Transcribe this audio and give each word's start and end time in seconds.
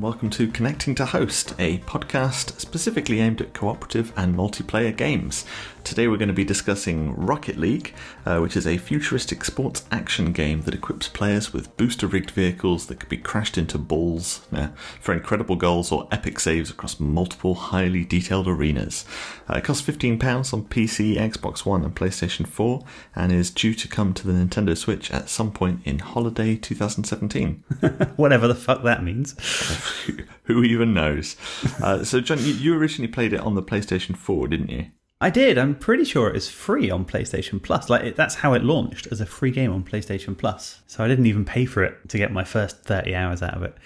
Welcome 0.00 0.30
to 0.30 0.48
Connecting 0.48 0.94
to 0.94 1.04
Host, 1.04 1.54
a 1.58 1.76
podcast 1.80 2.58
specifically 2.58 3.20
aimed 3.20 3.42
at 3.42 3.52
cooperative 3.52 4.14
and 4.16 4.34
multiplayer 4.34 4.96
games. 4.96 5.44
Today 5.84 6.08
we're 6.08 6.18
going 6.18 6.28
to 6.28 6.34
be 6.34 6.44
discussing 6.44 7.14
Rocket 7.16 7.56
League, 7.56 7.94
uh, 8.24 8.38
which 8.38 8.56
is 8.56 8.66
a 8.66 8.78
futuristic 8.78 9.44
sports 9.44 9.84
action 9.90 10.32
game 10.32 10.62
that 10.62 10.74
equips 10.74 11.08
players 11.08 11.52
with 11.52 11.76
booster 11.76 12.06
rigged 12.06 12.30
vehicles 12.30 12.86
that 12.86 13.00
can 13.00 13.08
be 13.08 13.16
crashed 13.16 13.58
into 13.58 13.78
balls 13.78 14.46
uh, 14.52 14.68
for 15.00 15.12
incredible 15.12 15.56
goals 15.56 15.90
or 15.90 16.06
epic 16.12 16.38
saves 16.38 16.70
across 16.70 17.00
multiple 17.00 17.54
highly 17.54 18.04
detailed 18.04 18.46
arenas. 18.46 19.04
Uh, 19.48 19.56
it 19.56 19.64
costs 19.64 19.86
£15 19.88 20.52
on 20.52 20.64
PC, 20.64 21.16
Xbox 21.16 21.64
One, 21.64 21.84
and 21.84 21.94
PlayStation 21.94 22.46
4 22.46 22.84
and 23.16 23.32
is 23.32 23.50
due 23.50 23.74
to 23.74 23.88
come 23.88 24.14
to 24.14 24.26
the 24.26 24.32
Nintendo 24.32 24.76
Switch 24.76 25.10
at 25.10 25.28
some 25.28 25.50
point 25.50 25.80
in 25.84 25.98
holiday 25.98 26.56
2017. 26.56 27.64
Whatever 28.16 28.46
the 28.46 28.54
fuck 28.54 28.82
that 28.84 29.02
means. 29.02 29.34
Who 30.44 30.62
even 30.62 30.94
knows? 30.94 31.36
Uh, 31.82 32.04
so, 32.04 32.20
John, 32.20 32.38
you, 32.38 32.52
you 32.52 32.74
originally 32.76 33.10
played 33.10 33.32
it 33.32 33.40
on 33.40 33.54
the 33.54 33.62
PlayStation 33.62 34.16
4, 34.16 34.48
didn't 34.48 34.70
you? 34.70 34.86
I 35.22 35.28
did. 35.28 35.58
I'm 35.58 35.74
pretty 35.74 36.04
sure 36.04 36.28
it 36.28 36.34
was 36.34 36.48
free 36.48 36.90
on 36.90 37.04
PlayStation 37.04 37.62
Plus. 37.62 37.90
Like 37.90 38.04
it, 38.04 38.16
that's 38.16 38.36
how 38.36 38.54
it 38.54 38.64
launched 38.64 39.06
as 39.10 39.20
a 39.20 39.26
free 39.26 39.50
game 39.50 39.70
on 39.70 39.84
PlayStation 39.84 40.36
Plus. 40.36 40.80
So 40.86 41.04
I 41.04 41.08
didn't 41.08 41.26
even 41.26 41.44
pay 41.44 41.66
for 41.66 41.84
it 41.84 42.08
to 42.08 42.16
get 42.16 42.32
my 42.32 42.42
first 42.42 42.84
30 42.84 43.14
hours 43.14 43.42
out 43.42 43.54
of 43.54 43.62
it. 43.62 43.76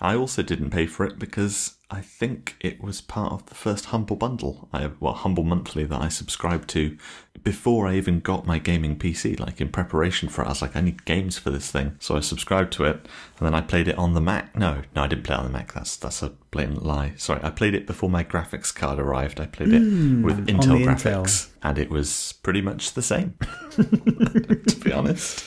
I 0.00 0.14
also 0.14 0.42
didn't 0.42 0.70
pay 0.70 0.86
for 0.86 1.06
it 1.06 1.18
because 1.18 1.76
I 1.90 2.00
think 2.00 2.56
it 2.60 2.82
was 2.82 3.00
part 3.00 3.32
of 3.32 3.46
the 3.46 3.54
first 3.54 3.86
Humble 3.86 4.16
Bundle, 4.16 4.68
I, 4.72 4.90
well, 5.00 5.14
Humble 5.14 5.44
Monthly 5.44 5.84
that 5.84 6.00
I 6.00 6.08
subscribed 6.08 6.68
to 6.70 6.98
before 7.44 7.86
I 7.86 7.94
even 7.94 8.20
got 8.20 8.46
my 8.46 8.58
gaming 8.58 8.98
PC. 8.98 9.38
Like 9.38 9.60
in 9.60 9.68
preparation 9.68 10.28
for 10.28 10.42
it, 10.42 10.46
I 10.46 10.48
was 10.48 10.62
like, 10.62 10.74
I 10.74 10.80
need 10.80 11.04
games 11.04 11.38
for 11.38 11.50
this 11.50 11.70
thing, 11.70 11.96
so 12.00 12.16
I 12.16 12.20
subscribed 12.20 12.72
to 12.74 12.84
it, 12.84 12.96
and 13.38 13.46
then 13.46 13.54
I 13.54 13.60
played 13.60 13.88
it 13.88 13.96
on 13.96 14.14
the 14.14 14.20
Mac. 14.20 14.56
No, 14.56 14.82
no, 14.94 15.02
I 15.02 15.06
didn't 15.06 15.24
play 15.24 15.36
it 15.36 15.38
on 15.38 15.46
the 15.46 15.52
Mac. 15.52 15.72
That's 15.72 15.96
that's 15.96 16.22
a 16.22 16.30
blatant 16.50 16.84
lie. 16.84 17.12
Sorry, 17.16 17.40
I 17.42 17.50
played 17.50 17.74
it 17.74 17.86
before 17.86 18.10
my 18.10 18.24
graphics 18.24 18.74
card 18.74 18.98
arrived. 18.98 19.40
I 19.40 19.46
played 19.46 19.72
it 19.72 19.80
hmm, 19.80 20.22
with 20.22 20.46
Intel 20.46 20.84
graphics, 20.84 21.22
Intel. 21.22 21.48
and 21.62 21.78
it 21.78 21.88
was 21.88 22.34
pretty 22.42 22.60
much 22.60 22.94
the 22.94 23.02
same. 23.02 23.34
to 23.70 24.80
be 24.84 24.92
honest. 24.92 25.44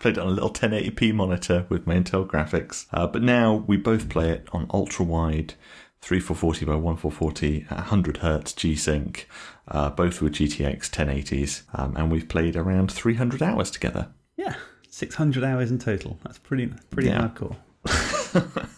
Played 0.00 0.16
it 0.16 0.20
on 0.20 0.26
a 0.28 0.30
little 0.30 0.50
1080p 0.50 1.14
monitor 1.14 1.66
with 1.68 1.86
my 1.86 1.94
Intel 1.94 2.26
graphics. 2.26 2.86
Uh, 2.92 3.06
but 3.06 3.22
now 3.22 3.64
we 3.66 3.76
both 3.76 4.08
play 4.08 4.30
it 4.30 4.48
on 4.52 4.66
ultra 4.72 5.04
wide 5.04 5.54
3440 6.02 6.64
by 6.64 6.74
1440 6.74 7.66
at 7.70 7.76
100 7.76 8.16
hertz 8.18 8.52
G 8.54 8.74
Sync, 8.74 9.28
uh, 9.68 9.90
both 9.90 10.22
with 10.22 10.32
GTX 10.34 10.88
1080s, 10.90 11.62
um, 11.78 11.94
and 11.96 12.10
we've 12.10 12.28
played 12.28 12.56
around 12.56 12.90
300 12.90 13.42
hours 13.42 13.70
together. 13.70 14.08
Yeah, 14.36 14.54
600 14.88 15.44
hours 15.44 15.70
in 15.70 15.78
total. 15.78 16.18
That's 16.24 16.38
pretty 16.38 16.72
pretty 16.90 17.08
Yeah. 17.08 17.28
hardcore. 17.28 17.56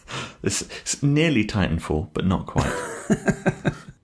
It's, 0.45 0.63
it's 0.63 1.01
nearly 1.05 1.45
Titanfall, 1.45 2.09
but 2.13 2.27
not 2.27 2.47
quite. 2.47 2.65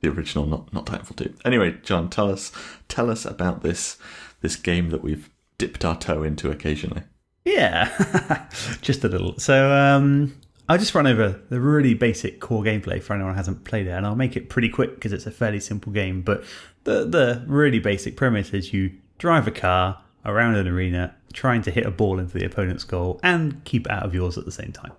the 0.00 0.09
original, 0.09 0.47
not 0.47 0.72
not 0.72 0.86
Titanfall 0.86 1.16
2. 1.16 1.34
Anyway, 1.44 1.77
John, 1.83 2.09
tell 2.09 2.31
us 2.31 2.53
tell 2.86 3.11
us 3.11 3.25
about 3.25 3.62
this 3.64 3.98
this 4.41 4.55
game 4.55 4.91
that 4.91 5.03
we've 5.03 5.28
dipped 5.58 5.84
our 5.84 5.96
toe 5.98 6.22
into 6.22 6.50
occasionally. 6.50 7.02
Yeah, 7.44 8.46
just 8.82 9.04
a 9.04 9.08
little. 9.08 9.38
So 9.38 9.72
um, 9.72 10.38
I'll 10.69 10.78
just 10.78 10.94
run 10.94 11.06
over 11.06 11.41
the 11.48 11.60
really 11.60 11.94
basic 11.94 12.41
core 12.41 12.62
gameplay 12.62 13.02
for 13.02 13.14
anyone 13.14 13.32
who 13.32 13.36
hasn't 13.36 13.64
played 13.64 13.86
it, 13.86 13.91
and 13.91 14.06
I'll 14.06 14.16
make 14.16 14.36
it 14.36 14.48
pretty 14.48 14.68
quick 14.68 14.94
because 14.97 15.12
it's 15.12 15.26
a 15.26 15.30
fairly 15.30 15.60
simple 15.60 15.92
game. 15.92 16.22
But 16.22 16.44
the 16.84 17.04
the 17.04 17.44
really 17.47 17.78
basic 17.78 18.16
premise 18.16 18.52
is 18.52 18.72
you 18.72 18.92
drive 19.18 19.47
a 19.47 19.50
car 19.50 20.02
around 20.24 20.56
an 20.56 20.68
arena, 20.68 21.14
trying 21.32 21.62
to 21.62 21.70
hit 21.70 21.86
a 21.86 21.91
ball 21.91 22.18
into 22.18 22.38
the 22.38 22.44
opponent's 22.44 22.84
goal 22.84 23.18
and 23.22 23.64
keep 23.64 23.86
it 23.86 23.92
out 23.92 24.04
of 24.04 24.14
yours 24.14 24.36
at 24.36 24.44
the 24.44 24.52
same 24.52 24.72
time. 24.72 24.92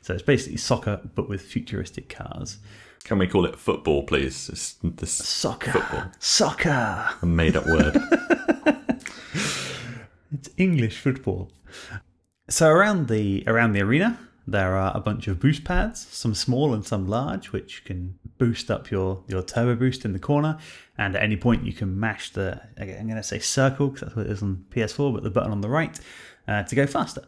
So 0.00 0.14
it's 0.14 0.22
basically 0.22 0.56
soccer, 0.58 1.00
but 1.14 1.28
with 1.28 1.42
futuristic 1.42 2.08
cars. 2.08 2.58
Can 3.04 3.18
we 3.18 3.26
call 3.26 3.44
it 3.44 3.56
football, 3.58 4.04
please? 4.04 4.48
It's 4.48 4.76
this 4.82 5.12
Soccer, 5.12 5.72
Football. 5.72 6.04
soccer. 6.18 7.10
a 7.20 7.26
made 7.26 7.54
up 7.56 7.66
word. 7.66 7.96
It's 10.34 10.50
English 10.56 10.98
football. 10.98 11.52
So 12.50 12.68
around 12.68 13.08
the 13.08 13.44
around 13.46 13.72
the 13.72 13.82
arena, 13.82 14.18
there 14.46 14.74
are 14.74 14.94
a 14.94 15.00
bunch 15.00 15.28
of 15.28 15.38
boost 15.38 15.64
pads, 15.64 16.06
some 16.08 16.34
small 16.34 16.74
and 16.74 16.84
some 16.84 17.06
large, 17.06 17.52
which 17.52 17.84
can 17.84 18.18
boost 18.36 18.68
up 18.68 18.90
your 18.90 19.22
your 19.28 19.42
turbo 19.42 19.76
boost 19.76 20.04
in 20.04 20.12
the 20.12 20.18
corner. 20.18 20.58
And 20.98 21.14
at 21.14 21.22
any 21.22 21.36
point, 21.36 21.64
you 21.64 21.72
can 21.72 21.98
mash 21.98 22.32
the 22.32 22.60
I'm 22.76 23.06
going 23.06 23.14
to 23.14 23.22
say 23.22 23.38
circle 23.38 23.88
because 23.88 24.00
that's 24.00 24.16
what 24.16 24.26
it 24.26 24.32
is 24.32 24.42
on 24.42 24.64
PS4, 24.70 25.14
but 25.14 25.22
the 25.22 25.30
button 25.30 25.52
on 25.52 25.60
the 25.60 25.68
right 25.68 25.98
uh, 26.48 26.64
to 26.64 26.74
go 26.74 26.86
faster. 26.86 27.24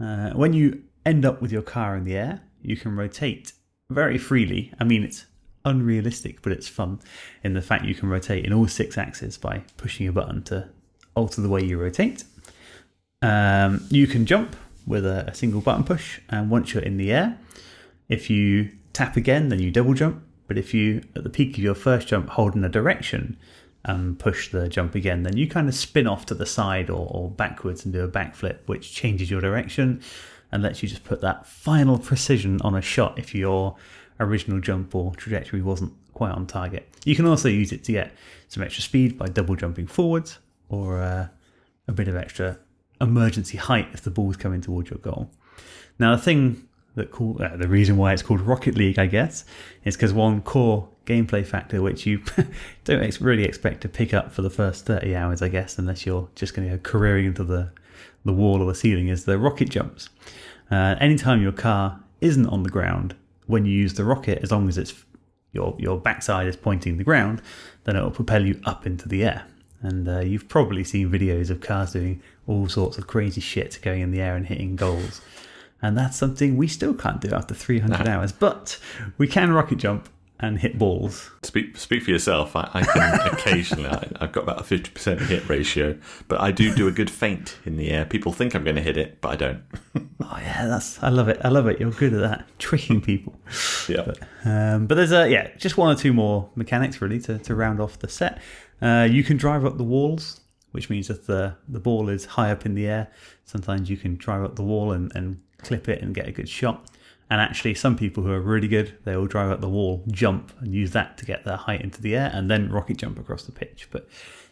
Uh, 0.00 0.30
when 0.30 0.54
you 0.54 0.82
end 1.04 1.26
up 1.26 1.42
with 1.42 1.52
your 1.52 1.62
car 1.62 1.94
in 1.94 2.04
the 2.04 2.16
air, 2.16 2.40
you 2.62 2.76
can 2.76 2.96
rotate 2.96 3.52
very 3.90 4.16
freely. 4.16 4.72
I 4.80 4.84
mean, 4.84 5.04
it's 5.04 5.26
unrealistic, 5.66 6.40
but 6.40 6.52
it's 6.52 6.68
fun 6.68 7.00
in 7.42 7.52
the 7.52 7.62
fact 7.62 7.84
you 7.84 7.94
can 7.94 8.08
rotate 8.08 8.46
in 8.46 8.52
all 8.52 8.66
six 8.66 8.96
axes 8.96 9.36
by 9.36 9.62
pushing 9.76 10.08
a 10.08 10.12
button 10.12 10.42
to 10.44 10.70
alter 11.14 11.40
the 11.40 11.48
way 11.48 11.62
you 11.62 11.78
rotate. 11.78 12.24
Um, 13.22 13.86
you 13.90 14.06
can 14.06 14.26
jump 14.26 14.56
with 14.86 15.06
a, 15.06 15.24
a 15.28 15.34
single 15.34 15.60
button 15.60 15.84
push, 15.84 16.20
and 16.28 16.50
once 16.50 16.74
you're 16.74 16.82
in 16.82 16.96
the 16.96 17.12
air, 17.12 17.38
if 18.08 18.28
you 18.28 18.70
tap 18.92 19.16
again, 19.16 19.48
then 19.48 19.60
you 19.60 19.70
double 19.70 19.94
jump. 19.94 20.22
But 20.46 20.58
if 20.58 20.74
you, 20.74 21.02
at 21.16 21.24
the 21.24 21.30
peak 21.30 21.56
of 21.56 21.64
your 21.64 21.74
first 21.74 22.06
jump, 22.06 22.28
hold 22.30 22.54
in 22.54 22.64
a 22.64 22.68
direction 22.68 23.38
and 23.84 24.18
push 24.18 24.50
the 24.50 24.68
jump 24.68 24.94
again, 24.94 25.22
then 25.22 25.36
you 25.36 25.48
kind 25.48 25.68
of 25.68 25.74
spin 25.74 26.06
off 26.06 26.26
to 26.26 26.34
the 26.34 26.46
side 26.46 26.90
or, 26.90 27.08
or 27.10 27.30
backwards 27.30 27.84
and 27.84 27.92
do 27.92 28.04
a 28.04 28.08
backflip, 28.08 28.58
which 28.66 28.94
changes 28.94 29.30
your 29.30 29.40
direction 29.40 30.02
and 30.52 30.62
lets 30.62 30.82
you 30.82 30.88
just 30.88 31.04
put 31.04 31.20
that 31.20 31.46
final 31.46 31.98
precision 31.98 32.60
on 32.62 32.74
a 32.74 32.82
shot 32.82 33.18
if 33.18 33.34
your 33.34 33.76
original 34.20 34.60
jump 34.60 34.94
or 34.94 35.14
trajectory 35.16 35.60
wasn't 35.60 35.92
quite 36.12 36.30
on 36.30 36.46
target. 36.46 36.88
You 37.04 37.16
can 37.16 37.26
also 37.26 37.48
use 37.48 37.72
it 37.72 37.84
to 37.84 37.92
get 37.92 38.12
some 38.48 38.62
extra 38.62 38.82
speed 38.82 39.18
by 39.18 39.26
double 39.26 39.56
jumping 39.56 39.86
forwards 39.86 40.38
or 40.68 41.00
uh, 41.00 41.28
a 41.88 41.92
bit 41.92 42.08
of 42.08 42.16
extra 42.16 42.58
emergency 43.00 43.58
height 43.58 43.88
if 43.92 44.02
the 44.02 44.10
ball's 44.10 44.36
coming 44.36 44.60
towards 44.60 44.90
your 44.90 44.98
goal. 44.98 45.30
Now, 45.98 46.16
the 46.16 46.22
thing 46.22 46.66
that 46.94 47.10
call, 47.10 47.40
uh, 47.42 47.56
the 47.56 47.68
reason 47.68 47.96
why 47.96 48.12
it's 48.12 48.22
called 48.22 48.40
Rocket 48.40 48.76
League, 48.76 48.98
I 48.98 49.06
guess, 49.06 49.44
is 49.84 49.96
because 49.96 50.12
one 50.12 50.42
core 50.42 50.88
gameplay 51.06 51.44
factor 51.44 51.82
which 51.82 52.06
you 52.06 52.22
don't 52.84 53.02
ex- 53.02 53.20
really 53.20 53.44
expect 53.44 53.80
to 53.82 53.88
pick 53.88 54.14
up 54.14 54.32
for 54.32 54.42
the 54.42 54.50
first 54.50 54.86
30 54.86 55.14
hours, 55.14 55.42
I 55.42 55.48
guess, 55.48 55.78
unless 55.78 56.06
you're 56.06 56.28
just 56.34 56.54
going 56.54 56.68
to 56.68 56.76
go 56.76 56.82
careering 56.82 57.26
into 57.26 57.44
the, 57.44 57.70
the 58.24 58.32
wall 58.32 58.62
or 58.62 58.66
the 58.66 58.74
ceiling, 58.74 59.08
is 59.08 59.24
the 59.24 59.38
rocket 59.38 59.70
jumps. 59.70 60.08
Uh, 60.70 60.96
anytime 61.00 61.42
your 61.42 61.52
car 61.52 62.00
isn't 62.20 62.46
on 62.46 62.62
the 62.62 62.70
ground, 62.70 63.14
when 63.46 63.66
you 63.66 63.72
use 63.72 63.94
the 63.94 64.04
rocket, 64.04 64.42
as 64.42 64.50
long 64.50 64.68
as 64.68 64.78
it's 64.78 64.94
your 65.52 65.76
your 65.78 65.98
backside 65.98 66.46
is 66.46 66.56
pointing 66.56 66.96
the 66.96 67.04
ground, 67.04 67.40
then 67.84 67.96
it'll 67.96 68.10
propel 68.10 68.44
you 68.44 68.60
up 68.64 68.86
into 68.86 69.08
the 69.08 69.24
air. 69.24 69.46
And 69.84 70.08
uh, 70.08 70.20
you've 70.20 70.48
probably 70.48 70.82
seen 70.82 71.10
videos 71.10 71.50
of 71.50 71.60
cars 71.60 71.92
doing 71.92 72.22
all 72.46 72.68
sorts 72.68 72.96
of 72.96 73.06
crazy 73.06 73.40
shit, 73.40 73.78
going 73.82 74.00
in 74.00 74.10
the 74.10 74.20
air 74.20 74.34
and 74.34 74.46
hitting 74.46 74.76
goals. 74.76 75.20
And 75.82 75.96
that's 75.96 76.16
something 76.16 76.56
we 76.56 76.68
still 76.68 76.94
can't 76.94 77.20
do 77.20 77.30
after 77.34 77.54
300 77.54 78.08
hours. 78.08 78.32
But 78.32 78.78
we 79.18 79.28
can 79.28 79.52
rocket 79.52 79.76
jump 79.76 80.08
and 80.40 80.58
hit 80.58 80.78
balls. 80.78 81.30
Speak 81.42 81.76
speak 81.76 82.02
for 82.02 82.10
yourself. 82.10 82.56
I, 82.56 82.68
I 82.72 82.82
can 82.82 83.20
occasionally. 83.32 83.88
I, 83.88 84.08
I've 84.20 84.32
got 84.32 84.44
about 84.44 84.60
a 84.60 84.64
fifty 84.64 84.90
percent 84.90 85.20
hit 85.20 85.48
ratio, 85.48 85.96
but 86.28 86.40
I 86.40 86.50
do 86.50 86.74
do 86.74 86.88
a 86.88 86.92
good 86.92 87.10
feint 87.10 87.58
in 87.64 87.76
the 87.76 87.90
air. 87.90 88.04
People 88.04 88.32
think 88.32 88.54
I'm 88.54 88.64
going 88.64 88.76
to 88.76 88.82
hit 88.82 88.96
it, 88.96 89.20
but 89.20 89.30
I 89.30 89.36
don't. 89.36 89.62
Oh 90.26 90.38
yeah, 90.40 90.66
that's 90.68 91.02
I 91.02 91.10
love 91.10 91.28
it. 91.28 91.38
I 91.44 91.48
love 91.48 91.66
it. 91.66 91.78
You're 91.78 91.90
good 91.90 92.14
at 92.14 92.20
that, 92.20 92.46
tricking 92.58 93.02
people. 93.02 93.38
yeah. 93.88 94.12
Um, 94.44 94.86
but 94.86 94.94
there's 94.94 95.12
a 95.12 95.28
yeah, 95.28 95.50
just 95.58 95.76
one 95.76 95.94
or 95.94 95.98
two 95.98 96.14
more 96.14 96.48
mechanics 96.54 97.02
really 97.02 97.20
to, 97.20 97.38
to 97.40 97.54
round 97.54 97.78
off 97.78 97.98
the 97.98 98.08
set. 98.08 98.40
Uh, 98.84 99.04
you 99.04 99.24
can 99.24 99.38
drive 99.38 99.64
up 99.64 99.78
the 99.78 99.84
walls, 99.84 100.40
which 100.72 100.90
means 100.90 101.08
that 101.08 101.26
the 101.26 101.56
the 101.68 101.80
ball 101.80 102.10
is 102.10 102.26
high 102.26 102.50
up 102.50 102.66
in 102.66 102.74
the 102.74 102.86
air. 102.86 103.10
Sometimes 103.44 103.88
you 103.88 103.96
can 103.96 104.16
drive 104.16 104.44
up 104.44 104.56
the 104.56 104.62
wall 104.62 104.92
and, 104.92 105.10
and 105.16 105.40
clip 105.58 105.88
it 105.88 106.02
and 106.02 106.14
get 106.14 106.28
a 106.28 106.32
good 106.32 106.48
shot. 106.48 106.90
And 107.30 107.40
actually, 107.40 107.74
some 107.74 107.96
people 107.96 108.22
who 108.22 108.30
are 108.30 108.40
really 108.40 108.68
good, 108.68 108.98
they 109.04 109.16
will 109.16 109.26
drive 109.26 109.50
up 109.50 109.62
the 109.62 109.68
wall, 109.68 110.04
jump, 110.08 110.52
and 110.60 110.74
use 110.74 110.90
that 110.90 111.16
to 111.18 111.24
get 111.24 111.44
their 111.44 111.56
height 111.56 111.80
into 111.80 112.02
the 112.02 112.14
air, 112.14 112.30
and 112.34 112.50
then 112.50 112.70
rocket 112.70 112.98
jump 112.98 113.18
across 113.18 113.44
the 113.44 113.52
pitch. 113.52 113.88
But 113.90 114.06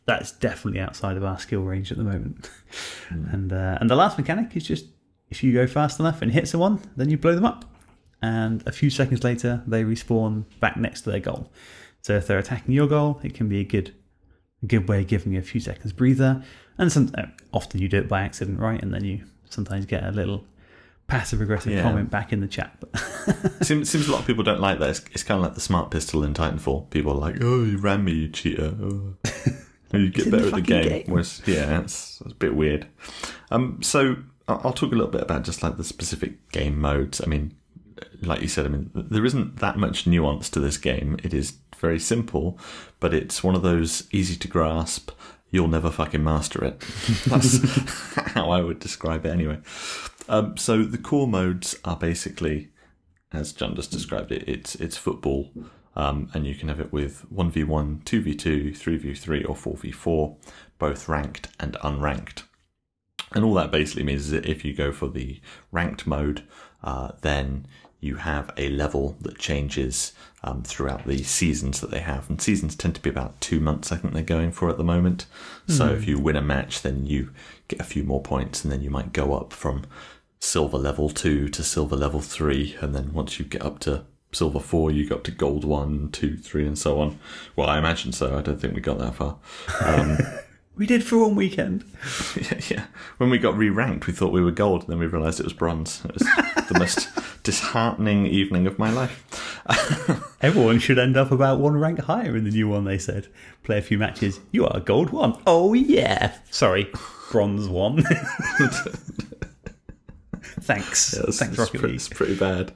that's 0.07 0.33
definitely 0.33 0.81
outside 0.81 1.19
of 1.19 1.25
our 1.25 1.39
skill 1.39 1.61
range 1.61 1.93
at 1.93 1.99
the 1.99 2.05
moment. 2.05 2.51
And 3.11 3.53
uh, 3.53 3.77
and 3.79 3.91
the 3.91 3.97
last 3.97 4.17
mechanic 4.17 4.57
is 4.57 4.65
just 4.65 4.87
if 5.29 5.45
you 5.45 5.53
go 5.53 5.67
fast 5.67 6.01
enough 6.01 6.23
and 6.23 6.33
hit 6.33 6.49
someone, 6.49 6.81
then 6.97 7.11
you 7.11 7.19
blow 7.19 7.35
them 7.35 7.45
up, 7.45 7.67
and 8.23 8.67
a 8.67 8.73
few 8.73 8.89
seconds 8.89 9.23
later 9.23 9.63
they 9.67 9.85
respawn 9.85 10.45
back 10.61 10.79
next 10.79 11.03
to 11.03 11.11
their 11.11 11.21
goal. 11.21 11.53
So 12.01 12.15
if 12.15 12.27
they're 12.27 12.39
attacking 12.39 12.75
your 12.75 12.87
goal, 12.87 13.21
it 13.23 13.35
can 13.35 13.49
be 13.49 13.61
a 13.61 13.65
good 13.65 13.95
a 14.63 14.67
good 14.67 14.89
way 14.89 15.01
of 15.01 15.07
giving 15.09 15.33
you 15.33 15.39
a 15.39 15.43
few 15.43 15.61
seconds 15.61 15.93
breather. 15.93 16.43
And 16.79 16.91
some, 16.91 17.11
uh, 17.17 17.25
often 17.53 17.81
you 17.81 17.89
do 17.89 17.99
it 17.99 18.09
by 18.09 18.23
accident, 18.23 18.59
right? 18.59 18.81
And 18.83 18.93
then 18.93 19.05
you 19.05 19.25
sometimes 19.51 19.87
get 19.87 20.05
a 20.05 20.11
little 20.11 20.45
passive 21.07 21.41
aggressive 21.41 21.73
Yeah. 21.73 21.83
comment 21.83 22.11
back 22.11 22.33
in 22.33 22.41
the 22.41 22.47
chat. 22.49 22.77
But 23.27 23.65
seems, 23.67 23.89
seems 23.91 24.09
a 24.09 24.13
lot 24.13 24.21
of 24.21 24.27
people 24.27 24.43
don't 24.43 24.61
like 24.61 24.79
that. 24.81 24.91
It's, 24.91 25.03
it's 25.13 25.23
kind 25.23 25.39
of 25.39 25.45
like 25.45 25.55
the 25.55 25.61
smart 25.61 25.91
pistol 25.91 26.25
in 26.25 26.35
Titanfall. 26.35 26.91
People 26.91 27.13
are 27.13 27.19
like, 27.19 27.37
"Oh, 27.41 27.63
you 27.63 27.79
ran 27.79 28.05
me, 28.05 28.13
you 28.13 28.29
cheater." 28.29 28.75
Oh. 28.83 29.15
you 29.93 30.11
get 30.11 30.31
better 30.31 30.43
the 30.45 30.49
at 30.49 30.55
the 30.55 30.61
game. 30.63 30.89
game. 30.89 31.05
Whereas, 31.07 31.41
yeah, 31.47 31.81
it's, 31.81 32.21
it's 32.23 32.33
a 32.33 32.35
bit 32.35 32.57
weird. 32.57 32.89
Um, 33.53 33.79
so 33.83 34.17
I'll 34.49 34.73
talk 34.73 34.91
a 34.93 34.97
little 34.97 35.13
bit 35.13 35.21
about 35.23 35.45
just 35.45 35.63
like 35.63 35.77
the 35.77 35.85
specific 35.85 36.51
game 36.51 36.81
modes. 36.81 37.21
I 37.21 37.27
mean, 37.27 37.55
like 38.23 38.41
you 38.41 38.49
said, 38.49 38.67
I 38.67 38.71
mean, 38.71 38.91
there 38.95 39.25
isn't 39.25 39.59
that 39.61 39.77
much 39.77 40.07
nuance 40.07 40.51
to 40.51 40.61
this 40.61 40.79
game. 40.79 41.17
It 41.23 41.33
is 41.33 41.59
very 41.83 41.99
simple, 41.99 42.59
but 43.01 43.13
it's 43.13 43.45
one 43.45 43.55
of 43.55 43.61
those 43.61 44.09
easy 44.11 44.37
to 44.37 44.49
grasp. 44.49 45.11
You'll 45.51 45.69
never 45.69 45.91
fucking 45.91 46.25
master 46.25 46.65
it. 46.65 46.81
That's 47.27 47.59
how 48.33 48.51
I 48.51 48.63
would 48.63 48.79
describe 48.79 49.27
it 49.27 49.31
anyway. 49.31 49.59
Um, 50.29 50.57
so 50.57 50.83
the 50.83 50.97
core 50.97 51.29
modes 51.29 51.77
are 51.85 51.97
basically, 51.97 52.71
as 53.33 53.53
John 53.53 53.77
just 53.77 53.91
described 53.91 54.33
it, 54.33 54.49
it's 54.49 54.77
it's 54.77 54.97
football, 54.97 55.51
um, 55.95 56.31
and 56.33 56.47
you 56.47 56.55
can 56.55 56.69
have 56.69 56.81
it 56.81 56.93
with 56.93 57.31
one 57.31 57.51
v 57.51 57.65
one, 57.65 58.01
two 58.07 58.23
v 58.23 58.35
two, 58.35 58.73
three 58.73 58.97
v 58.97 59.13
three, 59.13 59.45
or 59.45 59.55
four 59.55 59.77
v 59.77 59.91
four, 59.91 60.37
both 60.79 61.09
ranked 61.09 61.49
and 61.61 61.75
unranked. 61.83 62.45
And 63.35 63.45
all 63.45 63.55
that 63.55 63.71
basically 63.71 64.05
means 64.05 64.27
is 64.27 64.31
that 64.31 64.47
if 64.47 64.65
you 64.65 64.73
go 64.75 64.93
for 64.93 65.09
the 65.09 65.41
ranked 65.71 66.07
mode, 66.07 66.45
uh, 66.83 67.13
then 67.23 67.67
you 68.01 68.17
have 68.17 68.51
a 68.57 68.69
level 68.69 69.17
that 69.21 69.39
changes 69.39 70.13
um, 70.45 70.63
throughout 70.63 71.07
the 71.07 71.23
seasons 71.23 71.81
that 71.81 71.91
they 71.91 72.01
have. 72.01 72.29
And 72.29 72.41
seasons 72.41 72.75
tend 72.75 72.95
to 72.97 73.01
be 73.01 73.11
about 73.11 73.41
two 73.41 73.61
months, 73.61 73.93
I 73.93 73.97
think 73.97 74.15
they're 74.15 74.23
going 74.23 74.53
for 74.53 74.69
at 74.69 74.77
the 74.77 74.85
moment. 74.85 75.27
So 75.69 75.91
if 75.93 76.07
you 76.09 76.19
win 76.19 76.37
a 76.37 76.43
match, 76.43 76.83
then 76.83 77.07
you 77.07 77.31
get 77.69 77.81
a 77.81 77.85
few 77.85 78.03
more 78.03 78.21
points, 78.21 78.65
and 78.65 78.73
then 78.73 78.83
you 78.83 78.91
might 78.91 79.13
go 79.13 79.35
up 79.35 79.53
from 79.53 79.85
silver 80.41 80.77
level 80.77 81.09
two 81.09 81.49
to 81.49 81.63
silver 81.63 81.97
level 81.97 82.21
three. 82.21 82.77
And 82.81 82.95
then 82.95 83.13
once 83.13 83.39
you 83.39 83.45
get 83.45 83.63
up 83.63 83.79
to 83.81 84.05
silver 84.33 84.61
four, 84.61 84.91
you 84.91 85.09
go 85.09 85.17
up 85.17 85.25
to 85.25 85.31
gold 85.31 85.65
one, 85.65 86.11
two, 86.11 86.37
three, 86.37 86.67
and 86.67 86.79
so 86.79 87.01
on. 87.01 87.19
Well, 87.55 87.69
I 87.69 87.79
imagine 87.79 88.13
so. 88.13 88.37
I 88.37 88.43
don't 88.43 88.61
think 88.61 88.75
we 88.75 88.81
got 88.81 88.99
that 88.99 89.15
far. 89.15 89.39
Um, 89.81 90.19
We 90.75 90.87
did 90.87 91.05
for 91.05 91.19
one 91.19 91.35
weekend. 91.35 91.85
yeah, 92.37 92.61
yeah. 92.69 92.85
When 93.19 93.29
we 93.29 93.39
got 93.39 93.57
re-ranked, 93.57 94.07
we 94.07 94.13
thought 94.15 94.33
we 94.33 94.43
were 94.43 94.51
gold, 94.51 94.83
and 94.83 94.91
then 94.91 94.99
we 94.99 95.07
realised 95.07 95.39
it 95.39 95.45
was 95.45 95.53
bronze. 95.53 96.03
It 96.05 96.15
was 96.15 96.23
the 96.69 96.77
most 96.79 97.09
disheartening 97.43 98.27
evening 98.27 98.67
of 98.67 98.79
my 98.79 98.91
life. 98.91 99.61
Everyone 100.41 100.79
should 100.79 100.99
end 100.99 101.17
up 101.17 101.31
about 101.31 101.61
one 101.61 101.77
rank 101.77 102.01
higher 102.01 102.35
in 102.37 102.45
the 102.45 102.51
new 102.51 102.69
one, 102.69 102.85
they 102.85 102.99
said. 102.99 103.29
Play 103.65 103.79
a 103.79 103.83
few 103.83 103.99
matches. 103.99 104.41
You 104.51 104.67
are 104.67 104.81
gold 104.81 105.11
one. 105.11 105.37
Oh, 105.47 105.75
yeah. 105.75 106.35
Sorry, 106.51 106.91
bronze 107.31 107.69
one. 107.69 108.03
Thanks. 110.61 111.13
It's, 111.15 111.39
Thanks, 111.39 111.59
Rocket 111.59 111.71
pretty, 111.81 111.87
League. 111.89 111.97
it's 111.97 112.09
pretty 112.09 112.37
bad. 112.37 112.73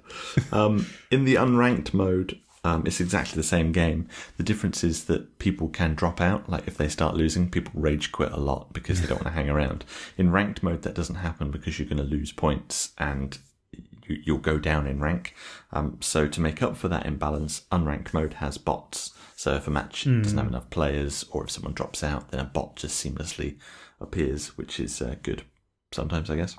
Um, 0.53 0.87
in 1.11 1.25
the 1.25 1.37
unranked 1.37 1.95
mode, 1.95 2.39
um, 2.67 2.83
it's 2.85 3.01
exactly 3.01 3.37
the 3.37 3.47
same 3.47 3.71
game. 3.71 4.09
The 4.39 4.43
difference 4.43 4.83
is 4.83 5.05
that 5.05 5.39
people 5.39 5.69
can 5.69 5.95
drop 5.95 6.21
out. 6.21 6.51
Like 6.51 6.67
if 6.67 6.77
they 6.77 6.89
start 6.89 7.15
losing, 7.15 7.49
people 7.49 7.73
rage 7.77 8.11
quit 8.11 8.33
a 8.33 8.41
lot 8.41 8.73
because 8.73 9.01
they 9.01 9.07
don't 9.07 9.23
want 9.23 9.29
to 9.29 9.41
hang 9.41 9.49
around. 9.49 9.85
In 10.19 10.33
ranked 10.33 10.65
mode, 10.65 10.83
that 10.83 10.95
doesn't 10.95 11.17
happen 11.17 11.53
because 11.53 11.79
you're 11.79 11.89
going 11.89 11.99
to 11.99 12.03
lose 12.03 12.33
points 12.33 12.93
and 12.99 13.39
you, 13.71 14.21
you'll 14.25 14.39
go 14.39 14.59
down 14.59 14.89
in 14.89 14.99
rank. 14.99 15.37
Um, 15.73 15.99
so 16.01 16.27
to 16.27 16.41
make 16.41 16.61
up 16.61 16.77
for 16.77 16.89
that 16.89 17.07
imbalance, 17.07 17.63
unranked 17.71 18.13
mode 18.13 18.35
has 18.35 18.59
bots. 18.59 19.15
So 19.37 19.55
if 19.55 19.69
a 19.69 19.71
match 19.71 20.05
doesn't 20.05 20.39
have 20.39 20.49
enough 20.49 20.71
players, 20.71 21.25
or 21.31 21.45
if 21.45 21.51
someone 21.53 21.75
drops 21.75 22.03
out, 22.03 22.31
then 22.31 22.41
a 22.41 22.45
bot 22.45 22.75
just 22.75 23.05
seamlessly 23.05 23.59
appears, 24.01 24.57
which 24.59 24.81
is 24.81 25.01
uh, 25.01 25.15
good 25.23 25.45
sometimes, 25.93 26.31
I 26.31 26.37
guess. 26.37 26.57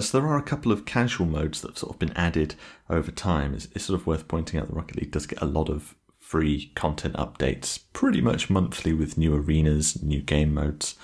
So 0.00 0.18
there 0.18 0.28
are 0.28 0.38
a 0.38 0.42
couple 0.42 0.72
of 0.72 0.86
casual 0.86 1.26
modes 1.26 1.60
that 1.60 1.72
have 1.72 1.78
sort 1.78 1.94
of 1.94 1.98
been 1.98 2.16
added 2.16 2.54
over 2.88 3.10
time. 3.10 3.54
It's, 3.54 3.68
it's 3.74 3.84
sort 3.84 4.00
of 4.00 4.06
worth 4.06 4.26
pointing 4.26 4.58
out 4.58 4.68
that 4.68 4.74
Rocket 4.74 4.96
League 4.96 5.10
does 5.10 5.26
get 5.26 5.42
a 5.42 5.46
lot 5.46 5.68
of 5.68 5.94
free 6.18 6.72
content 6.74 7.14
updates 7.14 7.80
pretty 7.92 8.22
much 8.22 8.48
monthly 8.48 8.94
with 8.94 9.18
new 9.18 9.34
arenas, 9.34 10.02
new 10.02 10.20
game 10.20 10.54
modes. 10.54 10.94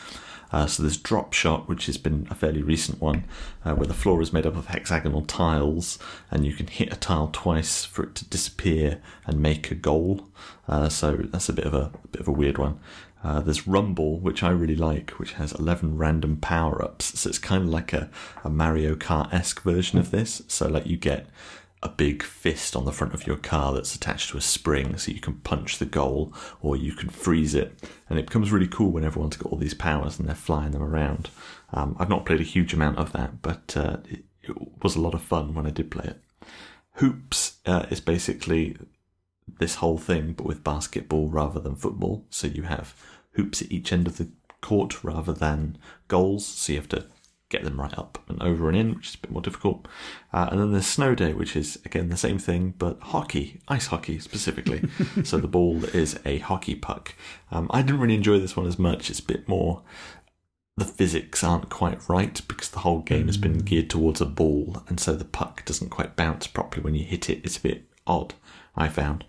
Uh, 0.50 0.66
so 0.66 0.82
there's 0.82 0.96
Drop 0.96 1.34
Shot, 1.34 1.68
which 1.68 1.86
has 1.86 1.98
been 1.98 2.26
a 2.30 2.34
fairly 2.34 2.62
recent 2.62 3.00
one, 3.00 3.24
uh, 3.64 3.74
where 3.74 3.86
the 3.86 3.92
floor 3.92 4.22
is 4.22 4.32
made 4.32 4.46
up 4.46 4.56
of 4.56 4.68
hexagonal 4.68 5.22
tiles, 5.22 5.98
and 6.30 6.46
you 6.46 6.54
can 6.54 6.66
hit 6.66 6.90
a 6.90 6.96
tile 6.96 7.28
twice 7.32 7.84
for 7.84 8.04
it 8.04 8.14
to 8.14 8.24
disappear 8.24 9.02
and 9.26 9.42
make 9.42 9.70
a 9.70 9.74
goal. 9.74 10.28
Uh, 10.66 10.88
so 10.88 11.16
that's 11.16 11.50
a 11.50 11.52
bit 11.52 11.66
of 11.66 11.74
a, 11.74 11.90
a 12.02 12.08
bit 12.08 12.22
of 12.22 12.28
a 12.28 12.32
weird 12.32 12.56
one. 12.56 12.80
Uh, 13.22 13.40
there's 13.40 13.66
Rumble, 13.66 14.20
which 14.20 14.42
I 14.42 14.50
really 14.50 14.76
like, 14.76 15.10
which 15.12 15.32
has 15.34 15.52
11 15.52 15.96
random 15.96 16.36
power 16.36 16.82
ups. 16.82 17.18
So 17.18 17.28
it's 17.28 17.38
kind 17.38 17.64
of 17.64 17.68
like 17.68 17.92
a, 17.92 18.10
a 18.44 18.50
Mario 18.50 18.94
Kart 18.94 19.32
esque 19.32 19.62
version 19.62 19.98
of 19.98 20.10
this. 20.10 20.42
So, 20.46 20.68
like, 20.68 20.86
you 20.86 20.96
get 20.96 21.26
a 21.82 21.88
big 21.88 22.22
fist 22.22 22.74
on 22.74 22.84
the 22.84 22.92
front 22.92 23.14
of 23.14 23.26
your 23.26 23.36
car 23.36 23.72
that's 23.72 23.94
attached 23.94 24.30
to 24.30 24.36
a 24.36 24.40
spring 24.40 24.96
so 24.96 25.12
you 25.12 25.20
can 25.20 25.34
punch 25.34 25.78
the 25.78 25.86
goal 25.86 26.32
or 26.60 26.76
you 26.76 26.92
can 26.92 27.08
freeze 27.08 27.54
it. 27.54 27.72
And 28.08 28.18
it 28.18 28.26
becomes 28.26 28.50
really 28.50 28.66
cool 28.66 28.90
when 28.90 29.04
everyone's 29.04 29.36
got 29.36 29.52
all 29.52 29.58
these 29.58 29.74
powers 29.74 30.18
and 30.18 30.28
they're 30.28 30.34
flying 30.34 30.72
them 30.72 30.82
around. 30.82 31.30
Um, 31.72 31.96
I've 31.98 32.08
not 32.08 32.26
played 32.26 32.40
a 32.40 32.44
huge 32.44 32.74
amount 32.74 32.98
of 32.98 33.12
that, 33.12 33.42
but 33.42 33.76
uh, 33.76 33.98
it, 34.08 34.24
it 34.42 34.56
was 34.82 34.96
a 34.96 35.00
lot 35.00 35.14
of 35.14 35.22
fun 35.22 35.54
when 35.54 35.66
I 35.66 35.70
did 35.70 35.90
play 35.90 36.06
it. 36.06 36.20
Hoops 36.94 37.58
uh, 37.64 37.86
is 37.90 38.00
basically 38.00 38.76
this 39.58 39.76
whole 39.76 39.98
thing, 39.98 40.32
but 40.32 40.46
with 40.46 40.64
basketball 40.64 41.28
rather 41.28 41.60
than 41.60 41.76
football. 41.76 42.24
So 42.30 42.46
you 42.46 42.62
have 42.64 42.94
hoops 43.32 43.62
at 43.62 43.72
each 43.72 43.92
end 43.92 44.06
of 44.06 44.16
the 44.18 44.28
court 44.60 45.04
rather 45.04 45.32
than 45.32 45.78
goals. 46.08 46.46
So 46.46 46.72
you 46.72 46.78
have 46.78 46.88
to 46.90 47.06
get 47.48 47.64
them 47.64 47.80
right 47.80 47.96
up 47.96 48.18
and 48.28 48.42
over 48.42 48.68
and 48.68 48.76
in, 48.76 48.94
which 48.94 49.08
is 49.08 49.14
a 49.14 49.18
bit 49.18 49.30
more 49.30 49.42
difficult. 49.42 49.88
Uh, 50.32 50.48
and 50.50 50.60
then 50.60 50.72
there's 50.72 50.86
snow 50.86 51.14
day, 51.14 51.32
which 51.32 51.56
is 51.56 51.78
again 51.84 52.10
the 52.10 52.16
same 52.16 52.38
thing, 52.38 52.74
but 52.78 52.98
hockey, 53.00 53.60
ice 53.68 53.86
hockey 53.86 54.18
specifically. 54.18 54.82
so 55.24 55.38
the 55.38 55.48
ball 55.48 55.84
is 55.86 56.18
a 56.24 56.38
hockey 56.38 56.74
puck. 56.74 57.14
Um, 57.50 57.70
I 57.70 57.82
didn't 57.82 58.00
really 58.00 58.14
enjoy 58.14 58.38
this 58.38 58.56
one 58.56 58.66
as 58.66 58.78
much. 58.78 59.10
It's 59.10 59.20
a 59.20 59.24
bit 59.24 59.48
more. 59.48 59.82
The 60.76 60.84
physics 60.84 61.42
aren't 61.42 61.70
quite 61.70 62.08
right 62.08 62.40
because 62.46 62.68
the 62.68 62.80
whole 62.80 63.00
game 63.00 63.26
has 63.26 63.36
been 63.36 63.58
geared 63.58 63.90
towards 63.90 64.20
a 64.20 64.26
ball, 64.26 64.82
and 64.88 65.00
so 65.00 65.14
the 65.14 65.24
puck 65.24 65.64
doesn't 65.64 65.90
quite 65.90 66.14
bounce 66.14 66.46
properly 66.46 66.84
when 66.84 66.94
you 66.94 67.04
hit 67.04 67.28
it. 67.28 67.40
It's 67.42 67.56
a 67.56 67.62
bit 67.62 67.84
odd, 68.06 68.34
I 68.76 68.88
found. 68.88 69.24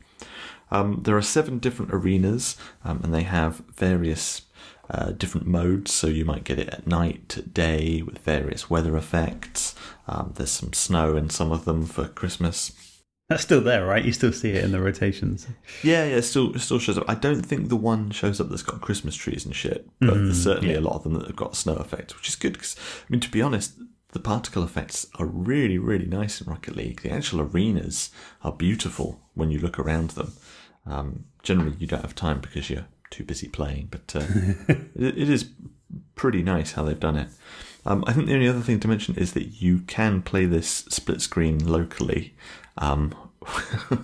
Um, 0.72 1.02
there 1.04 1.18
are 1.18 1.22
seven 1.22 1.60
different 1.60 1.94
arenas, 1.94 2.58
um, 2.84 3.02
and 3.04 3.14
they 3.14 3.24
have 3.24 3.64
various 3.76 4.44
uh, 4.90 5.12
different 5.12 5.48
modes. 5.48 5.92
So 5.92 6.08
you 6.08 6.26
might 6.26 6.44
get 6.44 6.60
it 6.60 6.70
at 6.70 6.88
night, 6.88 7.36
at 7.38 7.54
day, 7.54 8.02
with 8.02 8.20
various 8.20 8.70
weather 8.70 8.98
effects. 8.98 9.76
Um, 10.08 10.34
there's 10.36 10.52
some 10.52 10.74
snow 10.74 11.16
in 11.16 11.30
some 11.30 11.52
of 11.52 11.66
them 11.66 11.86
for 11.86 12.08
Christmas. 12.08 12.72
That's 13.30 13.44
still 13.44 13.62
there, 13.62 13.86
right? 13.86 14.04
You 14.04 14.12
still 14.12 14.34
see 14.34 14.50
it 14.50 14.64
in 14.64 14.72
the 14.72 14.82
rotations. 14.82 15.46
Yeah, 15.84 16.04
yeah, 16.04 16.16
it 16.16 16.24
still 16.24 16.56
it 16.56 16.60
still 16.60 16.80
shows 16.80 16.98
up. 16.98 17.06
I 17.08 17.14
don't 17.14 17.44
think 17.44 17.70
the 17.70 17.76
one 17.76 18.10
shows 18.10 18.42
up 18.42 18.50
that's 18.50 18.64
got 18.64 18.82
Christmas 18.82 19.16
trees 19.16 19.46
and 19.46 19.56
shit, 19.56 19.88
but 20.00 20.16
there's 20.16 20.44
certainly 20.44 20.74
a 20.74 20.82
lot 20.82 20.96
of 20.96 21.04
them 21.04 21.14
that 21.14 21.28
have 21.28 21.36
got 21.36 21.56
snow 21.56 21.76
effects, 21.76 22.16
which 22.16 22.28
is 22.28 22.36
good. 22.36 22.54
Because 22.54 22.76
I 22.80 23.06
mean, 23.08 23.20
to 23.20 23.30
be 23.30 23.44
honest, 23.44 23.74
the 24.14 24.20
particle 24.20 24.64
effects 24.64 25.06
are 25.20 25.28
really, 25.28 25.78
really 25.78 26.08
nice 26.08 26.42
in 26.42 26.50
Rocket 26.50 26.76
League. 26.76 27.02
The 27.02 27.12
actual 27.12 27.42
arenas 27.42 28.10
are 28.44 28.52
beautiful 28.52 29.22
when 29.36 29.52
you 29.52 29.60
look 29.60 29.78
around 29.78 30.12
them. 30.12 30.34
Um, 30.86 31.26
generally, 31.44 31.76
you 31.80 31.88
don't 31.88 32.02
have 32.02 32.16
time 32.16 32.40
because 32.40 32.70
you're 32.70 32.88
too 33.10 33.24
busy 33.24 33.48
playing, 33.48 33.90
but 33.92 34.16
uh, 34.16 34.26
it, 34.96 35.18
it 35.18 35.30
is 35.30 35.50
pretty 36.16 36.44
nice 36.44 36.74
how 36.74 36.84
they've 36.84 37.00
done 37.00 37.16
it. 37.16 37.30
Um, 37.86 38.04
I 38.06 38.14
think 38.14 38.28
the 38.28 38.34
only 38.34 38.48
other 38.48 38.60
thing 38.60 38.80
to 38.82 38.88
mention 38.88 39.16
is 39.16 39.34
that 39.34 39.62
you 39.62 39.80
can 39.80 40.22
play 40.22 40.46
this 40.46 40.68
split 40.68 41.22
screen 41.22 41.66
locally. 41.66 42.36
Um, 42.78 43.16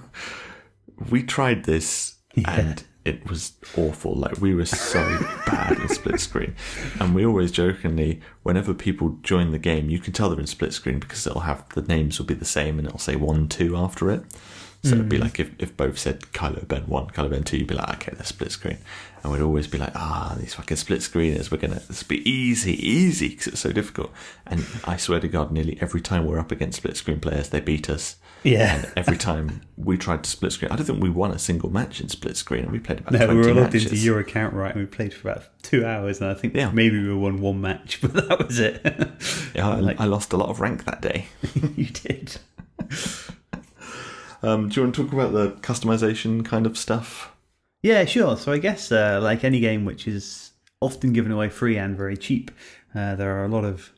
we 1.10 1.24
tried 1.24 1.66
this 1.66 2.16
and 2.46 2.84
it 3.06 3.30
was 3.30 3.54
awful. 3.78 4.16
Like 4.16 4.42
we 4.42 4.56
were 4.56 4.66
so 4.66 5.00
bad 5.46 5.80
in 5.80 5.88
split 5.90 6.20
screen, 6.20 6.56
and 7.00 7.14
we 7.14 7.26
always 7.26 7.52
jokingly, 7.52 8.22
whenever 8.44 8.74
people 8.74 9.20
join 9.22 9.52
the 9.52 9.60
game, 9.60 9.90
you 9.90 10.00
can 10.00 10.12
tell 10.12 10.30
they're 10.30 10.40
in 10.40 10.48
split 10.48 10.74
screen 10.74 11.00
because 11.00 11.26
it'll 11.28 11.42
have 11.42 11.68
the 11.70 11.84
names 11.84 12.18
will 12.18 12.26
be 12.26 12.34
the 12.34 12.46
same 12.46 12.80
and 12.80 12.88
it'll 12.88 13.00
say 13.00 13.16
one 13.16 13.48
two 13.48 13.78
after 13.78 14.10
it. 14.12 14.24
So 14.84 14.94
it'd 14.94 15.10
be 15.10 15.18
like 15.18 15.40
if, 15.40 15.50
if 15.58 15.76
both 15.76 15.98
said 15.98 16.22
Kylo 16.34 16.68
Ben 16.68 16.84
one, 16.84 17.08
Kylo 17.08 17.30
Ben 17.32 17.44
two, 17.44 17.58
you'd 17.58 17.68
be 17.68 17.74
like, 17.76 17.90
okay, 17.96 18.12
they're 18.16 18.24
split 18.24 18.52
screen, 18.52 18.78
and 19.24 19.32
we'd 19.34 19.42
always 19.42 19.66
be 19.66 19.80
like, 19.80 19.94
ah, 19.96 20.36
these 20.40 20.54
fucking 20.54 20.78
split 20.78 21.00
screeners, 21.00 21.50
we're 21.52 21.58
gonna 21.58 21.82
this 21.88 22.04
be 22.04 22.28
easy, 22.30 22.74
easy 22.88 23.30
because 23.30 23.48
it's 23.48 23.60
so 23.62 23.72
difficult. 23.72 24.12
And 24.46 24.64
I 24.84 24.98
swear 24.98 25.20
to 25.20 25.28
God, 25.28 25.52
nearly 25.52 25.80
every 25.82 26.02
time 26.02 26.26
we're 26.28 26.38
up 26.40 26.52
against 26.52 26.78
split 26.78 26.98
screen 26.98 27.20
players, 27.20 27.50
they 27.50 27.62
beat 27.62 27.90
us. 27.90 28.18
Yeah. 28.44 28.76
And 28.76 28.94
every 28.96 29.18
time 29.18 29.62
we 29.76 29.98
tried 29.98 30.24
to 30.24 30.30
split 30.30 30.52
screen, 30.52 30.72
I 30.72 30.76
don't 30.76 30.86
think 30.86 31.02
we 31.02 31.10
won 31.10 31.32
a 31.32 31.40
single 31.40 31.72
match 31.72 32.00
in 32.00 32.10
split 32.10 32.38
screen, 32.38 32.62
and 32.66 32.72
we 32.72 32.78
played 32.78 33.00
about 33.00 33.14
No, 33.14 33.28
we 33.30 33.38
were 33.38 33.56
logged 33.56 33.74
into 33.74 33.96
your 33.96 34.20
account, 34.20 34.54
right? 34.54 34.72
And 34.72 34.82
we 34.82 34.86
played 34.86 35.16
for 35.16 35.32
about 35.32 35.46
two 35.64 35.84
hours, 35.84 36.22
and 36.22 36.30
I 36.30 36.36
think 36.36 36.54
Yeah. 36.54 36.70
maybe 36.70 37.02
we 37.04 37.12
won 37.16 37.42
one 37.42 37.60
match, 37.60 38.00
but 38.04 38.14
that 38.14 38.46
was 38.46 38.60
it. 38.60 38.82
yeah, 39.56 39.68
I, 39.68 39.80
like- 39.80 40.00
I 40.00 40.06
lost 40.06 40.32
a 40.32 40.38
lot 40.38 40.50
of 40.50 40.60
rank 40.60 40.86
that 40.86 41.02
day. 41.02 41.26
you 41.76 41.86
did. 41.88 42.38
Um, 44.44 44.70
do 44.70 44.76
you 44.76 44.84
want 44.84 44.96
to 44.96 45.04
talk 45.04 45.14
about 45.14 45.34
the 45.34 45.52
customization 45.62 46.46
kind 46.46 46.66
of 46.66 46.78
stuff? 46.78 47.32
Yeah, 47.82 48.06
sure. 48.06 48.38
So 48.38 48.52
I 48.52 48.58
guess 48.58 48.92
uh, 48.92 49.20
like 49.22 49.44
any 49.44 49.60
game 49.60 49.86
which 49.86 50.08
is 50.08 50.52
often 50.82 51.14
given 51.14 51.32
away 51.32 51.50
free 51.50 51.78
and 51.78 51.96
very 51.96 52.18
cheap, 52.18 52.52
uh, 52.94 53.16
there 53.16 53.38
are 53.40 53.46
a 53.46 53.50
lot 53.50 53.64
of 53.64 53.92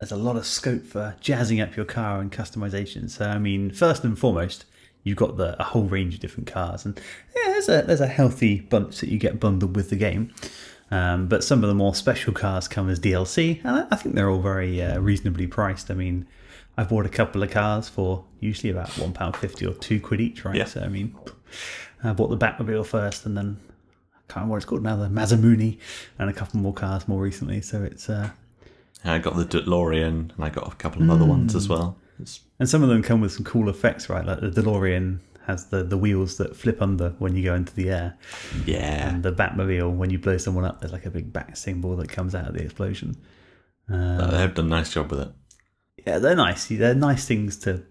there's 0.00 0.12
a 0.12 0.16
lot 0.16 0.36
of 0.36 0.44
scope 0.44 0.84
for 0.84 1.16
jazzing 1.20 1.60
up 1.60 1.76
your 1.76 1.86
car 1.86 2.20
and 2.20 2.32
customization. 2.32 3.08
So 3.08 3.26
I 3.26 3.38
mean, 3.38 3.70
first 3.70 4.04
and 4.04 4.18
foremost, 4.18 4.64
you've 5.02 5.16
got 5.16 5.36
the 5.36 5.60
a 5.60 5.64
whole 5.64 5.84
range 5.84 6.14
of 6.14 6.20
different 6.20 6.46
cars, 6.46 6.84
and 6.84 7.00
yeah, 7.36 7.52
there's 7.52 7.68
a 7.68 7.82
there's 7.82 8.00
a 8.00 8.06
healthy 8.06 8.60
bunch 8.60 9.00
that 9.00 9.08
you 9.08 9.18
get 9.18 9.40
bundled 9.40 9.76
with 9.76 9.90
the 9.90 9.96
game. 9.96 10.32
Um, 10.90 11.26
but 11.26 11.42
some 11.42 11.62
of 11.64 11.68
the 11.68 11.74
more 11.74 11.94
special 11.94 12.32
cars 12.32 12.68
come 12.68 12.90
as 12.90 13.00
DLC, 13.00 13.60
and 13.64 13.76
I, 13.78 13.86
I 13.90 13.96
think 13.96 14.14
they're 14.14 14.28
all 14.28 14.42
very 14.42 14.82
uh, 14.82 14.98
reasonably 15.00 15.46
priced. 15.46 15.90
I 15.90 15.94
mean, 15.94 16.26
I 16.76 16.84
bought 16.84 17.06
a 17.06 17.10
couple 17.10 17.42
of 17.42 17.50
cars 17.50 17.88
for 17.88 18.24
usually 18.40 18.70
about 18.70 18.88
one 18.98 19.12
pound 19.12 19.36
fifty 19.36 19.66
or 19.66 19.74
two 19.74 20.00
quid 20.00 20.20
each, 20.20 20.44
right? 20.44 20.56
Yeah. 20.56 20.64
So 20.64 20.80
I 20.80 20.88
mean, 20.88 21.14
I 22.02 22.12
bought 22.12 22.28
the 22.28 22.38
Batmobile 22.38 22.86
first, 22.86 23.26
and 23.26 23.36
then 23.36 23.58
I 24.12 24.18
can't 24.28 24.36
remember 24.36 24.52
what 24.52 24.56
it's 24.56 24.66
called 24.66 24.82
now, 24.82 24.96
the 24.96 25.08
Masamune, 25.08 25.78
and 26.18 26.30
a 26.30 26.32
couple 26.32 26.60
more 26.60 26.74
cars 26.74 27.06
more 27.06 27.20
recently. 27.20 27.60
So 27.60 27.82
it's 27.82 28.08
uh, 28.10 28.30
I 29.04 29.18
got 29.18 29.36
the 29.36 29.44
DeLorean, 29.44 30.34
and 30.34 30.44
I 30.44 30.48
got 30.48 30.72
a 30.72 30.76
couple 30.76 31.02
of 31.02 31.10
other 31.10 31.24
ones 31.24 31.54
as 31.54 31.68
well. 31.68 31.96
It's, 32.18 32.40
and 32.58 32.68
some 32.68 32.82
of 32.82 32.88
them 32.88 33.02
come 33.02 33.20
with 33.20 33.32
some 33.32 33.44
cool 33.44 33.68
effects, 33.68 34.08
right? 34.08 34.24
Like 34.24 34.40
the 34.40 34.50
DeLorean 34.50 35.18
has 35.46 35.66
the 35.66 35.84
the 35.84 35.98
wheels 35.98 36.38
that 36.38 36.56
flip 36.56 36.80
under 36.80 37.10
when 37.18 37.36
you 37.36 37.44
go 37.44 37.54
into 37.54 37.74
the 37.74 37.90
air, 37.90 38.16
yeah, 38.66 39.10
and 39.10 39.22
the 39.22 39.32
Batmobile 39.32 39.94
when 39.94 40.10
you 40.10 40.18
blow 40.18 40.38
someone 40.38 40.64
up, 40.64 40.80
there's 40.80 40.92
like 40.92 41.06
a 41.06 41.10
big 41.10 41.32
bat 41.32 41.56
symbol 41.58 41.96
that 41.96 42.08
comes 42.08 42.34
out 42.34 42.48
of 42.48 42.54
the 42.54 42.62
explosion. 42.62 43.16
Uh, 43.92 44.30
they've 44.30 44.54
done 44.54 44.66
a 44.66 44.68
nice 44.68 44.92
job 44.92 45.10
with 45.10 45.20
it. 45.20 45.28
Yeah, 46.06 46.18
they're 46.18 46.36
nice. 46.36 46.66
They're 46.66 46.94
nice 46.94 47.26
things 47.26 47.56
to, 47.58 47.82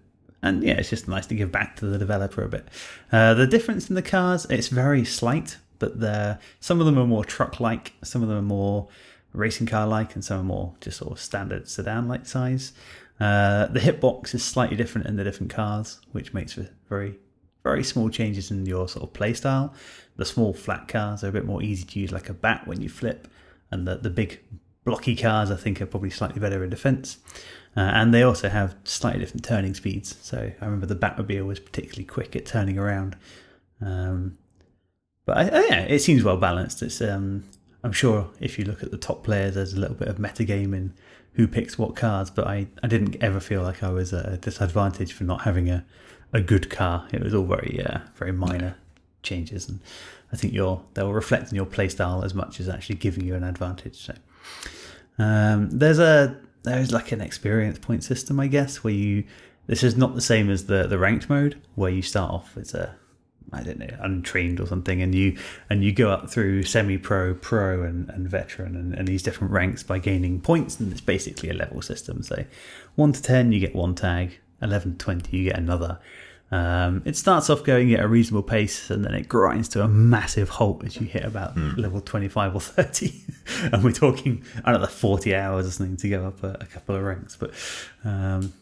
and 0.42 0.62
yeah, 0.62 0.74
it's 0.74 0.90
just 0.90 1.08
nice 1.08 1.26
to 1.26 1.34
give 1.34 1.50
back 1.50 1.76
to 1.76 1.86
the 1.86 1.98
developer 1.98 2.42
a 2.42 2.48
bit. 2.48 2.68
Uh, 3.10 3.34
the 3.34 3.46
difference 3.46 3.88
in 3.88 3.94
the 3.94 4.02
cars, 4.02 4.46
it's 4.50 4.68
very 4.68 5.04
slight, 5.04 5.58
but 5.78 6.00
they're 6.00 6.38
some 6.60 6.80
of 6.80 6.86
them 6.86 6.98
are 6.98 7.06
more 7.06 7.24
truck-like, 7.24 7.92
some 8.02 8.22
of 8.22 8.28
them 8.28 8.38
are 8.38 8.42
more 8.42 8.88
racing 9.32 9.66
car-like, 9.66 10.14
and 10.14 10.24
some 10.24 10.40
are 10.40 10.44
more 10.44 10.74
just 10.80 10.98
sort 10.98 11.12
of 11.12 11.20
standard 11.20 11.68
sedan-like 11.68 12.26
size. 12.26 12.72
Uh, 13.20 13.66
the 13.66 13.80
hitbox 13.80 14.34
is 14.34 14.42
slightly 14.44 14.76
different 14.76 15.06
in 15.06 15.16
the 15.16 15.24
different 15.24 15.52
cars, 15.52 16.00
which 16.12 16.34
makes 16.34 16.52
for 16.54 16.68
very, 16.88 17.16
very 17.62 17.84
small 17.84 18.08
changes 18.08 18.50
in 18.50 18.66
your 18.66 18.88
sort 18.88 19.04
of 19.04 19.12
play 19.12 19.32
style. 19.32 19.72
The 20.16 20.24
small 20.24 20.52
flat 20.52 20.88
cars 20.88 21.24
are 21.24 21.28
a 21.28 21.32
bit 21.32 21.44
more 21.44 21.62
easy 21.62 21.84
to 21.84 22.00
use, 22.00 22.12
like 22.12 22.28
a 22.28 22.34
bat 22.34 22.66
when 22.66 22.80
you 22.80 22.88
flip, 22.88 23.28
and 23.70 23.86
the 23.86 23.96
the 23.96 24.10
big 24.10 24.40
blocky 24.84 25.16
cars 25.16 25.50
I 25.50 25.56
think 25.56 25.80
are 25.80 25.86
probably 25.86 26.10
slightly 26.10 26.40
better 26.40 26.62
in 26.62 26.70
defence. 26.70 27.18
Uh, 27.76 27.80
and 27.80 28.14
they 28.14 28.22
also 28.22 28.48
have 28.48 28.76
slightly 28.84 29.20
different 29.20 29.44
turning 29.44 29.74
speeds. 29.74 30.16
So 30.22 30.52
I 30.60 30.64
remember 30.64 30.86
the 30.86 30.94
Batmobile 30.94 31.44
was 31.46 31.58
particularly 31.58 32.04
quick 32.04 32.36
at 32.36 32.46
turning 32.46 32.78
around. 32.78 33.16
Um, 33.80 34.38
but 35.26 35.36
I, 35.38 35.42
I- 35.48 35.66
yeah, 35.70 35.80
it 35.82 35.98
seems 36.00 36.22
well 36.22 36.36
balanced. 36.36 36.82
It's 36.82 37.00
um, 37.00 37.44
I'm 37.82 37.92
sure 37.92 38.30
if 38.40 38.58
you 38.58 38.64
look 38.64 38.82
at 38.82 38.90
the 38.90 38.96
top 38.98 39.24
players, 39.24 39.54
there's 39.56 39.72
a 39.74 39.80
little 39.80 39.96
bit 39.96 40.08
of 40.08 40.16
metagame 40.18 40.74
in 40.74 40.94
who 41.32 41.48
picks 41.48 41.76
what 41.76 41.96
cars. 41.96 42.30
But 42.30 42.46
I, 42.46 42.68
I 42.82 42.86
didn't 42.86 43.16
ever 43.22 43.40
feel 43.40 43.62
like 43.62 43.82
I 43.82 43.90
was 43.90 44.12
at 44.12 44.32
a 44.32 44.36
disadvantage 44.36 45.12
for 45.12 45.24
not 45.24 45.42
having 45.42 45.68
a, 45.68 45.84
a 46.32 46.40
good 46.40 46.70
car. 46.70 47.08
It 47.12 47.22
was 47.22 47.34
all 47.34 47.44
very 47.44 47.82
uh, 47.84 47.98
very 48.14 48.32
minor 48.32 48.76
changes, 49.24 49.68
and 49.68 49.80
I 50.32 50.36
think 50.36 50.52
you're 50.52 50.80
they'll 50.94 51.12
reflect 51.12 51.50
in 51.50 51.56
your 51.56 51.66
playstyle 51.66 52.24
as 52.24 52.34
much 52.34 52.60
as 52.60 52.68
actually 52.68 52.96
giving 52.96 53.24
you 53.24 53.34
an 53.34 53.42
advantage. 53.42 53.96
So. 53.96 54.14
Um, 55.18 55.70
there's 55.70 55.98
a 56.00 56.36
there's 56.64 56.92
like 56.92 57.12
an 57.12 57.20
experience 57.20 57.78
point 57.78 58.02
system, 58.02 58.40
I 58.40 58.48
guess, 58.48 58.82
where 58.82 58.92
you 58.92 59.24
this 59.66 59.82
is 59.82 59.96
not 59.96 60.14
the 60.14 60.20
same 60.20 60.50
as 60.50 60.66
the 60.66 60.86
the 60.86 60.98
ranked 60.98 61.28
mode 61.28 61.62
where 61.74 61.90
you 61.90 62.02
start 62.02 62.32
off 62.32 62.56
as 62.56 62.74
a 62.74 62.96
I 63.52 63.62
don't 63.62 63.78
know 63.78 63.96
untrained 64.00 64.58
or 64.58 64.66
something, 64.66 65.00
and 65.00 65.14
you 65.14 65.38
and 65.70 65.84
you 65.84 65.92
go 65.92 66.10
up 66.10 66.28
through 66.28 66.64
semi 66.64 66.98
pro, 66.98 67.34
pro, 67.34 67.82
and, 67.82 68.10
and 68.10 68.28
veteran, 68.28 68.74
and, 68.74 68.94
and 68.94 69.06
these 69.06 69.22
different 69.22 69.52
ranks 69.52 69.82
by 69.82 69.98
gaining 69.98 70.40
points, 70.40 70.80
and 70.80 70.90
it's 70.90 71.00
basically 71.00 71.50
a 71.50 71.54
level 71.54 71.80
system. 71.82 72.22
So 72.22 72.44
one 72.96 73.12
to 73.12 73.22
ten, 73.22 73.52
you 73.52 73.60
get 73.60 73.74
one 73.74 73.94
tag. 73.94 74.40
Eleven 74.62 74.92
to 74.92 74.98
twenty, 74.98 75.36
you 75.36 75.44
get 75.50 75.58
another. 75.58 76.00
Um, 76.50 77.02
it 77.04 77.16
starts 77.16 77.50
off 77.50 77.64
going 77.64 77.92
at 77.94 78.00
a 78.00 78.06
reasonable 78.06 78.42
pace 78.42 78.90
and 78.90 79.04
then 79.04 79.14
it 79.14 79.28
grinds 79.28 79.68
to 79.70 79.82
a 79.82 79.88
massive 79.88 80.50
halt 80.50 80.84
as 80.84 80.96
you 81.00 81.06
hit 81.06 81.24
about 81.24 81.56
level 81.76 82.00
25 82.00 82.54
or 82.54 82.60
30. 82.60 83.12
and 83.72 83.82
we're 83.82 83.92
talking 83.92 84.44
another 84.64 84.86
40 84.86 85.34
hours 85.34 85.66
or 85.66 85.70
something 85.70 85.96
to 85.96 86.08
go 86.08 86.26
up 86.26 86.42
a, 86.44 86.58
a 86.60 86.66
couple 86.66 86.94
of 86.94 87.02
ranks. 87.02 87.36
But 87.36 87.54
um, 88.04 88.52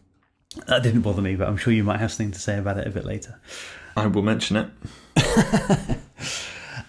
that 0.66 0.82
didn't 0.82 1.02
bother 1.02 1.22
me, 1.22 1.36
but 1.36 1.48
I'm 1.48 1.56
sure 1.56 1.72
you 1.72 1.84
might 1.84 2.00
have 2.00 2.12
something 2.12 2.32
to 2.32 2.38
say 2.38 2.58
about 2.58 2.78
it 2.78 2.86
a 2.86 2.90
bit 2.90 3.04
later. 3.04 3.38
I 3.96 4.06
will 4.06 4.22
mention 4.22 4.56
it. 4.56 4.68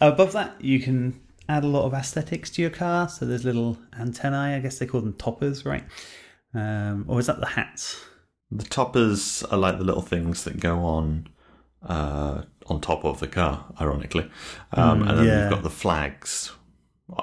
Above 0.01 0.33
that, 0.33 0.55
you 0.61 0.79
can 0.79 1.19
add 1.49 1.63
a 1.63 1.67
lot 1.67 1.85
of 1.85 1.93
aesthetics 1.93 2.49
to 2.51 2.61
your 2.61 2.71
car. 2.71 3.09
So 3.09 3.25
there's 3.25 3.45
little 3.45 3.77
antennae, 3.99 4.55
I 4.55 4.59
guess 4.59 4.79
they 4.79 4.85
call 4.85 5.01
them 5.01 5.13
toppers, 5.13 5.65
right? 5.65 5.83
Um, 6.53 7.05
or 7.07 7.19
is 7.19 7.27
that 7.27 7.39
the 7.39 7.47
hats? 7.47 8.03
The 8.55 8.65
toppers 8.65 9.43
are 9.43 9.57
like 9.57 9.77
the 9.77 9.83
little 9.83 10.01
things 10.01 10.43
that 10.43 10.59
go 10.59 10.79
on 10.79 11.27
uh, 11.87 12.43
on 12.67 12.81
top 12.81 13.03
of 13.03 13.19
the 13.19 13.27
car, 13.27 13.65
ironically, 13.81 14.29
um, 14.71 15.07
and 15.07 15.17
then 15.17 15.25
yeah. 15.25 15.41
you've 15.41 15.51
got 15.51 15.63
the 15.63 15.69
flags, 15.69 16.51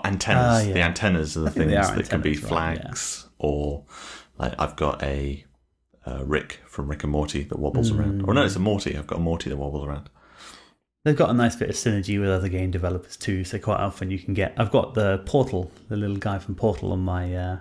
antennas. 0.04 0.44
Ah, 0.44 0.60
yeah. 0.60 0.75
The 0.75 0.82
antennas 0.82 1.37
are 1.37 1.40
the 1.40 1.50
things 1.50 1.72
are 1.72 1.94
that 1.96 2.08
can 2.08 2.20
be 2.20 2.30
antennas, 2.30 2.50
right, 2.50 2.76
yeah. 2.76 2.82
flags, 2.82 3.28
or 3.38 3.84
like 4.38 4.54
I've 4.58 4.76
got 4.76 5.02
a 5.02 5.44
uh, 6.06 6.25
Rick 6.25 6.60
from 6.66 6.88
Rick 6.88 7.04
and 7.04 7.12
Morty 7.12 7.44
that 7.44 7.58
wobbles 7.58 7.90
around. 7.90 8.22
Or 8.22 8.34
no, 8.34 8.44
it's 8.44 8.56
a 8.56 8.60
Morty. 8.60 8.96
I've 8.96 9.06
got 9.06 9.18
a 9.18 9.22
Morty 9.22 9.50
that 9.50 9.56
wobbles 9.56 9.87
around. 9.87 10.10
They've 11.04 11.16
got 11.16 11.30
a 11.30 11.34
nice 11.34 11.56
bit 11.56 11.70
of 11.70 11.76
synergy 11.76 12.20
with 12.20 12.28
other 12.28 12.49
game 12.49 12.70
developers 12.70 13.16
too. 13.16 13.44
So 13.44 13.58
quite 13.58 13.80
often 13.80 14.10
you 14.10 14.18
can 14.18 14.34
get. 14.34 14.54
I've 14.58 14.70
got 14.70 14.94
the 14.94 15.22
Portal, 15.25 15.70
the 15.88 15.96
little 15.96 16.16
guy 16.16 16.38
from 16.38 16.54
Portal, 16.54 16.92
on 16.92 17.00
my 17.00 17.34
uh, 17.34 17.58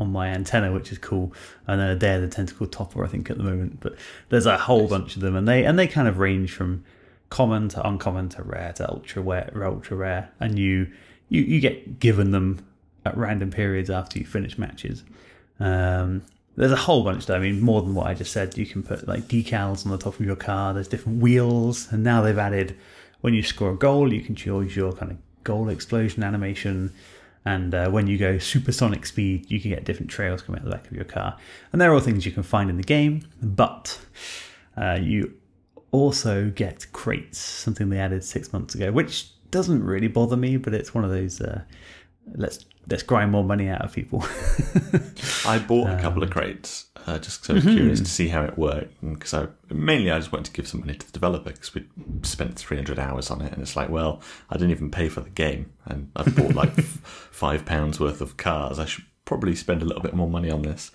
on 0.00 0.12
my 0.12 0.28
antenna, 0.28 0.72
which 0.72 0.92
is 0.92 0.98
cool. 0.98 1.32
And 1.66 1.80
a 1.80 1.96
Day 1.96 2.14
of 2.14 2.22
the 2.22 2.28
Tentacle 2.28 2.66
Topper, 2.66 3.04
I 3.04 3.08
think, 3.08 3.30
at 3.30 3.38
the 3.38 3.44
moment. 3.44 3.80
But 3.80 3.96
there's 4.28 4.46
a 4.46 4.58
whole 4.58 4.88
bunch 4.88 5.16
of 5.16 5.22
them, 5.22 5.36
and 5.36 5.46
they 5.46 5.64
and 5.64 5.78
they 5.78 5.86
kind 5.86 6.08
of 6.08 6.18
range 6.18 6.52
from 6.52 6.84
common 7.30 7.68
to 7.70 7.86
uncommon 7.86 8.28
to 8.28 8.42
rare 8.42 8.72
to 8.74 8.90
ultra 8.90 9.22
rare, 9.22 9.50
ultra 9.64 9.96
rare, 9.96 10.30
and 10.40 10.58
you 10.58 10.90
you 11.28 11.42
you 11.42 11.60
get 11.60 11.98
given 11.98 12.30
them 12.30 12.66
at 13.04 13.16
random 13.16 13.50
periods 13.50 13.90
after 13.90 14.18
you 14.18 14.24
finish 14.24 14.58
matches. 14.58 15.02
Um, 15.58 16.22
there's 16.56 16.72
a 16.72 16.76
whole 16.76 17.02
bunch 17.02 17.26
though. 17.26 17.36
I 17.36 17.38
mean, 17.38 17.60
more 17.60 17.82
than 17.82 17.94
what 17.94 18.06
I 18.06 18.14
just 18.14 18.32
said. 18.32 18.58
You 18.58 18.66
can 18.66 18.82
put 18.82 19.08
like 19.08 19.24
decals 19.24 19.86
on 19.86 19.92
the 19.92 19.98
top 19.98 20.18
of 20.18 20.26
your 20.26 20.36
car. 20.36 20.74
There's 20.74 20.88
different 20.88 21.22
wheels, 21.22 21.90
and 21.92 22.02
now 22.02 22.22
they've 22.22 22.36
added 22.38 22.76
when 23.22 23.34
you 23.34 23.42
score 23.42 23.70
a 23.70 23.76
goal, 23.76 24.12
you 24.12 24.20
can 24.20 24.34
choose 24.34 24.76
your 24.76 24.92
kind 24.92 25.12
of 25.12 25.18
goal 25.44 25.68
explosion 25.68 26.22
animation. 26.22 26.92
And 27.44 27.74
uh, 27.74 27.90
when 27.90 28.06
you 28.06 28.18
go 28.18 28.38
supersonic 28.38 29.04
speed, 29.04 29.50
you 29.50 29.60
can 29.60 29.70
get 29.70 29.84
different 29.84 30.10
trails 30.10 30.42
coming 30.42 30.60
out 30.60 30.64
the 30.64 30.70
back 30.70 30.86
of 30.86 30.92
your 30.92 31.04
car. 31.04 31.36
And 31.72 31.80
they're 31.80 31.92
all 31.92 32.00
things 32.00 32.24
you 32.24 32.32
can 32.32 32.44
find 32.44 32.70
in 32.70 32.76
the 32.76 32.84
game, 32.84 33.26
but 33.42 33.98
uh, 34.76 34.98
you 35.00 35.34
also 35.90 36.50
get 36.50 36.86
crates, 36.92 37.38
something 37.38 37.90
they 37.90 37.98
added 37.98 38.22
six 38.22 38.52
months 38.52 38.74
ago, 38.74 38.92
which 38.92 39.30
doesn't 39.50 39.82
really 39.82 40.08
bother 40.08 40.36
me, 40.36 40.56
but 40.56 40.72
it's 40.72 40.94
one 40.94 41.04
of 41.04 41.10
those 41.10 41.40
uh, 41.40 41.62
let's 42.34 42.64
let's 42.88 43.02
grind 43.02 43.30
more 43.30 43.44
money 43.44 43.68
out 43.68 43.82
of 43.82 43.92
people. 43.92 44.20
I 45.46 45.58
bought 45.58 45.90
a 45.90 45.98
couple 46.00 46.22
of 46.22 46.28
Um, 46.28 46.32
crates 46.32 46.86
uh, 47.06 47.18
just 47.18 47.42
because 47.42 47.50
I 47.50 47.52
was 47.54 47.64
mm-hmm. 47.64 47.76
curious 47.76 48.00
to 48.00 48.06
see 48.06 48.28
how 48.28 48.42
it 48.42 48.56
worked, 48.56 48.94
because 49.00 49.34
I 49.34 49.48
mainly 49.72 50.10
I 50.10 50.18
just 50.18 50.32
wanted 50.32 50.46
to 50.46 50.52
give 50.52 50.68
some 50.68 50.80
money 50.80 50.94
to 50.94 51.06
the 51.06 51.12
developer 51.12 51.50
because 51.50 51.74
we 51.74 51.84
spent 52.22 52.58
300 52.58 52.98
hours 52.98 53.30
on 53.30 53.40
it, 53.40 53.52
and 53.52 53.62
it's 53.62 53.76
like, 53.76 53.88
well, 53.88 54.20
I 54.50 54.54
didn't 54.54 54.70
even 54.70 54.90
pay 54.90 55.08
for 55.08 55.20
the 55.20 55.30
game, 55.30 55.72
and 55.84 56.10
I've 56.16 56.34
bought 56.36 56.54
like 56.54 56.78
f- 56.78 56.84
five 57.32 57.64
pounds 57.64 57.98
worth 57.98 58.20
of 58.20 58.36
cars. 58.36 58.78
I 58.78 58.84
should 58.84 59.04
probably 59.24 59.54
spend 59.54 59.82
a 59.82 59.84
little 59.84 60.02
bit 60.02 60.14
more 60.14 60.28
money 60.28 60.50
on 60.50 60.62
this, 60.62 60.90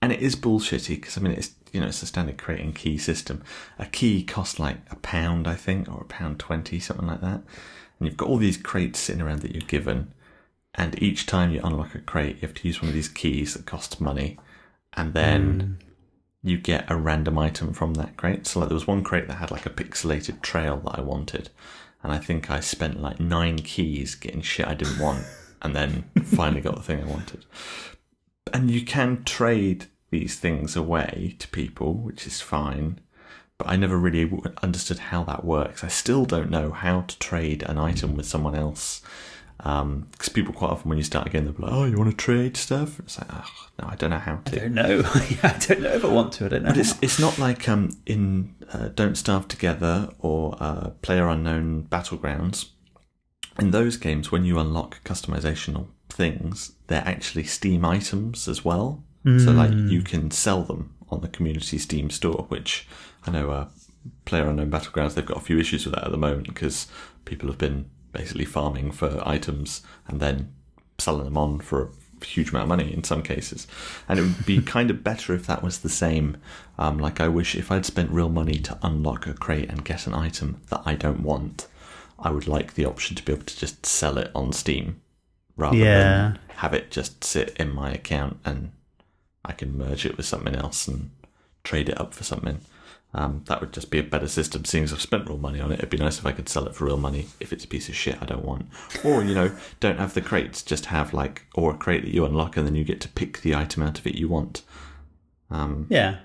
and 0.00 0.12
it 0.12 0.20
is 0.20 0.36
bullshitty 0.36 0.96
because 0.96 1.18
I 1.18 1.20
mean 1.20 1.32
it's 1.32 1.52
you 1.72 1.80
know 1.80 1.86
it's 1.86 2.02
a 2.02 2.06
standard 2.06 2.38
crate 2.38 2.60
and 2.60 2.74
key 2.74 2.98
system. 2.98 3.42
A 3.78 3.86
key 3.86 4.22
costs 4.22 4.58
like 4.58 4.78
a 4.90 4.96
pound, 4.96 5.48
I 5.48 5.54
think, 5.54 5.88
or 5.88 6.02
a 6.02 6.06
pound 6.06 6.38
twenty, 6.38 6.78
something 6.78 7.06
like 7.06 7.20
that, 7.20 7.42
and 7.98 8.08
you've 8.08 8.16
got 8.16 8.28
all 8.28 8.38
these 8.38 8.56
crates 8.56 8.98
sitting 8.98 9.22
around 9.22 9.40
that 9.40 9.52
you're 9.52 9.62
given. 9.62 10.12
And 10.74 11.02
each 11.02 11.26
time 11.26 11.50
you 11.50 11.60
unlock 11.64 11.96
a 11.96 11.98
crate, 11.98 12.36
you 12.36 12.42
have 12.42 12.54
to 12.54 12.68
use 12.68 12.80
one 12.80 12.88
of 12.88 12.94
these 12.94 13.08
keys 13.08 13.54
that 13.54 13.66
costs 13.66 14.00
money, 14.00 14.38
and 14.98 15.14
then 15.14 15.60
hmm. 15.60 16.48
you 16.48 16.58
get 16.58 16.90
a 16.90 16.96
random 16.96 17.38
item 17.38 17.72
from 17.72 17.94
that 17.94 18.16
crate. 18.16 18.46
So, 18.46 18.60
like, 18.60 18.68
there 18.68 18.74
was 18.74 18.86
one 18.86 19.04
crate 19.04 19.28
that 19.28 19.34
had 19.34 19.52
like 19.52 19.64
a 19.64 19.70
pixelated 19.70 20.42
trail 20.42 20.78
that 20.84 20.98
I 20.98 21.02
wanted, 21.02 21.50
and 22.02 22.12
I 22.12 22.18
think 22.18 22.50
I 22.50 22.60
spent 22.60 23.00
like 23.00 23.20
nine 23.20 23.58
keys 23.58 24.16
getting 24.16 24.42
shit 24.42 24.66
I 24.66 24.74
didn't 24.74 24.98
want, 24.98 25.24
and 25.62 25.74
then 25.74 26.10
finally 26.24 26.60
got 26.60 26.74
the 26.74 26.82
thing 26.82 27.02
I 27.02 27.06
wanted. 27.06 27.46
And 28.52 28.70
you 28.70 28.84
can 28.84 29.22
trade 29.24 29.86
these 30.10 30.36
things 30.36 30.74
away 30.74 31.36
to 31.38 31.48
people, 31.48 31.94
which 31.94 32.26
is 32.26 32.40
fine. 32.40 32.98
But 33.58 33.68
I 33.68 33.76
never 33.76 33.98
really 33.98 34.30
understood 34.62 34.98
how 34.98 35.24
that 35.24 35.44
works. 35.44 35.82
I 35.82 35.88
still 35.88 36.24
don't 36.24 36.50
know 36.50 36.70
how 36.70 37.02
to 37.02 37.18
trade 37.18 37.62
an 37.64 37.76
item 37.76 38.14
with 38.14 38.26
someone 38.26 38.54
else. 38.54 39.02
Because 39.58 40.28
people 40.32 40.54
quite 40.54 40.70
often, 40.70 40.88
when 40.88 40.98
you 40.98 41.04
start 41.04 41.26
again, 41.26 41.44
they'll 41.44 41.52
be 41.52 41.62
like, 41.62 41.72
"Oh, 41.72 41.84
you 41.84 41.98
want 41.98 42.10
to 42.10 42.16
trade 42.16 42.56
stuff?" 42.56 43.00
It's 43.00 43.18
like, 43.18 43.28
oh, 43.32 43.44
no, 43.80 43.88
I 43.88 43.96
don't 43.96 44.10
know 44.10 44.18
how 44.18 44.36
to. 44.36 44.56
I 44.56 44.58
don't 44.60 44.74
know. 44.74 45.02
I 45.42 45.58
don't 45.66 45.80
know 45.80 45.92
if 45.92 46.04
I 46.04 46.08
want 46.08 46.32
to. 46.34 46.46
I 46.46 46.48
don't 46.48 46.62
know. 46.62 46.70
But 46.70 46.78
it's 46.78 46.94
it's 47.02 47.18
not 47.18 47.38
like 47.38 47.68
um 47.68 47.90
in 48.06 48.54
uh, 48.72 48.88
Don't 48.88 49.16
Starve 49.16 49.48
Together 49.48 50.10
or 50.20 50.56
uh, 50.60 50.90
Player 51.02 51.28
Unknown 51.28 51.84
Battlegrounds. 51.90 52.70
In 53.58 53.72
those 53.72 53.96
games, 53.96 54.30
when 54.30 54.44
you 54.44 54.60
unlock 54.60 55.02
customizational 55.02 55.88
things, 56.08 56.72
they're 56.86 57.02
actually 57.04 57.42
Steam 57.42 57.84
items 57.84 58.46
as 58.46 58.64
well. 58.64 59.02
So 59.26 59.50
like 59.50 59.72
you 59.72 60.00
can 60.00 60.30
sell 60.30 60.62
them 60.62 60.94
on 61.10 61.20
the 61.20 61.28
community 61.28 61.76
Steam 61.76 62.08
store, 62.08 62.46
which 62.48 62.88
I 63.26 63.30
know 63.30 63.50
uh, 63.50 63.68
Player 64.24 64.48
Unknown 64.48 64.70
Battlegrounds 64.70 65.14
they've 65.14 65.26
got 65.26 65.36
a 65.36 65.40
few 65.40 65.58
issues 65.58 65.84
with 65.84 65.94
that 65.94 66.04
at 66.04 66.10
the 66.12 66.16
moment 66.16 66.46
because 66.46 66.86
people 67.26 67.48
have 67.48 67.58
been 67.58 67.90
basically 68.18 68.44
farming 68.44 68.90
for 68.90 69.22
items 69.26 69.82
and 70.08 70.18
then 70.20 70.52
selling 70.98 71.24
them 71.24 71.38
on 71.38 71.60
for 71.60 71.90
a 72.20 72.24
huge 72.24 72.50
amount 72.50 72.64
of 72.64 72.68
money 72.68 72.92
in 72.92 73.04
some 73.04 73.22
cases. 73.22 73.66
And 74.08 74.18
it 74.18 74.22
would 74.22 74.44
be 74.44 74.60
kind 74.76 74.90
of 74.90 75.04
better 75.04 75.34
if 75.34 75.46
that 75.46 75.62
was 75.62 75.78
the 75.78 75.88
same. 75.88 76.36
Um, 76.78 76.98
like, 76.98 77.20
I 77.20 77.28
wish 77.28 77.54
if 77.54 77.70
I'd 77.70 77.86
spent 77.86 78.10
real 78.10 78.28
money 78.28 78.58
to 78.60 78.78
unlock 78.82 79.26
a 79.26 79.34
crate 79.34 79.70
and 79.70 79.84
get 79.84 80.06
an 80.08 80.14
item 80.14 80.60
that 80.70 80.82
I 80.84 80.94
don't 80.96 81.20
want, 81.22 81.68
I 82.18 82.30
would 82.30 82.48
like 82.48 82.74
the 82.74 82.84
option 82.86 83.14
to 83.16 83.22
be 83.24 83.32
able 83.32 83.44
to 83.44 83.58
just 83.58 83.86
sell 83.86 84.18
it 84.18 84.32
on 84.34 84.52
Steam 84.52 85.00
rather 85.56 85.76
Yeah. 85.76 86.02
than 86.02 86.38
have 86.56 86.74
it 86.74 86.90
just 86.90 87.22
sit 87.22 87.56
in 87.56 87.72
my 87.72 87.92
account 87.92 88.38
and 88.44 88.72
I 89.44 89.52
can 89.52 89.78
merge 89.78 90.04
it 90.04 90.16
with 90.16 90.26
something 90.26 90.56
else 90.56 90.88
and 90.88 91.10
trade 91.62 91.88
it 91.88 92.00
up 92.00 92.12
for 92.14 92.24
something. 92.24 92.60
Um, 93.14 93.42
that 93.46 93.60
would 93.62 93.72
just 93.72 93.90
be 93.90 93.98
a 93.98 94.02
better 94.02 94.28
system. 94.28 94.64
Seeing 94.66 94.84
as 94.84 94.92
I've 94.92 95.00
spent 95.00 95.26
real 95.28 95.38
money 95.38 95.60
on 95.60 95.72
it, 95.72 95.78
it'd 95.78 95.88
be 95.90 95.96
nice 95.96 96.18
if 96.18 96.26
I 96.26 96.32
could 96.32 96.48
sell 96.48 96.66
it 96.66 96.74
for 96.74 96.84
real 96.84 96.98
money 96.98 97.26
if 97.40 97.52
it's 97.54 97.64
a 97.64 97.68
piece 97.68 97.88
of 97.88 97.94
shit 97.96 98.18
I 98.20 98.26
don't 98.26 98.44
want. 98.44 98.66
Or, 99.02 99.24
you 99.24 99.34
know, 99.34 99.50
don't 99.80 99.98
have 99.98 100.12
the 100.14 100.20
crates, 100.20 100.62
just 100.62 100.86
have 100.86 101.14
like, 101.14 101.46
or 101.54 101.72
a 101.74 101.76
crate 101.78 102.02
that 102.04 102.12
you 102.12 102.26
unlock 102.26 102.56
and 102.58 102.66
then 102.66 102.74
you 102.74 102.84
get 102.84 103.00
to 103.00 103.08
pick 103.08 103.40
the 103.40 103.54
item 103.54 103.82
out 103.82 103.98
of 103.98 104.06
it 104.06 104.14
you 104.16 104.28
want. 104.28 104.62
Um, 105.50 105.86
Yeah. 105.88 106.18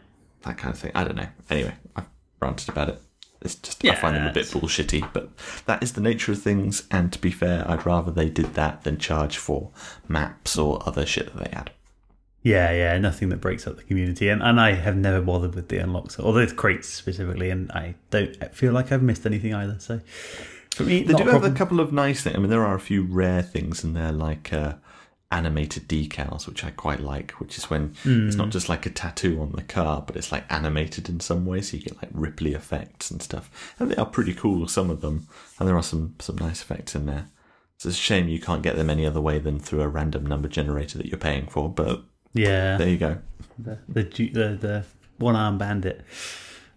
that 0.43 0.57
kind 0.57 0.73
of 0.73 0.79
thing. 0.79 0.91
I 0.93 1.05
don't 1.05 1.15
know. 1.15 1.29
Anyway, 1.49 1.73
I've 1.95 2.05
ranted 2.41 2.67
about 2.69 2.89
it. 2.89 3.01
It's 3.41 3.55
just, 3.55 3.83
I 3.85 3.95
find 3.95 4.15
them 4.15 4.27
a 4.27 4.31
bit 4.33 4.45
bullshitty, 4.47 5.11
but 5.13 5.29
that 5.65 5.83
is 5.83 5.93
the 5.93 6.01
nature 6.01 6.31
of 6.31 6.41
things. 6.41 6.83
And 6.91 7.11
to 7.11 7.19
be 7.19 7.29
fair, 7.31 7.69
I'd 7.69 7.85
rather 7.85 8.09
they 8.11 8.29
did 8.29 8.53
that 8.55 8.83
than 8.83 8.97
charge 8.97 9.37
for 9.37 9.71
maps 10.07 10.57
or 10.57 10.81
other 10.85 11.05
shit 11.05 11.33
that 11.33 11.43
they 11.43 11.55
had. 11.55 11.71
Yeah, 12.43 12.71
yeah, 12.71 12.97
nothing 12.97 13.29
that 13.29 13.39
breaks 13.39 13.65
up 13.65 13.77
the 13.77 13.83
community. 13.83 14.27
And, 14.27 14.43
and 14.43 14.59
I 14.59 14.73
have 14.73 14.97
never 14.97 15.21
bothered 15.21 15.55
with 15.55 15.69
the 15.69 15.77
unlocks, 15.77 16.19
or 16.19 16.41
it's 16.41 16.51
crates 16.53 16.89
specifically, 16.89 17.49
and 17.49 17.71
I 17.71 17.95
don't 18.09 18.53
feel 18.53 18.73
like 18.73 18.91
I've 18.91 19.01
missed 19.01 19.25
anything 19.25 19.53
either. 19.53 19.77
So 19.79 20.01
for 20.75 20.83
me, 20.83 21.03
They 21.03 21.13
do 21.13 21.29
a 21.29 21.31
have 21.31 21.45
a 21.45 21.51
couple 21.51 21.79
of 21.79 21.93
nice 21.93 22.21
things. 22.23 22.35
I 22.35 22.39
mean, 22.39 22.49
there 22.49 22.65
are 22.65 22.75
a 22.75 22.79
few 22.81 23.03
rare 23.03 23.41
things 23.41 23.83
in 23.85 23.93
there, 23.93 24.11
like 24.11 24.51
uh, 24.51 24.73
animated 25.31 25.87
decals, 25.87 26.45
which 26.45 26.65
I 26.65 26.71
quite 26.71 26.99
like. 26.99 27.31
Which 27.39 27.57
is 27.57 27.69
when 27.69 27.95
it's 28.03 28.35
Hmm. 28.35 28.37
not 28.41 28.49
just 28.49 28.67
like 28.67 28.85
a 28.85 28.89
tattoo 28.89 29.41
on 29.41 29.53
the 29.53 29.61
car, 29.63 30.03
but 30.05 30.17
it's 30.17 30.31
like 30.31 30.43
animated 30.51 31.07
in 31.07 31.21
some 31.21 31.45
way, 31.45 31.61
so 31.61 31.77
you 31.77 31.83
get 31.83 31.95
like 31.97 32.11
ripply 32.13 32.53
effects 32.55 33.09
and 33.09 33.21
stuff. 33.21 33.73
And 33.79 33.89
they 33.89 33.95
are 33.95 34.05
pretty 34.05 34.33
cool, 34.33 34.67
some 34.67 34.89
of 34.89 34.99
them, 34.99 35.27
and 35.59 35.67
there 35.67 35.77
are 35.77 35.83
some 35.83 36.15
some 36.19 36.35
nice 36.37 36.61
effects 36.61 36.93
in 36.93 37.05
there. 37.05 37.27
It's 37.75 37.85
a 37.85 37.93
shame 37.93 38.27
you 38.27 38.39
can't 38.41 38.61
get 38.63 38.75
them 38.75 38.89
any 38.89 39.05
other 39.05 39.21
way 39.21 39.39
than 39.39 39.59
through 39.59 39.81
a 39.81 39.87
random 39.87 40.25
number 40.25 40.49
generator 40.49 40.97
that 40.97 41.07
you're 41.07 41.17
paying 41.17 41.47
for. 41.47 41.69
But 41.69 42.03
yeah, 42.33 42.77
there 42.77 42.89
you 42.89 42.97
go. 42.97 43.17
the 43.57 43.77
the 43.87 44.03
the, 44.03 44.57
the 44.59 44.85
one 45.17 45.35
arm 45.35 45.57
bandit 45.57 46.01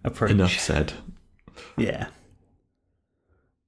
approach. 0.04 0.30
Enough 0.30 0.58
said. 0.58 0.92
Yeah. 1.76 2.08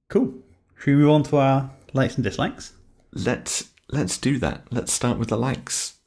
Cool. 0.09 0.33
Should 0.77 0.87
we 0.87 0.95
move 0.95 1.11
on 1.11 1.23
to 1.23 1.37
our 1.37 1.71
likes 1.93 2.15
and 2.15 2.23
dislikes? 2.23 2.73
Let's 3.13 3.69
let's 3.91 4.17
do 4.17 4.37
that. 4.39 4.63
Let's 4.71 4.93
start 4.93 5.19
with 5.19 5.29
the 5.29 5.37
likes. 5.37 5.97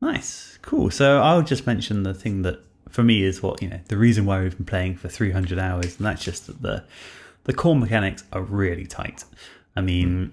Nice. 0.00 0.58
Cool. 0.62 0.90
So 0.90 1.20
I'll 1.20 1.42
just 1.42 1.66
mention 1.66 2.02
the 2.02 2.14
thing 2.14 2.42
that 2.42 2.60
for 2.88 3.02
me 3.02 3.22
is 3.22 3.42
what, 3.42 3.60
you 3.62 3.68
know, 3.68 3.80
the 3.88 3.96
reason 3.96 4.24
why 4.24 4.40
we've 4.42 4.56
been 4.56 4.66
playing 4.66 4.96
for 4.96 5.08
300 5.08 5.58
hours, 5.58 5.96
and 5.96 6.06
that's 6.06 6.24
just 6.24 6.46
that 6.46 6.62
the 6.62 6.84
the 7.44 7.52
core 7.52 7.76
mechanics 7.76 8.24
are 8.32 8.42
really 8.42 8.86
tight. 8.86 9.24
I 9.76 9.80
mean, 9.80 10.32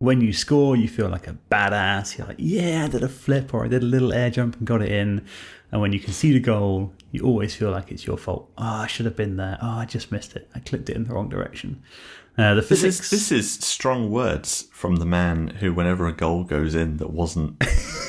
when 0.00 0.22
you 0.22 0.32
score, 0.32 0.76
you 0.76 0.88
feel 0.88 1.08
like 1.10 1.28
a 1.28 1.36
badass. 1.50 2.16
You're 2.16 2.26
like, 2.26 2.38
yeah, 2.38 2.84
I 2.84 2.88
did 2.88 3.02
a 3.02 3.08
flip 3.08 3.52
or 3.52 3.66
I 3.66 3.68
did 3.68 3.82
a 3.82 3.86
little 3.86 4.12
air 4.14 4.30
jump 4.30 4.56
and 4.56 4.66
got 4.66 4.80
it 4.82 4.90
in. 4.90 5.26
And 5.70 5.80
when 5.82 5.92
you 5.92 6.00
concede 6.00 6.36
a 6.36 6.40
goal, 6.40 6.94
you 7.12 7.22
always 7.22 7.54
feel 7.54 7.70
like 7.70 7.92
it's 7.92 8.06
your 8.06 8.16
fault. 8.16 8.50
Oh, 8.56 8.64
I 8.64 8.86
should 8.86 9.04
have 9.04 9.14
been 9.14 9.36
there. 9.36 9.58
Oh, 9.60 9.68
I 9.68 9.84
just 9.84 10.10
missed 10.10 10.34
it. 10.36 10.48
I 10.54 10.60
clicked 10.60 10.88
it 10.88 10.96
in 10.96 11.04
the 11.04 11.12
wrong 11.14 11.28
direction. 11.28 11.82
Uh, 12.38 12.54
the 12.54 12.62
This 12.62 12.68
physics. 12.80 13.00
is 13.04 13.10
this 13.10 13.32
is 13.32 13.52
strong 13.52 14.10
words 14.10 14.68
from 14.72 14.96
the 14.96 15.04
man 15.04 15.48
who, 15.48 15.74
whenever 15.74 16.06
a 16.08 16.12
goal 16.12 16.44
goes 16.44 16.74
in 16.74 16.96
that 16.96 17.10
wasn't 17.10 17.60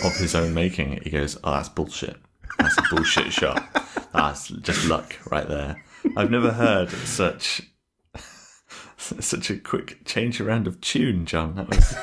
of 0.06 0.16
his 0.16 0.34
own 0.34 0.54
making, 0.54 1.02
he 1.04 1.10
goes, 1.10 1.38
"Oh, 1.44 1.52
that's 1.52 1.68
bullshit. 1.68 2.16
That's 2.58 2.78
a 2.78 2.84
bullshit 2.90 3.34
shot. 3.34 3.68
That's 4.14 4.48
just 4.48 4.88
luck 4.88 5.16
right 5.30 5.48
there." 5.48 5.84
I've 6.16 6.32
never 6.32 6.52
heard 6.52 6.90
such 6.90 7.64
such 9.02 9.50
a 9.50 9.58
quick 9.58 10.06
change 10.06 10.40
around 10.42 10.68
of 10.68 10.80
tune, 10.82 11.26
John. 11.26 11.56
That 11.56 11.70
was 11.70 11.96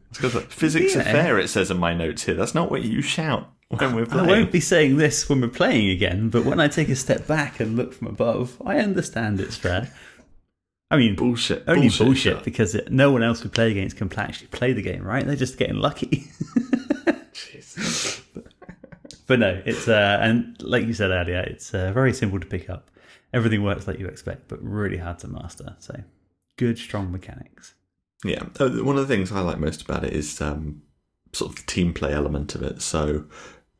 it's 0.10 0.18
good. 0.18 0.30
Physics 0.52 0.94
Yeah. 0.94 1.00
are 1.02 1.04
fair. 1.04 1.38
It 1.38 1.48
says 1.48 1.70
in 1.70 1.78
my 1.78 1.94
notes 1.94 2.24
here. 2.24 2.34
That's 2.34 2.54
not 2.54 2.70
what 2.70 2.82
you 2.82 3.02
shout 3.02 3.50
when 3.68 3.94
we're 3.94 4.06
I 4.10 4.22
won't 4.26 4.50
be 4.50 4.60
saying 4.60 4.96
this 4.96 5.28
when 5.28 5.40
we're 5.40 5.48
playing 5.48 5.90
again, 5.90 6.28
but 6.28 6.44
when 6.44 6.58
I 6.58 6.66
take 6.68 6.88
a 6.88 6.96
step 6.96 7.26
back 7.26 7.60
and 7.60 7.76
look 7.76 7.92
from 7.94 8.08
above, 8.08 8.60
I 8.64 8.78
understand 8.78 9.40
it's 9.40 9.56
fair. 9.56 9.92
I 10.92 10.96
mean, 10.96 11.14
Bullshit. 11.14 11.62
only 11.68 11.82
bullshit, 11.82 12.04
bullshit, 12.06 12.42
because 12.44 12.74
it, 12.74 12.90
no 12.90 13.12
one 13.12 13.22
else 13.22 13.44
we 13.44 13.50
play 13.50 13.70
against 13.70 13.96
can 13.96 14.10
actually 14.18 14.48
play 14.48 14.72
the 14.72 14.82
game, 14.82 15.04
right? 15.04 15.24
They're 15.24 15.36
just 15.36 15.56
getting 15.56 15.76
lucky. 15.76 16.24
Jeez. 17.32 18.20
but 19.28 19.38
no, 19.38 19.62
it's 19.64 19.86
uh, 19.86 20.18
and 20.20 20.60
like 20.62 20.86
you 20.86 20.92
said 20.92 21.10
earlier, 21.10 21.40
it's 21.40 21.72
uh, 21.72 21.92
very 21.92 22.12
simple 22.12 22.40
to 22.40 22.46
pick 22.46 22.68
up. 22.68 22.90
Everything 23.32 23.62
works 23.62 23.86
like 23.86 24.00
you 24.00 24.06
expect, 24.08 24.48
but 24.48 24.60
really 24.62 24.96
hard 24.96 25.20
to 25.20 25.28
master. 25.28 25.76
So, 25.78 25.94
good, 26.60 26.78
strong 26.78 27.10
mechanics. 27.10 27.74
Yeah, 28.22 28.44
uh, 28.60 28.68
one 28.84 28.98
of 28.98 29.08
the 29.08 29.12
things 29.12 29.32
I 29.32 29.40
like 29.40 29.58
most 29.58 29.80
about 29.80 30.04
it 30.04 30.12
is 30.12 30.42
um, 30.42 30.82
sort 31.32 31.50
of 31.50 31.56
the 31.56 31.62
team 31.62 31.94
play 31.94 32.12
element 32.12 32.54
of 32.54 32.62
it. 32.62 32.82
So 32.82 33.24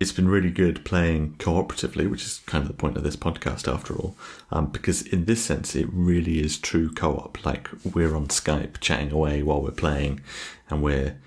it's 0.01 0.13
been 0.13 0.31
really 0.31 0.51
good 0.51 0.83
playing 0.83 1.35
cooperatively, 1.35 2.11
which 2.11 2.25
is 2.25 2.41
kind 2.47 2.63
of 2.63 2.69
the 2.69 2.75
point 2.75 2.97
of 2.97 3.03
this 3.03 3.17
podcast 3.17 3.71
after 3.71 3.95
all, 3.95 4.17
um, 4.51 4.69
because 4.69 5.03
in 5.03 5.27
this 5.27 5.45
sense 5.45 5.77
it 5.77 5.89
really 5.93 6.41
is 6.41 6.57
true 6.57 6.91
co-op. 6.91 7.45
Like 7.45 7.69
we're 7.85 8.17
on 8.17 8.29
Skype 8.29 8.81
chatting 8.81 9.13
away 9.13 9.43
while 9.43 9.61
we're 9.61 9.73
playing, 9.73 10.23
and 10.71 10.83
we're 10.83 11.21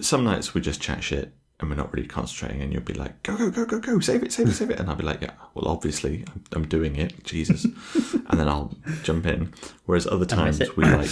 some 0.00 0.24
nights 0.24 0.52
we 0.52 0.60
just 0.60 0.80
chat 0.80 1.04
shit 1.04 1.32
and 1.62 1.70
we're 1.70 1.76
not 1.76 1.92
really 1.92 2.08
concentrating, 2.08 2.60
and 2.60 2.72
you'll 2.72 2.82
be 2.82 2.94
like, 2.94 3.22
"Go, 3.22 3.36
go, 3.36 3.50
go, 3.50 3.64
go, 3.64 3.78
go! 3.78 4.00
Save 4.00 4.22
it, 4.22 4.32
save 4.32 4.48
it, 4.48 4.52
save 4.52 4.70
it!" 4.70 4.80
And 4.80 4.90
I'll 4.90 4.96
be 4.96 5.04
like, 5.04 5.22
"Yeah, 5.22 5.32
well, 5.54 5.68
obviously 5.68 6.24
I'm, 6.28 6.44
I'm 6.52 6.68
doing 6.68 6.96
it, 6.96 7.24
Jesus," 7.24 7.64
and 7.94 8.38
then 8.38 8.48
I'll 8.48 8.74
jump 9.02 9.26
in. 9.26 9.54
Whereas 9.86 10.06
other 10.06 10.26
times 10.26 10.60
we 10.76 10.84
like, 10.84 11.10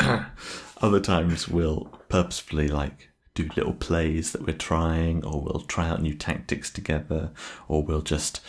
other 0.82 1.00
times 1.00 1.48
we'll 1.48 1.84
purposefully 2.08 2.68
like 2.68 3.10
do 3.34 3.48
little 3.56 3.74
plays 3.74 4.32
that 4.32 4.46
we're 4.46 4.56
trying, 4.56 5.24
or 5.24 5.42
we'll 5.42 5.64
try 5.66 5.88
out 5.88 6.00
new 6.00 6.14
tactics 6.14 6.70
together, 6.70 7.30
or 7.68 7.82
we'll 7.82 8.02
just 8.02 8.40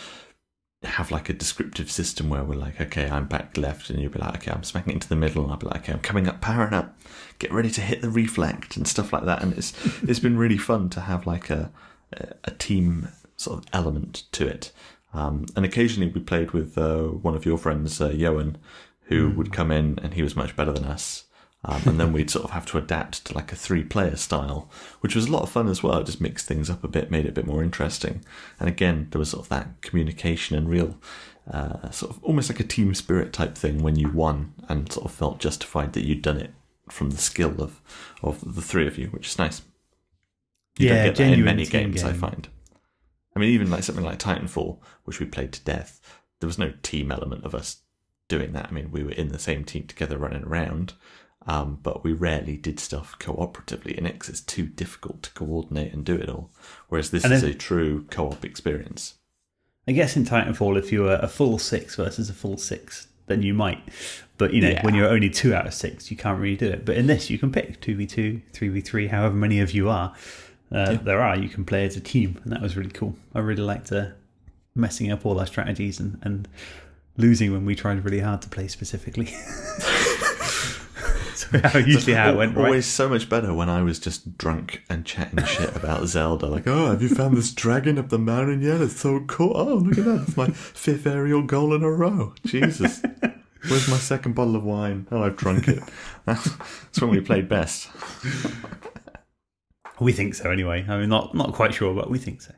have 0.84 1.10
like 1.10 1.28
a 1.28 1.32
descriptive 1.32 1.90
system 1.90 2.28
where 2.28 2.44
we're 2.44 2.54
like, 2.54 2.80
okay, 2.80 3.08
I'm 3.08 3.26
back 3.26 3.56
left, 3.56 3.90
and 3.90 4.00
you'll 4.00 4.12
be 4.12 4.20
like, 4.20 4.36
okay, 4.36 4.52
I'm 4.52 4.62
smacking 4.62 4.94
into 4.94 5.08
the 5.08 5.16
middle, 5.16 5.42
and 5.42 5.52
I'll 5.52 5.58
be 5.58 5.66
like, 5.66 5.82
okay, 5.82 5.92
I'm 5.92 6.00
coming 6.00 6.28
up, 6.28 6.40
powering 6.40 6.74
up, 6.74 6.96
get 7.38 7.52
ready 7.52 7.70
to 7.70 7.80
hit 7.80 8.02
the 8.02 8.10
reflect 8.10 8.76
and 8.76 8.86
stuff 8.86 9.12
like 9.12 9.24
that. 9.24 9.42
And 9.42 9.52
it's 9.52 9.72
it's 10.02 10.20
been 10.20 10.38
really 10.38 10.58
fun 10.58 10.90
to 10.90 11.00
have 11.00 11.26
like 11.26 11.50
a 11.50 11.70
a 12.44 12.50
team 12.52 13.08
sort 13.36 13.58
of 13.58 13.66
element 13.72 14.24
to 14.32 14.46
it. 14.46 14.72
Um, 15.12 15.46
and 15.56 15.64
occasionally 15.64 16.10
we 16.10 16.20
played 16.20 16.52
with 16.52 16.76
uh, 16.76 17.04
one 17.04 17.34
of 17.34 17.46
your 17.46 17.58
friends, 17.58 18.00
uh, 18.00 18.10
Johan, 18.10 18.58
who 19.04 19.30
would 19.30 19.52
come 19.52 19.70
in 19.70 19.98
and 20.02 20.14
he 20.14 20.22
was 20.22 20.36
much 20.36 20.56
better 20.56 20.72
than 20.72 20.84
us. 20.84 21.24
Um, 21.66 21.82
and 21.86 22.00
then 22.00 22.12
we'd 22.12 22.30
sort 22.30 22.44
of 22.44 22.50
have 22.50 22.66
to 22.66 22.78
adapt 22.78 23.24
to 23.24 23.34
like 23.34 23.50
a 23.50 23.56
three 23.56 23.84
player 23.84 24.16
style, 24.16 24.70
which 25.00 25.14
was 25.14 25.26
a 25.26 25.32
lot 25.32 25.42
of 25.42 25.50
fun 25.50 25.68
as 25.68 25.82
well. 25.82 25.98
It 25.98 26.06
just 26.06 26.20
mixed 26.20 26.46
things 26.46 26.68
up 26.68 26.84
a 26.84 26.88
bit, 26.88 27.10
made 27.10 27.24
it 27.24 27.30
a 27.30 27.32
bit 27.32 27.46
more 27.46 27.62
interesting. 27.62 28.22
And 28.60 28.68
again, 28.68 29.08
there 29.10 29.18
was 29.18 29.30
sort 29.30 29.44
of 29.44 29.48
that 29.48 29.80
communication 29.80 30.56
and 30.56 30.68
real, 30.68 30.98
uh, 31.50 31.90
sort 31.90 32.14
of 32.14 32.22
almost 32.22 32.50
like 32.50 32.60
a 32.60 32.64
team 32.64 32.94
spirit 32.94 33.32
type 33.32 33.56
thing 33.56 33.82
when 33.82 33.96
you 33.96 34.10
won 34.10 34.52
and 34.68 34.92
sort 34.92 35.06
of 35.06 35.12
felt 35.12 35.40
justified 35.40 35.94
that 35.94 36.04
you'd 36.04 36.22
done 36.22 36.38
it 36.38 36.52
from 36.90 37.10
the 37.10 37.18
skill 37.18 37.62
of, 37.62 37.80
of 38.22 38.54
the 38.54 38.62
three 38.62 38.86
of 38.86 38.98
you, 38.98 39.08
which 39.08 39.28
is 39.28 39.38
nice. 39.38 39.62
You 40.78 40.88
Yeah, 40.88 40.94
don't 40.94 41.04
get 41.06 41.16
that 41.16 41.32
in 41.38 41.44
many 41.44 41.66
games, 41.66 42.02
I 42.02 42.12
find. 42.12 42.48
I 43.36 43.38
mean, 43.40 43.50
even 43.50 43.70
like 43.70 43.82
something 43.82 44.04
like 44.04 44.18
Titanfall, 44.18 44.78
which 45.04 45.18
we 45.20 45.26
played 45.26 45.52
to 45.52 45.64
death, 45.64 46.00
there 46.40 46.46
was 46.46 46.58
no 46.58 46.72
team 46.82 47.10
element 47.10 47.44
of 47.44 47.54
us 47.54 47.82
doing 48.28 48.52
that. 48.52 48.66
I 48.68 48.70
mean, 48.70 48.90
we 48.90 49.02
were 49.02 49.12
in 49.12 49.28
the 49.28 49.38
same 49.38 49.64
team 49.64 49.86
together 49.86 50.18
running 50.18 50.44
around, 50.44 50.94
um, 51.46 51.78
but 51.82 52.04
we 52.04 52.12
rarely 52.12 52.56
did 52.56 52.78
stuff 52.80 53.16
cooperatively 53.18 53.96
in 53.96 54.06
it 54.06 54.18
'cause 54.18 54.28
it's 54.30 54.40
too 54.40 54.66
difficult 54.66 55.22
to 55.24 55.32
coordinate 55.32 55.92
and 55.92 56.04
do 56.04 56.14
it 56.14 56.28
all. 56.28 56.50
Whereas 56.88 57.10
this 57.10 57.24
is 57.24 57.42
a 57.42 57.54
true 57.54 58.04
co-op 58.10 58.44
experience. 58.44 59.14
I 59.86 59.92
guess 59.92 60.16
in 60.16 60.24
Titanfall, 60.24 60.78
if 60.78 60.90
you 60.92 61.02
were 61.02 61.18
a 61.20 61.28
full 61.28 61.58
six 61.58 61.96
versus 61.96 62.30
a 62.30 62.34
full 62.34 62.56
six, 62.56 63.08
then 63.26 63.42
you 63.42 63.54
might. 63.54 63.80
But 64.38 64.52
you 64.52 64.60
know, 64.60 64.70
Yeah. 64.70 64.84
when 64.84 64.94
you're 64.94 65.08
only 65.08 65.30
two 65.30 65.54
out 65.54 65.66
of 65.66 65.74
six, 65.74 66.10
you 66.10 66.16
can't 66.16 66.40
really 66.40 66.56
do 66.56 66.66
it. 66.68 66.84
But 66.84 66.96
in 66.96 67.06
this, 67.06 67.30
you 67.30 67.38
can 67.38 67.52
pick 67.52 67.80
two 67.80 67.94
v 67.94 68.06
two, 68.06 68.40
three 68.52 68.68
v 68.68 68.80
three, 68.80 69.06
however 69.08 69.34
many 69.34 69.60
of 69.60 69.72
you 69.72 69.88
are. 69.88 70.14
Uh, 70.72 70.96
There 70.96 71.20
are. 71.20 71.36
You 71.38 71.48
can 71.48 71.64
play 71.64 71.84
as 71.86 71.96
a 71.96 72.00
team, 72.00 72.40
and 72.42 72.52
that 72.52 72.60
was 72.60 72.76
really 72.76 72.90
cool. 72.90 73.16
I 73.34 73.38
really 73.40 73.62
liked 73.62 73.92
uh, 73.92 74.06
messing 74.74 75.12
up 75.12 75.24
all 75.24 75.38
our 75.38 75.46
strategies 75.46 76.00
and, 76.00 76.18
and 76.22 76.48
losing 77.16 77.52
when 77.52 77.64
we 77.64 77.76
tried 77.76 78.04
really 78.04 78.20
hard 78.20 78.42
to 78.42 78.48
play 78.48 78.66
specifically. 78.66 79.32
usually 81.74 82.14
how 82.14 82.30
it 82.30 82.36
went, 82.36 82.56
right? 82.56 82.66
Always 82.66 82.86
so 82.86 83.08
much 83.08 83.28
better 83.28 83.52
when 83.54 83.68
I 83.68 83.82
was 83.82 83.98
just 83.98 84.36
drunk 84.38 84.82
and 84.88 85.04
chatting 85.04 85.44
shit 85.44 85.74
about 85.76 86.06
Zelda. 86.06 86.46
Like, 86.46 86.66
oh, 86.66 86.86
have 86.90 87.02
you 87.02 87.08
found 87.08 87.36
this 87.36 87.52
dragon 87.52 87.98
up 87.98 88.08
the 88.08 88.18
mountain 88.18 88.62
yet? 88.62 88.80
It's 88.80 89.00
so 89.00 89.20
cool. 89.20 89.52
Oh, 89.54 89.76
look 89.76 89.98
at 89.98 90.04
that. 90.04 90.24
It's 90.28 90.36
my 90.36 90.48
fifth 90.50 91.06
aerial 91.06 91.42
goal 91.42 91.74
in 91.74 91.82
a 91.82 91.90
row. 91.90 92.34
Jesus. 92.44 93.02
Where's 93.68 93.88
my 93.88 93.96
second 93.96 94.34
bottle 94.34 94.56
of 94.56 94.64
wine? 94.64 95.06
Oh, 95.10 95.22
I've 95.22 95.36
drunk 95.36 95.68
it. 95.68 95.82
That's 96.26 97.00
when 97.00 97.10
we 97.10 97.20
played 97.20 97.48
best. 97.48 97.88
We 100.00 100.12
think 100.12 100.34
so 100.34 100.50
anyway. 100.50 100.84
I 100.88 100.98
mean, 100.98 101.08
not 101.08 101.34
not 101.34 101.54
quite 101.54 101.72
sure, 101.72 101.94
but 101.94 102.10
we 102.10 102.18
think 102.18 102.42
so. 102.42 102.54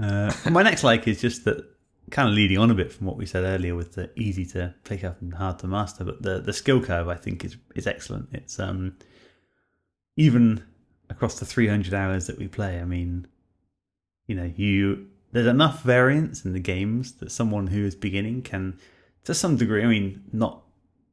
Uh, 0.00 0.32
my 0.50 0.62
next 0.62 0.84
like 0.84 1.08
is 1.08 1.20
just 1.20 1.44
that 1.44 1.64
kind 2.10 2.28
of 2.28 2.34
leading 2.34 2.58
on 2.58 2.70
a 2.70 2.74
bit 2.74 2.92
from 2.92 3.06
what 3.06 3.16
we 3.16 3.26
said 3.26 3.44
earlier 3.44 3.74
with 3.74 3.94
the 3.94 4.10
easy 4.18 4.44
to 4.46 4.74
pick 4.84 5.04
up 5.04 5.20
and 5.20 5.34
hard 5.34 5.58
to 5.60 5.66
master, 5.66 6.04
but 6.04 6.22
the 6.22 6.40
the 6.40 6.52
skill 6.52 6.82
curve 6.82 7.08
I 7.08 7.16
think 7.16 7.44
is 7.44 7.56
is 7.74 7.86
excellent. 7.86 8.28
It's 8.32 8.58
um 8.58 8.96
even 10.16 10.64
across 11.10 11.38
the 11.38 11.46
300 11.46 11.94
hours 11.94 12.26
that 12.26 12.38
we 12.38 12.48
play. 12.48 12.80
I 12.80 12.84
mean, 12.84 13.26
you 14.26 14.34
know, 14.34 14.52
you 14.56 15.06
there's 15.32 15.46
enough 15.46 15.82
variance 15.82 16.44
in 16.44 16.52
the 16.52 16.60
games 16.60 17.12
that 17.14 17.30
someone 17.30 17.68
who 17.68 17.84
is 17.84 17.94
beginning 17.94 18.42
can, 18.42 18.78
to 19.24 19.34
some 19.34 19.56
degree, 19.56 19.82
I 19.82 19.86
mean, 19.86 20.24
not 20.32 20.62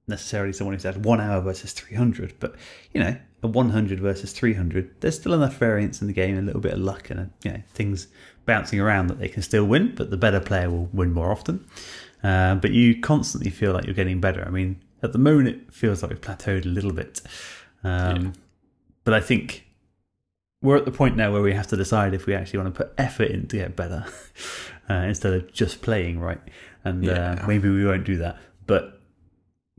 necessarily 0.08 0.54
someone 0.54 0.74
who's 0.74 0.84
had 0.84 1.04
one 1.04 1.20
hour 1.20 1.42
versus 1.42 1.74
300, 1.74 2.36
but 2.40 2.56
you 2.94 3.02
know, 3.02 3.18
a 3.44 3.48
100 3.48 4.00
versus 4.00 4.32
300, 4.32 5.02
there's 5.02 5.16
still 5.16 5.34
enough 5.34 5.58
variance 5.58 6.02
in 6.02 6.08
the 6.08 6.14
game, 6.14 6.38
a 6.38 6.42
little 6.42 6.62
bit 6.62 6.74
of 6.74 6.80
luck 6.80 7.10
and 7.10 7.32
you 7.44 7.52
know 7.52 7.62
things 7.74 8.08
bouncing 8.46 8.80
around 8.80 9.08
that 9.08 9.20
they 9.20 9.28
can 9.28 9.42
still 9.42 9.66
win, 9.66 9.94
but 9.96 10.10
the 10.10 10.18
better 10.18 10.40
player 10.40 10.70
will 10.70 10.90
win 10.94 11.12
more 11.12 11.32
often. 11.32 11.66
Uh, 12.24 12.56
but 12.56 12.72
you 12.72 13.00
constantly 13.00 13.52
feel 13.52 13.74
like 13.74 13.86
you're 13.86 13.94
getting 13.94 14.20
better. 14.20 14.44
I 14.46 14.50
mean, 14.50 14.82
at 15.04 15.12
the 15.12 15.20
moment 15.20 15.50
it 15.50 15.74
feels 15.74 16.02
like 16.02 16.10
we've 16.10 16.22
plateaued 16.22 16.66
a 16.66 16.70
little 16.70 16.94
bit, 16.94 17.22
um, 17.84 18.26
yeah. 18.26 18.32
but 19.04 19.14
I 19.14 19.20
think 19.20 19.66
we're 20.62 20.78
at 20.78 20.86
the 20.86 20.92
point 20.92 21.16
now 21.16 21.32
where 21.32 21.42
we 21.42 21.54
have 21.54 21.68
to 21.68 21.78
decide 21.78 22.14
if 22.14 22.26
we 22.26 22.34
actually 22.34 22.60
want 22.60 22.74
to 22.74 22.84
put 22.86 22.94
effort 22.98 23.30
in 23.30 23.48
to 23.48 23.58
get 23.58 23.76
better 23.76 24.06
uh, 24.90 24.94
instead 24.94 25.34
of 25.34 25.54
just 25.54 25.82
playing 25.82 26.20
right. 26.20 26.42
And 26.84 27.08
uh, 27.08 27.12
yeah. 27.12 27.44
uh, 27.44 27.48
maybe 27.48 27.70
we 27.70 27.86
won't 27.86 28.06
do 28.06 28.18
that, 28.18 28.38
but 28.66 29.00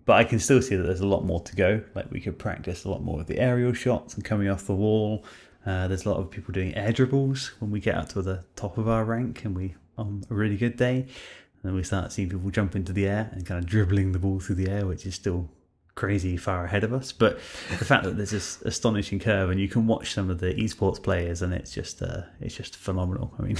but 0.05 0.15
I 0.15 0.25
can 0.25 0.39
still 0.39 0.63
see 0.63 0.77
that 0.77 0.85
there's 0.85 1.01
a 1.01 1.07
lot 1.07 1.25
more 1.25 1.41
to 1.41 1.57
go. 1.57 1.83
Like 1.95 2.11
we 2.13 2.21
could 2.21 2.39
practice 2.39 2.85
a 2.85 2.89
lot 2.89 3.03
more 3.03 3.19
with 3.19 3.27
the 3.27 3.39
aerial 3.39 3.73
shots 3.73 4.15
and 4.15 4.25
coming 4.25 4.49
off 4.49 4.67
the 4.67 4.75
wall. 4.75 5.25
Uh, 5.67 5.89
there's 5.89 6.07
a 6.07 6.09
lot 6.09 6.19
of 6.19 6.31
people 6.31 6.53
doing 6.53 6.75
air 6.77 6.93
dribbles 6.93 7.53
when 7.59 7.71
we 7.71 7.81
get 7.81 7.97
up 7.97 8.09
to 8.11 8.23
the 8.23 8.45
top 8.55 8.79
of 8.79 8.89
our 8.89 9.05
rank 9.05 9.45
and 9.45 9.57
we 9.57 9.75
on 9.99 10.23
a 10.31 10.35
really 10.35 10.57
good 10.57 10.77
day. 10.77 11.01
And 11.01 11.63
then 11.65 11.75
we 11.75 11.83
start 11.83 12.13
seeing 12.13 12.29
people 12.29 12.51
jump 12.51 12.77
into 12.77 12.93
the 12.93 13.07
air 13.07 13.31
and 13.33 13.45
kind 13.45 13.59
of 13.59 13.67
dribbling 13.69 14.13
the 14.13 14.19
ball 14.19 14.39
through 14.39 14.57
the 14.57 14.71
air, 14.71 14.87
which 14.87 15.05
is 15.05 15.15
still 15.17 15.51
crazy 15.97 16.37
far 16.37 16.65
ahead 16.65 16.85
of 16.85 16.93
us. 16.93 17.11
But 17.11 17.39
the 17.79 17.85
fact 17.85 18.05
that 18.05 18.17
there's 18.17 18.31
this 18.31 18.63
astonishing 18.63 19.19
curve 19.19 19.51
and 19.51 19.59
you 19.59 19.69
can 19.69 19.87
watch 19.87 20.13
some 20.13 20.31
of 20.31 20.39
the 20.39 20.55
esports 20.55 21.03
players 21.03 21.43
and 21.43 21.53
it's 21.53 21.73
just 21.73 22.01
uh, 22.01 22.23
it's 22.41 22.55
just 22.55 22.77
phenomenal. 22.77 23.35
I 23.39 23.43
mean, 23.43 23.57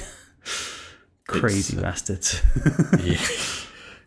crazy 1.27 1.77
uh, 1.77 1.83
bastards. 1.83 2.41
yeah. 3.03 3.19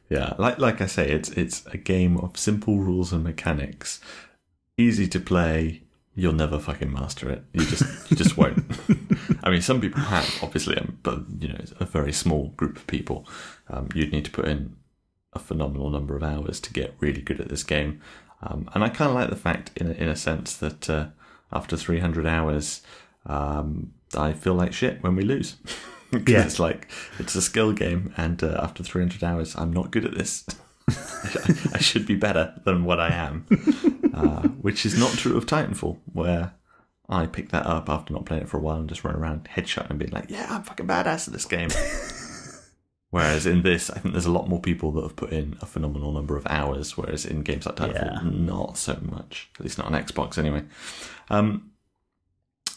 Yeah, 0.10 0.34
like 0.40 0.58
like 0.58 0.82
I 0.82 0.88
say, 0.88 1.12
it's 1.12 1.30
it's 1.30 1.64
a 1.68 1.78
game 1.78 2.18
of 2.18 2.36
simple 2.36 2.80
rules 2.80 3.14
and 3.14 3.24
mechanics, 3.24 4.02
easy 4.76 5.08
to 5.08 5.20
play. 5.20 5.84
You'll 6.16 6.34
never 6.34 6.60
fucking 6.60 6.92
master 6.92 7.30
it. 7.30 7.44
You 7.54 7.66
just 7.66 8.12
you 8.12 8.18
just 8.18 8.36
won't. 8.36 8.66
I 9.44 9.50
mean, 9.50 9.62
some 9.62 9.80
people 9.80 10.02
have 10.02 10.28
obviously, 10.44 10.78
um, 10.78 10.98
but 11.04 11.24
you 11.40 11.48
know, 11.50 11.56
it's 11.60 11.74
a 11.80 11.86
very 11.86 12.12
small 12.12 12.50
group 12.58 12.78
of 12.78 12.88
people. 12.88 13.28
Um, 13.70 13.90
you'd 13.94 14.12
need 14.12 14.26
to 14.26 14.32
put 14.32 14.46
in 14.46 14.76
a 15.34 15.40
phenomenal 15.40 15.90
number 15.90 16.16
of 16.16 16.24
hours 16.24 16.60
to 16.62 16.74
get 16.74 16.96
really 17.00 17.22
good 17.22 17.40
at 17.40 17.50
this 17.50 17.64
game. 17.64 18.02
Um, 18.42 18.70
and 18.74 18.84
I 18.84 18.90
kind 18.90 19.10
of 19.10 19.16
like 19.16 19.30
the 19.30 19.36
fact, 19.36 19.72
in 19.76 19.88
a, 19.88 19.92
in 19.92 20.08
a 20.08 20.16
sense, 20.16 20.56
that 20.58 20.90
uh, 20.90 21.08
after 21.52 21.78
300 21.78 22.26
hours, 22.26 22.82
um, 23.26 23.94
I 24.16 24.34
feel 24.34 24.56
like 24.56 24.74
shit 24.74 25.04
when 25.04 25.16
we 25.16 25.24
lose. 25.24 25.58
yeah. 26.12 26.44
it's 26.44 26.60
like 26.60 26.90
it's 27.20 27.36
a 27.36 27.42
skill 27.42 27.74
game, 27.74 28.14
and 28.18 28.42
uh, 28.44 28.60
after 28.62 28.84
300 28.84 29.24
hours, 29.24 29.56
I'm 29.56 29.72
not 29.72 29.92
good 29.92 30.06
at 30.06 30.18
this. 30.18 30.46
I 31.74 31.80
should 31.80 32.06
be 32.06 32.16
better 32.16 32.54
than 32.66 32.84
what 32.84 33.00
I 33.00 33.10
am, 33.10 33.46
uh, 34.14 34.48
which 34.48 34.86
is 34.86 34.98
not 34.98 35.12
true 35.12 35.38
of 35.38 35.46
Titanfall, 35.46 35.98
where 36.14 36.54
I 37.08 37.26
picked 37.26 37.52
that 37.52 37.66
up 37.66 37.90
after 37.90 38.14
not 38.14 38.26
playing 38.26 38.44
it 38.44 38.50
for 38.50 38.58
a 38.58 38.62
while 38.62 38.78
and 38.78 38.90
just 38.90 39.04
run 39.04 39.16
around 39.16 39.46
headshot 39.56 39.90
and 39.90 40.00
being 40.00 40.12
like, 40.12 40.30
"Yeah, 40.30 40.48
I'm 40.50 40.64
fucking 40.64 40.88
badass 40.88 41.28
at 41.28 41.34
this 41.34 41.46
game." 41.46 41.70
Whereas 43.12 43.48
in 43.48 43.64
this, 43.64 43.90
I 43.90 43.98
think 43.98 44.14
there's 44.14 44.28
a 44.28 44.32
lot 44.32 44.48
more 44.48 44.62
people 44.62 44.92
that 44.92 45.02
have 45.02 45.16
put 45.16 45.32
in 45.32 45.58
a 45.62 45.66
phenomenal 45.66 46.12
number 46.12 46.38
of 46.38 46.46
hours. 46.48 46.96
Whereas 46.96 47.26
in 47.26 47.42
games 47.42 47.66
like 47.66 47.76
Titanfall, 47.76 48.24
yeah. 48.24 48.30
not 48.30 48.78
so 48.78 49.00
much. 49.02 49.50
At 49.58 49.66
least 49.66 49.80
not 49.80 49.88
on 49.88 49.94
Xbox, 49.94 50.38
anyway. 50.38 50.64
Um, 51.32 51.72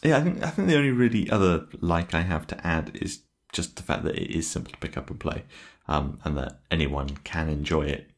yeah, 0.02 0.16
I 0.16 0.22
think 0.22 0.42
I 0.42 0.50
think 0.50 0.68
the 0.68 0.76
only 0.76 0.90
really 0.90 1.30
other 1.30 1.66
like 1.80 2.14
I 2.14 2.22
have 2.22 2.46
to 2.48 2.66
add 2.66 2.96
is 3.00 3.20
just 3.52 3.76
the 3.76 3.82
fact 3.82 4.04
that 4.04 4.16
it 4.16 4.34
is 4.34 4.48
simple 4.48 4.72
to 4.72 4.78
pick 4.78 4.96
up 4.96 5.10
and 5.10 5.20
play, 5.20 5.44
um, 5.88 6.18
and 6.24 6.36
that 6.36 6.60
anyone 6.70 7.08
can 7.24 7.48
enjoy 7.48 7.82
it. 7.82 8.08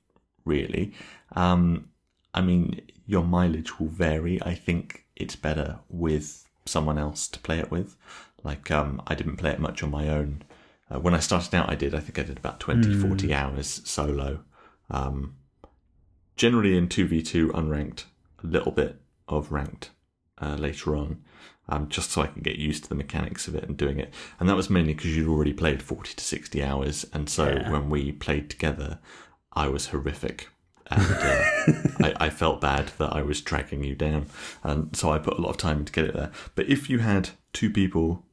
Really, 0.45 0.93
um, 1.35 1.89
I 2.35 2.43
mean, 2.43 2.83
your 3.07 3.25
mileage 3.25 3.79
will 3.79 3.89
vary. 3.89 4.43
I 4.43 4.55
think 4.55 5.05
it's 5.17 5.37
better 5.37 5.79
with 5.89 6.47
someone 6.67 6.99
else 6.99 7.29
to 7.29 7.39
play 7.39 7.59
it 7.59 7.71
with. 7.71 7.97
Like, 8.43 8.71
um, 8.71 9.01
I 9.07 9.15
didn't 9.15 9.37
play 9.37 9.51
it 9.51 9.59
much 9.59 9.83
on 9.83 9.91
my 9.91 10.09
own. 10.09 10.43
Uh, 10.91 11.01
when 11.01 11.15
I 11.15 11.21
started 11.21 11.55
out, 11.55 11.71
I 11.71 11.77
did. 11.77 11.95
I 11.95 12.01
think 12.01 12.19
I 12.19 12.23
did 12.25 12.37
about 12.37 12.61
20, 12.61 12.89
mm. 12.89 13.09
40 13.09 13.33
hours 13.33 13.81
solo. 13.85 14.41
Um, 14.91 15.37
generally 16.37 16.77
in 16.77 16.89
2v2 16.89 17.51
unranked, 17.53 18.05
a 18.43 18.47
little 18.47 18.73
bit 18.73 19.01
of 19.29 19.51
ranked 19.51 19.91
uh, 20.41 20.57
later 20.57 20.97
on 20.97 21.23
um, 21.69 21.89
just 21.89 22.11
so 22.11 22.23
I 22.23 22.27
can 22.27 22.43
get 22.43 22.57
used 22.57 22.85
to 22.85 22.89
the 22.89 22.95
mechanics 22.95 23.49
of 23.49 23.55
it 23.55 23.65
and 23.65 23.77
doing 23.77 23.99
it. 23.99 24.13
And 24.39 24.49
that 24.49 24.57
was 24.57 24.71
mainly 24.71 24.95
because 24.95 25.17
you'd 25.17 25.29
already 25.29 25.53
played 25.53 25.83
40 25.83 26.15
to 26.15 26.25
60 26.25 26.63
hours. 26.63 27.07
And 27.13 27.29
so 27.29 27.49
yeah. 27.49 27.71
when 27.71 27.91
we 27.91 28.13
played 28.13 28.51
together, 28.51 28.99
I 29.53 29.69
was 29.69 29.89
horrific. 29.89 30.49
And 30.91 31.03
uh, 31.03 31.43
I, 32.01 32.27
I, 32.27 32.31
felt 32.31 32.61
bad 32.61 32.89
that 32.99 33.15
I 33.15 33.23
was 33.23 33.41
dragging 33.41 33.83
you 33.83 33.95
down. 33.95 34.27
And 34.63 34.95
so 34.95 35.11
I 35.11 35.19
put 35.19 35.39
a 35.39 35.41
lot 35.41 35.49
of 35.49 35.57
time 35.57 35.85
to 35.85 35.93
get 35.93 36.05
it 36.05 36.15
there. 36.15 36.31
But 36.55 36.69
if 36.69 36.91
you 36.91 36.99
had 36.99 37.31
two 37.55 37.71
people 37.71 38.27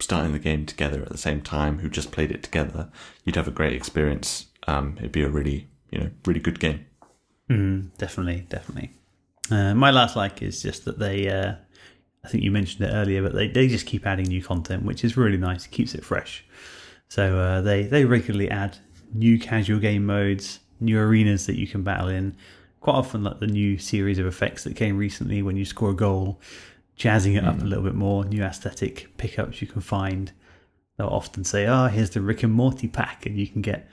starting 0.00 0.32
the 0.32 0.40
game 0.40 0.66
together 0.66 1.02
at 1.02 1.10
the 1.10 1.18
same 1.18 1.40
time 1.40 1.78
who 1.78 1.88
just 1.88 2.10
played 2.10 2.32
it 2.32 2.42
together, 2.42 2.90
you'd 3.24 3.36
have 3.36 3.46
a 3.46 3.52
great 3.52 3.72
experience. 3.72 4.46
Um, 4.66 4.96
it'd 4.98 5.12
be 5.12 5.22
a 5.22 5.28
really, 5.28 5.68
you 5.90 6.00
know, 6.00 6.10
really 6.26 6.40
good 6.40 6.58
game. 6.58 6.86
Mm, 7.48 7.96
definitely, 7.98 8.46
definitely. 8.48 8.92
Uh, 9.48 9.74
my 9.74 9.92
last 9.92 10.16
like 10.16 10.42
is 10.42 10.60
just 10.60 10.84
that 10.86 10.98
they 10.98 11.28
uh, 11.28 11.54
I 12.26 12.28
think 12.28 12.42
you 12.42 12.50
mentioned 12.50 12.88
it 12.88 12.92
earlier, 12.92 13.22
but 13.22 13.34
they, 13.34 13.46
they 13.46 13.68
just 13.68 13.86
keep 13.86 14.04
adding 14.04 14.26
new 14.26 14.42
content, 14.42 14.82
which 14.82 15.04
is 15.04 15.16
really 15.16 15.36
nice. 15.36 15.64
It 15.64 15.70
keeps 15.70 15.94
it 15.94 16.04
fresh. 16.04 16.44
So 17.08 17.38
uh, 17.38 17.60
they 17.60 17.84
they 17.84 18.04
regularly 18.04 18.50
add 18.50 18.78
new 19.14 19.38
casual 19.38 19.78
game 19.78 20.04
modes, 20.04 20.58
new 20.80 20.98
arenas 20.98 21.46
that 21.46 21.56
you 21.56 21.68
can 21.68 21.84
battle 21.84 22.08
in. 22.08 22.34
Quite 22.80 22.94
often, 22.94 23.22
like 23.22 23.38
the 23.38 23.46
new 23.46 23.78
series 23.78 24.18
of 24.18 24.26
effects 24.26 24.64
that 24.64 24.74
came 24.74 24.96
recently 24.96 25.40
when 25.40 25.56
you 25.56 25.64
score 25.64 25.90
a 25.90 25.94
goal, 25.94 26.40
jazzing 26.96 27.34
it 27.34 27.44
mm. 27.44 27.48
up 27.48 27.58
a 27.58 27.62
mm. 27.62 27.68
little 27.68 27.84
bit 27.84 27.94
more. 27.94 28.24
New 28.24 28.42
aesthetic 28.42 29.16
pickups 29.18 29.62
you 29.62 29.68
can 29.68 29.80
find. 29.80 30.32
They'll 30.96 31.06
often 31.06 31.44
say, 31.44 31.68
"Oh, 31.68 31.86
here's 31.86 32.10
the 32.10 32.20
Rick 32.20 32.42
and 32.42 32.52
Morty 32.52 32.88
pack," 32.88 33.24
and 33.24 33.38
you 33.38 33.46
can 33.46 33.62
get 33.62 33.88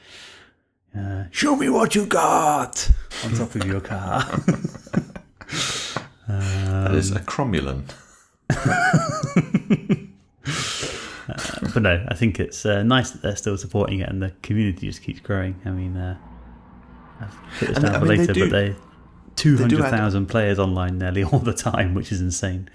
uh, 0.97 1.25
"Show 1.29 1.55
me 1.55 1.69
what 1.69 1.93
you 1.93 2.07
got" 2.07 2.89
on 3.23 3.35
top 3.35 3.53
of 3.53 3.63
your 3.63 3.81
car. 3.81 4.23
um, 4.33 4.41
that 6.27 6.95
is 6.95 7.11
a 7.11 7.19
cromulon. 7.19 7.83
Uh, 8.49 8.55
but 11.73 11.81
no, 11.81 12.05
I 12.07 12.15
think 12.15 12.39
it's 12.39 12.65
uh, 12.65 12.83
nice 12.83 13.11
that 13.11 13.21
they're 13.21 13.35
still 13.35 13.57
supporting 13.57 13.99
it 13.99 14.09
and 14.09 14.21
the 14.21 14.31
community 14.41 14.87
just 14.87 15.01
keeps 15.01 15.19
growing. 15.19 15.59
I 15.65 15.69
mean, 15.71 15.97
uh, 15.97 16.17
I've 17.21 17.37
put 17.59 17.67
this 17.69 17.77
down 17.79 17.99
for 17.99 18.05
later, 18.05 18.27
they 18.27 18.33
do, 18.33 18.49
but 18.49 18.51
they 18.51 18.75
200,000 19.35 20.25
players 20.27 20.59
online 20.59 20.97
nearly 20.97 21.23
all 21.31 21.39
the 21.39 21.53
time, 21.53 21.93
which 21.93 22.11
is 22.11 22.21
insane. 22.21 22.69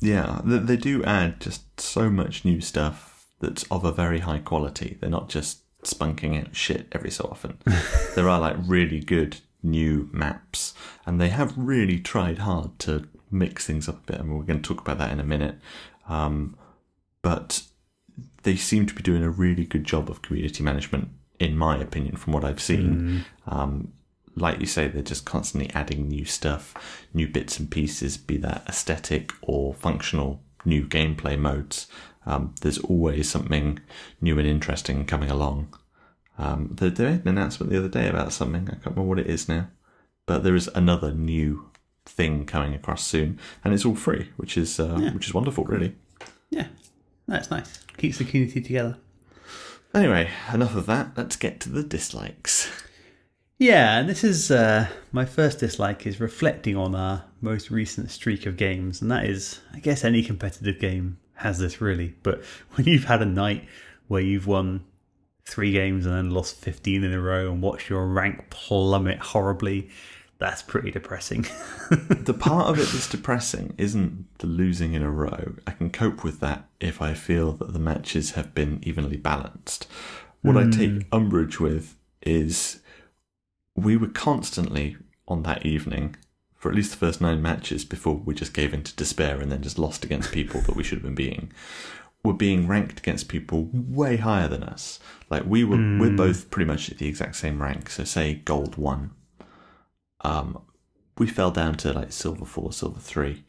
Yeah, 0.00 0.40
they, 0.44 0.58
they 0.58 0.76
do 0.76 1.04
add 1.04 1.40
just 1.40 1.80
so 1.80 2.10
much 2.10 2.44
new 2.44 2.60
stuff 2.60 3.26
that's 3.40 3.64
of 3.64 3.84
a 3.84 3.92
very 3.92 4.20
high 4.20 4.38
quality. 4.38 4.96
They're 5.00 5.10
not 5.10 5.28
just 5.28 5.62
spunking 5.82 6.40
out 6.40 6.54
shit 6.54 6.88
every 6.92 7.10
so 7.10 7.28
often. 7.30 7.58
there 8.14 8.28
are 8.28 8.40
like 8.40 8.56
really 8.64 9.00
good 9.00 9.38
new 9.62 10.08
maps, 10.12 10.74
and 11.06 11.20
they 11.20 11.28
have 11.28 11.56
really 11.56 11.98
tried 11.98 12.38
hard 12.38 12.78
to 12.80 13.08
mix 13.30 13.66
things 13.66 13.88
up 13.88 14.02
a 14.02 14.12
bit, 14.12 14.20
and 14.20 14.36
we're 14.36 14.44
going 14.44 14.60
to 14.60 14.68
talk 14.68 14.80
about 14.80 14.98
that 14.98 15.12
in 15.12 15.20
a 15.20 15.24
minute. 15.24 15.56
Um, 16.08 16.56
but 17.22 17.62
they 18.42 18.56
seem 18.56 18.86
to 18.86 18.94
be 18.94 19.02
doing 19.02 19.22
a 19.22 19.30
really 19.30 19.64
good 19.64 19.84
job 19.84 20.10
of 20.10 20.22
community 20.22 20.62
management, 20.62 21.08
in 21.38 21.56
my 21.56 21.78
opinion, 21.78 22.16
from 22.16 22.32
what 22.32 22.44
I've 22.44 22.60
seen. 22.60 23.24
Mm. 23.46 23.52
Um, 23.52 23.92
like 24.36 24.60
you 24.60 24.66
say, 24.66 24.88
they're 24.88 25.02
just 25.02 25.24
constantly 25.24 25.70
adding 25.74 26.08
new 26.08 26.24
stuff, 26.24 26.74
new 27.12 27.28
bits 27.28 27.58
and 27.58 27.70
pieces, 27.70 28.16
be 28.16 28.36
that 28.38 28.64
aesthetic 28.68 29.32
or 29.42 29.74
functional 29.74 30.42
new 30.64 30.86
gameplay 30.86 31.38
modes. 31.38 31.86
Um, 32.26 32.54
there's 32.60 32.78
always 32.78 33.28
something 33.28 33.80
new 34.20 34.38
and 34.38 34.46
interesting 34.46 35.04
coming 35.04 35.30
along. 35.30 35.74
Um, 36.38 36.70
they 36.72 36.88
made 36.88 37.22
an 37.22 37.28
announcement 37.28 37.70
the 37.70 37.78
other 37.78 37.88
day 37.88 38.08
about 38.08 38.32
something. 38.32 38.62
I 38.68 38.72
can't 38.72 38.86
remember 38.86 39.08
what 39.08 39.18
it 39.18 39.26
is 39.26 39.48
now, 39.48 39.68
but 40.26 40.42
there 40.42 40.54
is 40.54 40.68
another 40.74 41.12
new 41.12 41.69
thing 42.06 42.46
coming 42.46 42.74
across 42.74 43.04
soon, 43.04 43.38
and 43.64 43.74
it's 43.74 43.84
all 43.84 43.94
free, 43.94 44.30
which 44.36 44.56
is 44.56 44.80
uh, 44.80 44.98
yeah. 45.00 45.12
which 45.12 45.26
is 45.26 45.34
wonderful, 45.34 45.64
really. 45.64 45.94
Yeah, 46.50 46.66
that's 47.26 47.50
nice. 47.50 47.84
Keeps 47.96 48.18
the 48.18 48.24
community 48.24 48.60
together. 48.60 48.98
Anyway, 49.94 50.30
enough 50.52 50.76
of 50.76 50.86
that. 50.86 51.12
Let's 51.16 51.36
get 51.36 51.60
to 51.60 51.68
the 51.68 51.82
dislikes. 51.82 52.70
Yeah, 53.58 53.98
and 53.98 54.08
this 54.08 54.24
is 54.24 54.50
uh, 54.50 54.88
my 55.12 55.26
first 55.26 55.58
dislike 55.58 56.06
is 56.06 56.18
reflecting 56.18 56.76
on 56.76 56.94
our 56.94 57.24
most 57.42 57.70
recent 57.70 58.10
streak 58.10 58.46
of 58.46 58.56
games, 58.56 59.02
and 59.02 59.10
that 59.10 59.26
is, 59.26 59.60
I 59.74 59.80
guess, 59.80 60.02
any 60.02 60.22
competitive 60.22 60.78
game 60.78 61.18
has 61.34 61.58
this 61.58 61.80
really. 61.80 62.14
But 62.22 62.42
when 62.74 62.86
you've 62.86 63.04
had 63.04 63.20
a 63.20 63.26
night 63.26 63.68
where 64.08 64.22
you've 64.22 64.46
won 64.46 64.84
three 65.44 65.72
games 65.72 66.06
and 66.06 66.14
then 66.14 66.30
lost 66.30 66.56
15 66.56 67.02
in 67.02 67.12
a 67.12 67.20
row 67.20 67.50
and 67.50 67.60
watched 67.60 67.90
your 67.90 68.06
rank 68.06 68.48
plummet 68.50 69.18
horribly, 69.18 69.90
that's 70.40 70.62
pretty 70.62 70.90
depressing. 70.90 71.42
the 71.90 72.34
part 72.36 72.68
of 72.68 72.78
it 72.78 72.88
that's 72.88 73.08
depressing 73.08 73.74
isn't 73.76 74.26
the 74.38 74.46
losing 74.46 74.94
in 74.94 75.02
a 75.02 75.10
row. 75.10 75.52
I 75.66 75.72
can 75.72 75.90
cope 75.90 76.24
with 76.24 76.40
that 76.40 76.68
if 76.80 77.00
I 77.02 77.14
feel 77.14 77.52
that 77.52 77.74
the 77.74 77.78
matches 77.78 78.32
have 78.32 78.54
been 78.54 78.80
evenly 78.82 79.18
balanced. 79.18 79.86
What 80.40 80.56
I 80.56 80.70
take 80.70 80.90
hmm. 80.90 80.98
umbrage 81.12 81.60
with 81.60 81.96
is 82.22 82.80
we 83.76 83.98
were 83.98 84.08
constantly 84.08 84.96
on 85.28 85.42
that 85.42 85.66
evening 85.66 86.16
for 86.56 86.70
at 86.70 86.74
least 86.74 86.90
the 86.90 86.96
first 86.96 87.20
nine 87.20 87.42
matches 87.42 87.84
before 87.84 88.14
we 88.14 88.34
just 88.34 88.54
gave 88.54 88.72
in 88.72 88.82
to 88.82 88.96
despair 88.96 89.40
and 89.40 89.52
then 89.52 89.62
just 89.62 89.78
lost 89.78 90.04
against 90.04 90.32
people 90.32 90.62
that 90.62 90.76
we 90.76 90.82
should 90.82 90.96
have 90.96 91.04
been 91.04 91.14
beating. 91.14 91.52
We're 92.24 92.32
being 92.32 92.66
ranked 92.66 92.98
against 92.98 93.28
people 93.28 93.68
way 93.72 94.16
higher 94.16 94.48
than 94.48 94.62
us. 94.62 94.98
Like 95.28 95.44
we 95.44 95.64
were, 95.64 95.76
we're 95.76 96.08
hmm. 96.08 96.16
both 96.16 96.50
pretty 96.50 96.66
much 96.66 96.90
at 96.90 96.96
the 96.96 97.08
exact 97.08 97.36
same 97.36 97.60
rank. 97.60 97.90
So 97.90 98.04
say 98.04 98.34
gold 98.34 98.76
one, 98.76 99.10
um, 100.22 100.60
we 101.18 101.26
fell 101.26 101.50
down 101.50 101.74
to 101.76 101.92
like 101.92 102.12
silver 102.12 102.44
four, 102.44 102.72
silver 102.72 103.00
three, 103.00 103.44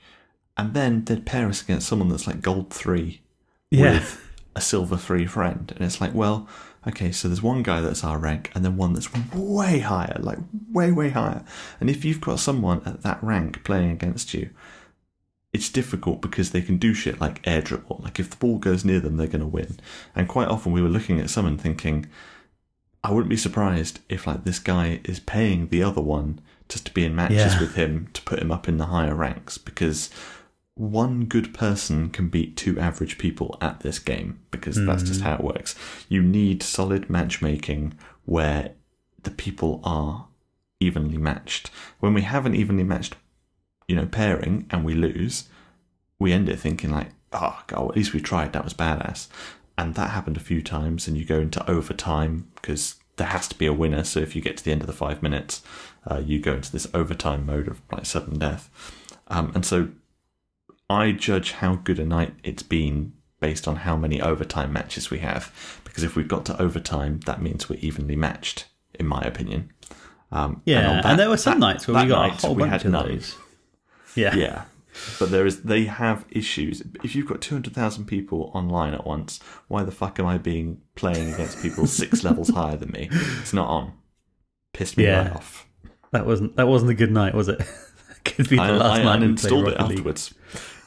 and 0.57 0.73
then 0.73 1.05
they'd 1.05 1.25
pair 1.25 1.47
us 1.47 1.61
against 1.61 1.87
someone 1.87 2.09
that's 2.09 2.27
like 2.27 2.41
gold 2.41 2.71
three 2.73 3.21
Yeah. 3.69 3.93
with 3.93 4.21
a 4.55 4.61
silver 4.61 4.97
three 4.97 5.25
friend, 5.25 5.71
and 5.75 5.85
it's 5.85 6.01
like, 6.01 6.13
well, 6.13 6.47
okay, 6.87 7.11
so 7.11 7.27
there's 7.27 7.41
one 7.41 7.63
guy 7.63 7.79
that's 7.81 8.03
our 8.03 8.17
rank, 8.17 8.51
and 8.53 8.65
then 8.65 8.75
one 8.75 8.93
that's 8.93 9.09
way 9.33 9.79
higher, 9.79 10.17
like 10.19 10.39
way 10.71 10.91
way 10.91 11.09
higher, 11.09 11.43
and 11.79 11.89
if 11.89 12.03
you've 12.03 12.21
got 12.21 12.39
someone 12.39 12.81
at 12.85 13.01
that 13.03 13.23
rank 13.23 13.63
playing 13.63 13.91
against 13.91 14.33
you. 14.33 14.49
It's 15.53 15.67
difficult 15.69 16.21
because 16.21 16.51
they 16.51 16.61
can 16.61 16.77
do 16.77 16.93
shit 16.93 17.19
like 17.19 17.45
air 17.45 17.61
dribble. 17.61 17.99
Like 18.01 18.21
if 18.21 18.29
the 18.29 18.37
ball 18.37 18.57
goes 18.57 18.85
near 18.85 19.01
them, 19.01 19.17
they're 19.17 19.27
going 19.27 19.41
to 19.41 19.45
win. 19.45 19.75
And 20.15 20.29
quite 20.29 20.47
often 20.47 20.71
we 20.71 20.81
were 20.81 20.87
looking 20.87 21.19
at 21.19 21.29
someone 21.29 21.57
thinking, 21.57 22.05
I 23.03 23.11
wouldn't 23.11 23.29
be 23.29 23.35
surprised 23.35 23.99
if 24.07 24.25
like 24.25 24.45
this 24.45 24.59
guy 24.59 25.01
is 25.03 25.19
paying 25.19 25.67
the 25.67 25.83
other 25.83 25.99
one 25.99 26.39
just 26.71 26.85
to 26.85 26.93
be 26.93 27.03
in 27.03 27.15
matches 27.15 27.53
Yeah. 27.53 27.59
with 27.59 27.75
him 27.75 28.07
to 28.13 28.21
put 28.21 28.39
him 28.39 28.51
up 28.51 28.67
in 28.67 28.77
the 28.77 28.87
higher 28.87 29.13
ranks 29.13 29.57
because 29.57 30.09
one 30.75 31.25
good 31.25 31.53
person 31.53 32.09
can 32.09 32.29
beat 32.29 32.55
two 32.55 32.79
average 32.79 33.17
people 33.17 33.57
at 33.59 33.81
this 33.81 33.99
game 33.99 34.39
because 34.51 34.83
that's 34.85 35.03
just 35.03 35.19
mm. 35.19 35.23
how 35.23 35.35
it 35.35 35.43
works. 35.43 35.75
You 36.07 36.23
need 36.23 36.63
solid 36.63 37.09
matchmaking 37.09 37.93
where 38.23 38.71
the 39.23 39.31
people 39.31 39.81
are 39.83 40.27
evenly 40.79 41.17
matched. 41.17 41.69
When 41.99 42.13
we 42.13 42.21
have 42.21 42.45
an 42.45 42.55
evenly 42.55 42.85
matched, 42.85 43.15
you 43.87 43.95
know, 43.95 44.05
pairing 44.05 44.65
and 44.69 44.85
we 44.85 44.93
lose, 44.93 45.49
we 46.19 46.31
end 46.31 46.47
it 46.47 46.57
thinking 46.57 46.89
like, 46.89 47.09
oh 47.33 47.61
god, 47.67 47.89
at 47.89 47.95
least 47.97 48.13
we 48.13 48.21
tried. 48.21 48.53
That 48.53 48.63
was 48.63 48.73
badass. 48.73 49.27
And 49.77 49.95
that 49.95 50.11
happened 50.11 50.37
a 50.37 50.41
few 50.41 50.61
times, 50.61 51.07
and 51.07 51.17
you 51.17 51.25
go 51.25 51.39
into 51.39 51.69
overtime 51.69 52.49
because 52.55 52.95
there 53.17 53.27
has 53.27 53.47
to 53.49 53.57
be 53.57 53.65
a 53.65 53.73
winner. 53.73 54.03
So 54.03 54.19
if 54.19 54.35
you 54.35 54.41
get 54.41 54.57
to 54.57 54.63
the 54.63 54.71
end 54.71 54.81
of 54.81 54.87
the 54.87 54.93
five 54.93 55.21
minutes, 55.21 55.61
uh, 56.09 56.21
you 56.23 56.39
go 56.39 56.53
into 56.53 56.71
this 56.71 56.87
overtime 56.93 57.45
mode 57.45 57.67
of 57.67 57.81
like 57.91 58.05
sudden 58.05 58.39
death. 58.39 58.69
Um, 59.27 59.51
and 59.55 59.65
so 59.65 59.89
I 60.89 61.11
judge 61.11 61.53
how 61.53 61.75
good 61.75 61.99
a 61.99 62.05
night 62.05 62.33
it's 62.43 62.63
been 62.63 63.13
based 63.39 63.67
on 63.67 63.77
how 63.77 63.95
many 63.95 64.21
overtime 64.21 64.71
matches 64.73 65.09
we 65.09 65.19
have. 65.19 65.79
Because 65.83 66.03
if 66.03 66.15
we've 66.15 66.27
got 66.27 66.45
to 66.45 66.61
overtime, 66.61 67.19
that 67.25 67.41
means 67.41 67.69
we're 67.69 67.79
evenly 67.79 68.15
matched, 68.15 68.65
in 68.99 69.05
my 69.07 69.21
opinion. 69.21 69.71
Um, 70.31 70.61
Yeah, 70.65 70.91
and, 70.97 71.03
that- 71.03 71.17
there 71.17 71.29
were 71.29 71.37
some 71.37 71.59
that- 71.59 71.65
nights 71.73 71.87
where 71.87 72.01
we 72.01 72.07
got 72.09 72.29
a 72.29 72.33
whole 72.47 72.55
we 72.55 72.63
bunch 72.63 72.71
had 72.71 72.85
of 72.85 72.91
none. 72.91 73.07
those. 73.09 73.35
Yeah. 74.15 74.35
Yeah. 74.35 74.63
But 75.19 75.31
there 75.31 75.45
is 75.45 75.63
they 75.63 75.85
have 75.85 76.25
issues. 76.29 76.83
If 77.01 77.15
you've 77.15 77.25
got 77.27 77.39
two 77.41 77.55
hundred 77.55 77.73
thousand 77.73 78.05
people 78.05 78.51
online 78.53 78.93
at 78.93 79.05
once, 79.07 79.39
why 79.69 79.83
the 79.83 79.91
fuck 79.91 80.19
am 80.19 80.25
I 80.25 80.37
being 80.37 80.81
playing 80.95 81.33
against 81.33 81.61
people 81.61 81.87
six 81.87 82.23
levels 82.25 82.49
higher 82.49 82.75
than 82.75 82.91
me? 82.91 83.07
It's 83.39 83.53
not 83.53 83.69
on. 83.69 83.93
Pissed 84.73 84.97
me 84.97 85.05
Yeah. 85.05 85.23
right 85.29 85.35
off. 85.37 85.65
That 86.11 86.25
wasn't 86.25 86.55
that 86.57 86.67
wasn't 86.67 86.91
a 86.91 86.95
good 86.95 87.11
night, 87.11 87.33
was 87.33 87.47
it? 87.47 87.61
Could 88.25 88.49
be 88.49 88.57
the 88.57 88.61
I, 88.61 88.71
last 88.71 88.99
I 88.99 89.03
night 89.03 89.19
played 89.19 89.29
uninstalled 89.31 89.67
it 89.67 89.79
League. 89.79 89.91
afterwards. 89.91 90.33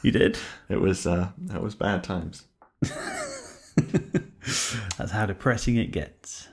You 0.03 0.11
did. 0.11 0.37
It 0.69 0.79
was 0.79 1.05
uh, 1.07 1.29
that 1.37 1.61
was 1.61 1.75
bad 1.75 2.03
times. 2.03 2.43
That's 4.97 5.11
how 5.11 5.25
depressing 5.25 5.75
it 5.77 5.91
gets. 5.91 6.47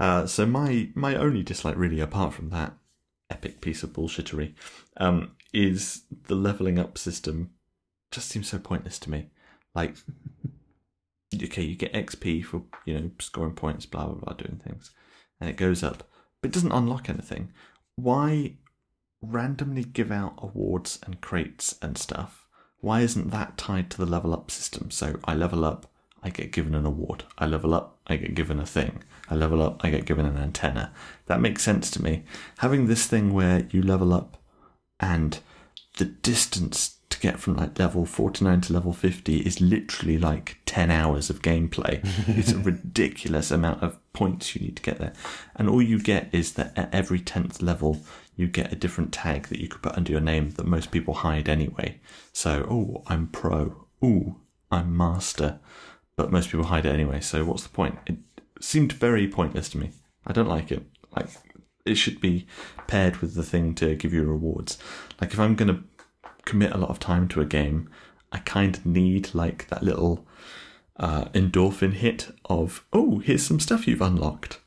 Uh, 0.00 0.26
so 0.26 0.44
my 0.44 0.88
my 0.94 1.14
only 1.14 1.42
dislike, 1.42 1.76
really, 1.76 2.00
apart 2.00 2.34
from 2.34 2.50
that 2.50 2.74
epic 3.30 3.60
piece 3.60 3.82
of 3.82 3.90
bullshittery, 3.90 4.54
um, 4.96 5.36
is 5.52 6.02
the 6.26 6.34
leveling 6.34 6.78
up 6.78 6.98
system. 6.98 7.50
Just 8.10 8.28
seems 8.28 8.48
so 8.48 8.58
pointless 8.58 8.98
to 8.98 9.10
me. 9.10 9.30
Like, 9.74 9.96
okay, 11.42 11.62
you 11.62 11.76
get 11.76 11.92
XP 11.92 12.44
for 12.44 12.62
you 12.84 12.98
know 12.98 13.10
scoring 13.20 13.54
points, 13.54 13.86
blah 13.86 14.06
blah 14.06 14.16
blah, 14.16 14.34
doing 14.34 14.60
things, 14.62 14.90
and 15.40 15.48
it 15.48 15.56
goes 15.56 15.82
up, 15.84 16.10
but 16.40 16.48
it 16.48 16.54
doesn't 16.54 16.72
unlock 16.72 17.08
anything. 17.08 17.52
Why 17.96 18.54
randomly 19.20 19.84
give 19.84 20.10
out 20.10 20.34
awards 20.38 20.98
and 21.04 21.20
crates 21.20 21.76
and 21.80 21.96
stuff? 21.96 22.46
Why 22.80 23.00
isn't 23.00 23.30
that 23.30 23.56
tied 23.56 23.90
to 23.90 23.98
the 23.98 24.06
level 24.10 24.32
up 24.32 24.50
system? 24.50 24.90
So 24.90 25.20
I 25.24 25.34
level 25.34 25.64
up, 25.64 25.86
I 26.22 26.30
get 26.30 26.52
given 26.52 26.74
an 26.74 26.86
award. 26.86 27.24
I 27.38 27.46
level 27.46 27.74
up, 27.74 27.98
I 28.06 28.16
get 28.16 28.34
given 28.34 28.58
a 28.58 28.66
thing. 28.66 29.04
I 29.28 29.34
level 29.34 29.62
up, 29.62 29.84
I 29.84 29.90
get 29.90 30.04
given 30.04 30.26
an 30.26 30.36
antenna. 30.36 30.92
That 31.26 31.40
makes 31.40 31.62
sense 31.62 31.90
to 31.92 32.02
me. 32.02 32.24
Having 32.58 32.86
this 32.86 33.06
thing 33.06 33.32
where 33.32 33.66
you 33.70 33.82
level 33.82 34.12
up 34.12 34.36
and 34.98 35.38
the 35.98 36.04
distance 36.04 36.96
get 37.22 37.38
from 37.38 37.56
like 37.56 37.78
level 37.78 38.04
49 38.04 38.62
to 38.62 38.72
level 38.72 38.92
50 38.92 39.38
is 39.38 39.60
literally 39.60 40.18
like 40.18 40.58
10 40.66 40.90
hours 40.90 41.30
of 41.30 41.40
gameplay. 41.40 42.00
it's 42.36 42.50
a 42.50 42.58
ridiculous 42.58 43.52
amount 43.52 43.82
of 43.82 43.96
points 44.12 44.54
you 44.54 44.60
need 44.60 44.76
to 44.76 44.82
get 44.82 44.98
there. 44.98 45.12
And 45.54 45.68
all 45.68 45.80
you 45.80 46.00
get 46.00 46.28
is 46.32 46.54
that 46.54 46.76
at 46.76 46.92
every 46.92 47.20
10th 47.20 47.62
level, 47.62 48.00
you 48.36 48.48
get 48.48 48.72
a 48.72 48.76
different 48.76 49.12
tag 49.12 49.48
that 49.48 49.60
you 49.60 49.68
could 49.68 49.82
put 49.82 49.96
under 49.96 50.10
your 50.10 50.20
name 50.20 50.50
that 50.50 50.66
most 50.66 50.90
people 50.90 51.14
hide 51.14 51.48
anyway. 51.48 52.00
So, 52.32 52.66
oh, 52.68 53.04
I'm 53.06 53.28
pro. 53.28 53.86
Ooh, 54.04 54.40
I'm 54.70 54.96
master. 54.96 55.60
But 56.16 56.32
most 56.32 56.50
people 56.50 56.66
hide 56.66 56.86
it 56.86 56.92
anyway. 56.92 57.20
So, 57.20 57.44
what's 57.44 57.62
the 57.62 57.68
point? 57.68 57.98
It 58.06 58.16
seemed 58.60 58.92
very 58.92 59.28
pointless 59.28 59.68
to 59.70 59.78
me. 59.78 59.92
I 60.26 60.32
don't 60.32 60.48
like 60.48 60.72
it. 60.72 60.82
Like, 61.14 61.28
it 61.84 61.94
should 61.94 62.20
be 62.20 62.46
paired 62.88 63.18
with 63.18 63.34
the 63.34 63.42
thing 63.42 63.74
to 63.76 63.94
give 63.94 64.12
you 64.12 64.24
rewards. 64.24 64.78
Like, 65.20 65.32
if 65.32 65.38
I'm 65.38 65.54
going 65.54 65.68
to 65.74 65.82
commit 66.44 66.72
a 66.72 66.78
lot 66.78 66.90
of 66.90 66.98
time 66.98 67.28
to 67.28 67.40
a 67.40 67.44
game, 67.46 67.88
I 68.32 68.38
kind 68.38 68.76
of 68.76 68.86
need 68.86 69.34
like 69.34 69.68
that 69.68 69.82
little 69.82 70.26
uh, 70.96 71.26
endorphin 71.26 71.92
hit 71.94 72.30
of, 72.46 72.84
oh, 72.92 73.18
here's 73.18 73.44
some 73.44 73.60
stuff 73.60 73.86
you've 73.86 74.00
unlocked. 74.02 74.58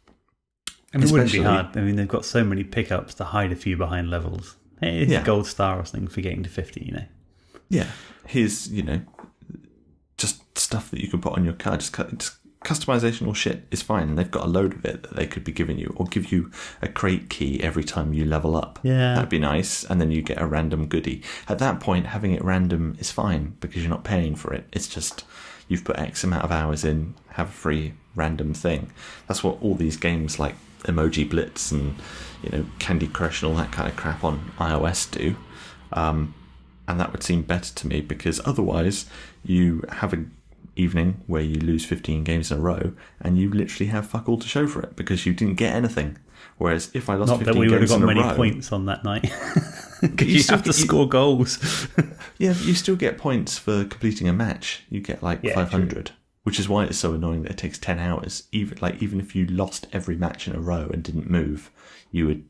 And 0.93 1.03
it 1.03 1.11
wouldn't 1.11 1.31
be 1.31 1.41
hard. 1.41 1.75
I 1.75 1.81
mean, 1.81 1.95
they've 1.97 2.07
got 2.07 2.23
so 2.25 2.43
many 2.43 2.63
pickups 2.63 3.13
to 3.15 3.25
hide 3.25 3.51
a 3.51 3.55
few 3.55 3.75
behind 3.75 4.09
levels. 4.09 4.55
Hey, 4.79 5.01
it's 5.01 5.11
Yeah. 5.11 5.21
a 5.21 5.25
gold 5.25 5.45
star 5.47 5.79
or 5.79 5.85
something 5.85 6.07
for 6.07 6.21
getting 6.21 6.43
to 6.43 6.49
50, 6.49 6.83
you 6.85 6.91
know. 6.93 7.05
Yeah, 7.69 7.87
here's 8.27 8.71
you 8.71 8.83
know, 8.83 9.01
just 10.17 10.57
stuff 10.57 10.91
that 10.91 11.01
you 11.01 11.07
can 11.09 11.19
put 11.21 11.33
on 11.33 11.43
your 11.43 11.53
car. 11.55 11.77
Just, 11.77 11.91
cu- 11.93 12.15
just 12.65 12.85
customizational 12.85 13.35
shit 13.35 13.63
is 13.71 13.81
fine, 13.81 14.09
and 14.09 14.17
they've 14.17 14.31
got 14.31 14.45
a 14.45 14.49
load 14.49 14.73
of 14.73 14.85
it 14.85 15.03
that 15.03 15.15
they 15.15 15.27
could 15.27 15.43
be 15.43 15.51
giving 15.51 15.77
you, 15.77 15.93
or 15.95 16.05
give 16.05 16.31
you 16.31 16.51
a 16.81 16.87
crate 16.87 17.29
key 17.29 17.61
every 17.61 17.83
time 17.83 18.13
you 18.13 18.25
level 18.25 18.55
up. 18.55 18.79
Yeah. 18.83 19.15
that'd 19.15 19.29
be 19.29 19.39
nice, 19.39 19.83
and 19.83 19.99
then 19.99 20.11
you 20.11 20.21
get 20.21 20.41
a 20.41 20.45
random 20.45 20.87
goodie. 20.87 21.23
At 21.47 21.59
that 21.59 21.79
point, 21.79 22.07
having 22.07 22.31
it 22.31 22.43
random 22.43 22.95
is 22.99 23.11
fine 23.11 23.55
because 23.59 23.81
you're 23.81 23.89
not 23.89 24.03
paying 24.03 24.35
for 24.35 24.53
it. 24.53 24.65
It's 24.71 24.87
just 24.87 25.23
you've 25.67 25.83
put 25.83 25.97
X 25.97 26.23
amount 26.23 26.43
of 26.43 26.51
hours 26.51 26.83
in, 26.83 27.15
have 27.29 27.49
a 27.49 27.53
free 27.53 27.93
random 28.15 28.53
thing. 28.53 28.91
That's 29.27 29.43
what 29.43 29.61
all 29.61 29.75
these 29.75 29.97
games 29.97 30.39
like 30.39 30.55
Emoji 30.83 31.29
Blitz 31.29 31.71
and 31.71 31.95
you 32.43 32.49
know 32.49 32.65
Candy 32.79 33.07
Crush 33.07 33.41
and 33.41 33.51
all 33.51 33.57
that 33.57 33.71
kind 33.71 33.89
of 33.89 33.95
crap 33.95 34.23
on 34.23 34.51
iOS 34.59 35.09
do. 35.09 35.35
Um, 35.93 36.33
and 36.87 36.99
that 36.99 37.11
would 37.11 37.23
seem 37.23 37.41
better 37.41 37.73
to 37.73 37.87
me 37.87 38.01
because 38.01 38.39
otherwise 38.45 39.07
you 39.43 39.83
have 39.89 40.13
an 40.13 40.31
evening 40.75 41.21
where 41.27 41.41
you 41.41 41.55
lose 41.59 41.85
15 41.85 42.23
games 42.23 42.51
in 42.51 42.57
a 42.57 42.61
row 42.61 42.93
and 43.21 43.37
you 43.37 43.49
literally 43.51 43.89
have 43.89 44.07
fuck 44.07 44.27
all 44.27 44.37
to 44.37 44.47
show 44.47 44.67
for 44.67 44.81
it 44.81 44.95
because 44.95 45.25
you 45.25 45.33
didn't 45.33 45.55
get 45.55 45.73
anything. 45.73 46.17
Whereas 46.57 46.89
if 46.93 47.09
I 47.09 47.15
lost 47.15 47.29
Not 47.31 47.39
15 47.39 47.53
that 47.53 47.59
we 47.59 47.69
would 47.69 47.81
have 47.81 47.89
got 47.89 48.01
many 48.01 48.21
row, 48.21 48.35
points 48.35 48.71
on 48.71 48.85
that 48.85 49.03
night. 49.03 49.23
Because 50.01 50.27
You 50.27 50.35
you, 50.35 50.39
still 50.41 50.57
have 50.57 50.65
to 50.65 50.71
get- 50.71 50.75
score 50.79 51.07
goals. 51.09 51.87
yeah, 52.37 52.53
you 52.61 52.73
still 52.73 52.95
get 52.95 53.17
points 53.17 53.57
for 53.57 53.83
completing 53.85 54.27
a 54.27 54.33
match. 54.33 54.83
You 54.89 55.01
get 55.01 55.21
like 55.23 55.39
Yeah, 55.43 55.55
500, 55.55 56.11
which 56.43 56.59
is 56.59 56.69
why 56.69 56.85
it's 56.85 56.97
so 56.97 57.13
annoying 57.13 57.43
that 57.43 57.51
it 57.53 57.57
takes 57.57 57.77
10 57.77 57.99
hours. 57.99 58.43
Even 58.51 58.77
like 58.81 59.01
even 59.03 59.19
if 59.19 59.35
you 59.35 59.45
lost 59.47 59.87
every 59.91 60.15
match 60.15 60.47
in 60.47 60.55
a 60.55 60.59
row 60.59 60.89
and 60.93 61.03
didn't 61.03 61.29
move, 61.29 61.71
you 62.11 62.25
would 62.27 62.45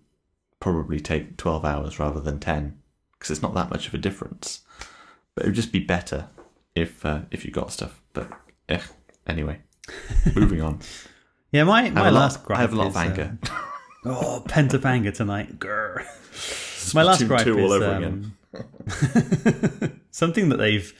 probably 0.59 0.99
take 0.99 1.37
12 1.37 1.65
hours 1.65 1.99
rather 1.99 2.19
than 2.19 2.39
10 2.39 2.77
because 3.13 3.31
it's 3.31 3.41
not 3.41 3.53
that 3.55 3.69
much 3.69 3.87
of 3.87 3.93
a 3.93 3.97
difference. 3.99 4.61
But 5.33 5.45
it 5.45 5.47
would 5.47 5.55
just 5.55 5.71
be 5.71 5.79
better 5.79 6.27
if 6.75 7.03
uh, 7.05 7.21
if 7.31 7.43
you 7.45 7.51
got 7.51 7.71
stuff. 7.71 8.01
But 8.15 8.31
eh, 8.69 8.81
anyway, 9.27 9.59
moving 10.35 10.61
on. 10.61 10.79
yeah, 11.51 11.63
my, 11.63 11.89
my 11.91 12.07
a 12.07 12.11
lot- 12.11 12.19
last 12.21 12.43
gripe 12.43 12.57
I 12.57 12.61
have 12.61 12.73
a 12.73 12.75
lot 12.75 12.87
is, 12.87 12.95
of 12.95 13.01
anger. 13.01 13.37
uh, 13.43 13.59
Oh, 14.07 14.45
anger 14.85 15.11
tonight. 15.11 15.59
Grr. 15.59 16.05
My 16.93 17.01
last 17.01 17.27
gripe 17.27 17.43
2 17.43 17.57
is 17.57 17.81
um, 17.81 18.37
something 20.11 20.49
that 20.49 20.57
they've 20.57 20.93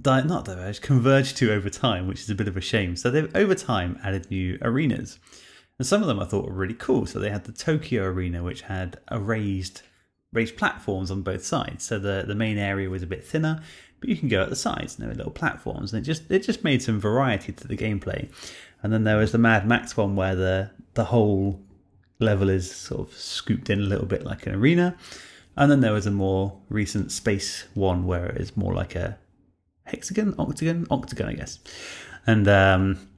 di- 0.00 0.22
not 0.22 0.44
diverged, 0.44 0.82
converged 0.82 1.36
to 1.38 1.52
over 1.52 1.68
time, 1.68 2.06
which 2.06 2.20
is 2.20 2.30
a 2.30 2.34
bit 2.36 2.46
of 2.46 2.56
a 2.56 2.60
shame. 2.60 2.94
So 2.94 3.10
they've 3.10 3.34
over 3.34 3.56
time 3.56 3.98
added 4.04 4.30
new 4.30 4.58
arenas, 4.62 5.18
and 5.78 5.86
some 5.86 6.00
of 6.02 6.06
them 6.08 6.20
I 6.20 6.24
thought 6.24 6.46
were 6.46 6.52
really 6.54 6.74
cool. 6.74 7.06
So 7.06 7.18
they 7.18 7.30
had 7.30 7.44
the 7.44 7.52
Tokyo 7.52 8.04
Arena, 8.04 8.44
which 8.44 8.62
had 8.62 8.98
a 9.08 9.18
raised 9.18 9.82
raised 10.32 10.56
platforms 10.56 11.10
on 11.10 11.22
both 11.22 11.44
sides. 11.44 11.84
So 11.84 11.98
the 11.98 12.24
the 12.26 12.36
main 12.36 12.58
area 12.58 12.88
was 12.88 13.02
a 13.02 13.06
bit 13.06 13.24
thinner, 13.24 13.62
but 14.02 14.10
you 14.10 14.16
can 14.16 14.28
go 14.28 14.42
at 14.42 14.50
the 14.50 14.56
sides, 14.56 14.94
and 14.94 15.02
there 15.02 15.08
were 15.08 15.14
little 15.14 15.32
platforms, 15.32 15.92
and 15.92 16.02
it 16.02 16.04
just 16.04 16.28
it 16.28 16.40
just 16.40 16.64
made 16.64 16.82
some 16.82 16.98
variety 17.00 17.52
to 17.52 17.68
the 17.68 17.76
gameplay. 17.76 18.28
And 18.82 18.92
then 18.92 19.04
there 19.04 19.16
was 19.16 19.30
the 19.30 19.38
Mad 19.38 19.64
Max 19.64 19.96
one 19.96 20.16
where 20.16 20.34
the 20.34 20.70
the 20.94 21.04
whole 21.04 21.60
level 22.18 22.50
is 22.50 22.68
sort 22.70 23.08
of 23.08 23.16
scooped 23.16 23.70
in 23.70 23.78
a 23.78 23.84
little 23.84 24.06
bit 24.06 24.24
like 24.24 24.44
an 24.46 24.54
arena. 24.54 24.96
And 25.56 25.70
then 25.70 25.80
there 25.80 25.92
was 25.92 26.06
a 26.06 26.10
more 26.10 26.58
recent 26.68 27.12
space 27.12 27.64
one 27.74 28.04
where 28.04 28.26
it 28.26 28.40
is 28.40 28.56
more 28.56 28.74
like 28.74 28.96
a 28.96 29.18
hexagon, 29.84 30.34
octagon, 30.36 30.86
octagon, 30.90 31.28
I 31.28 31.34
guess. 31.34 31.60
And 32.26 32.48
um, 32.48 33.08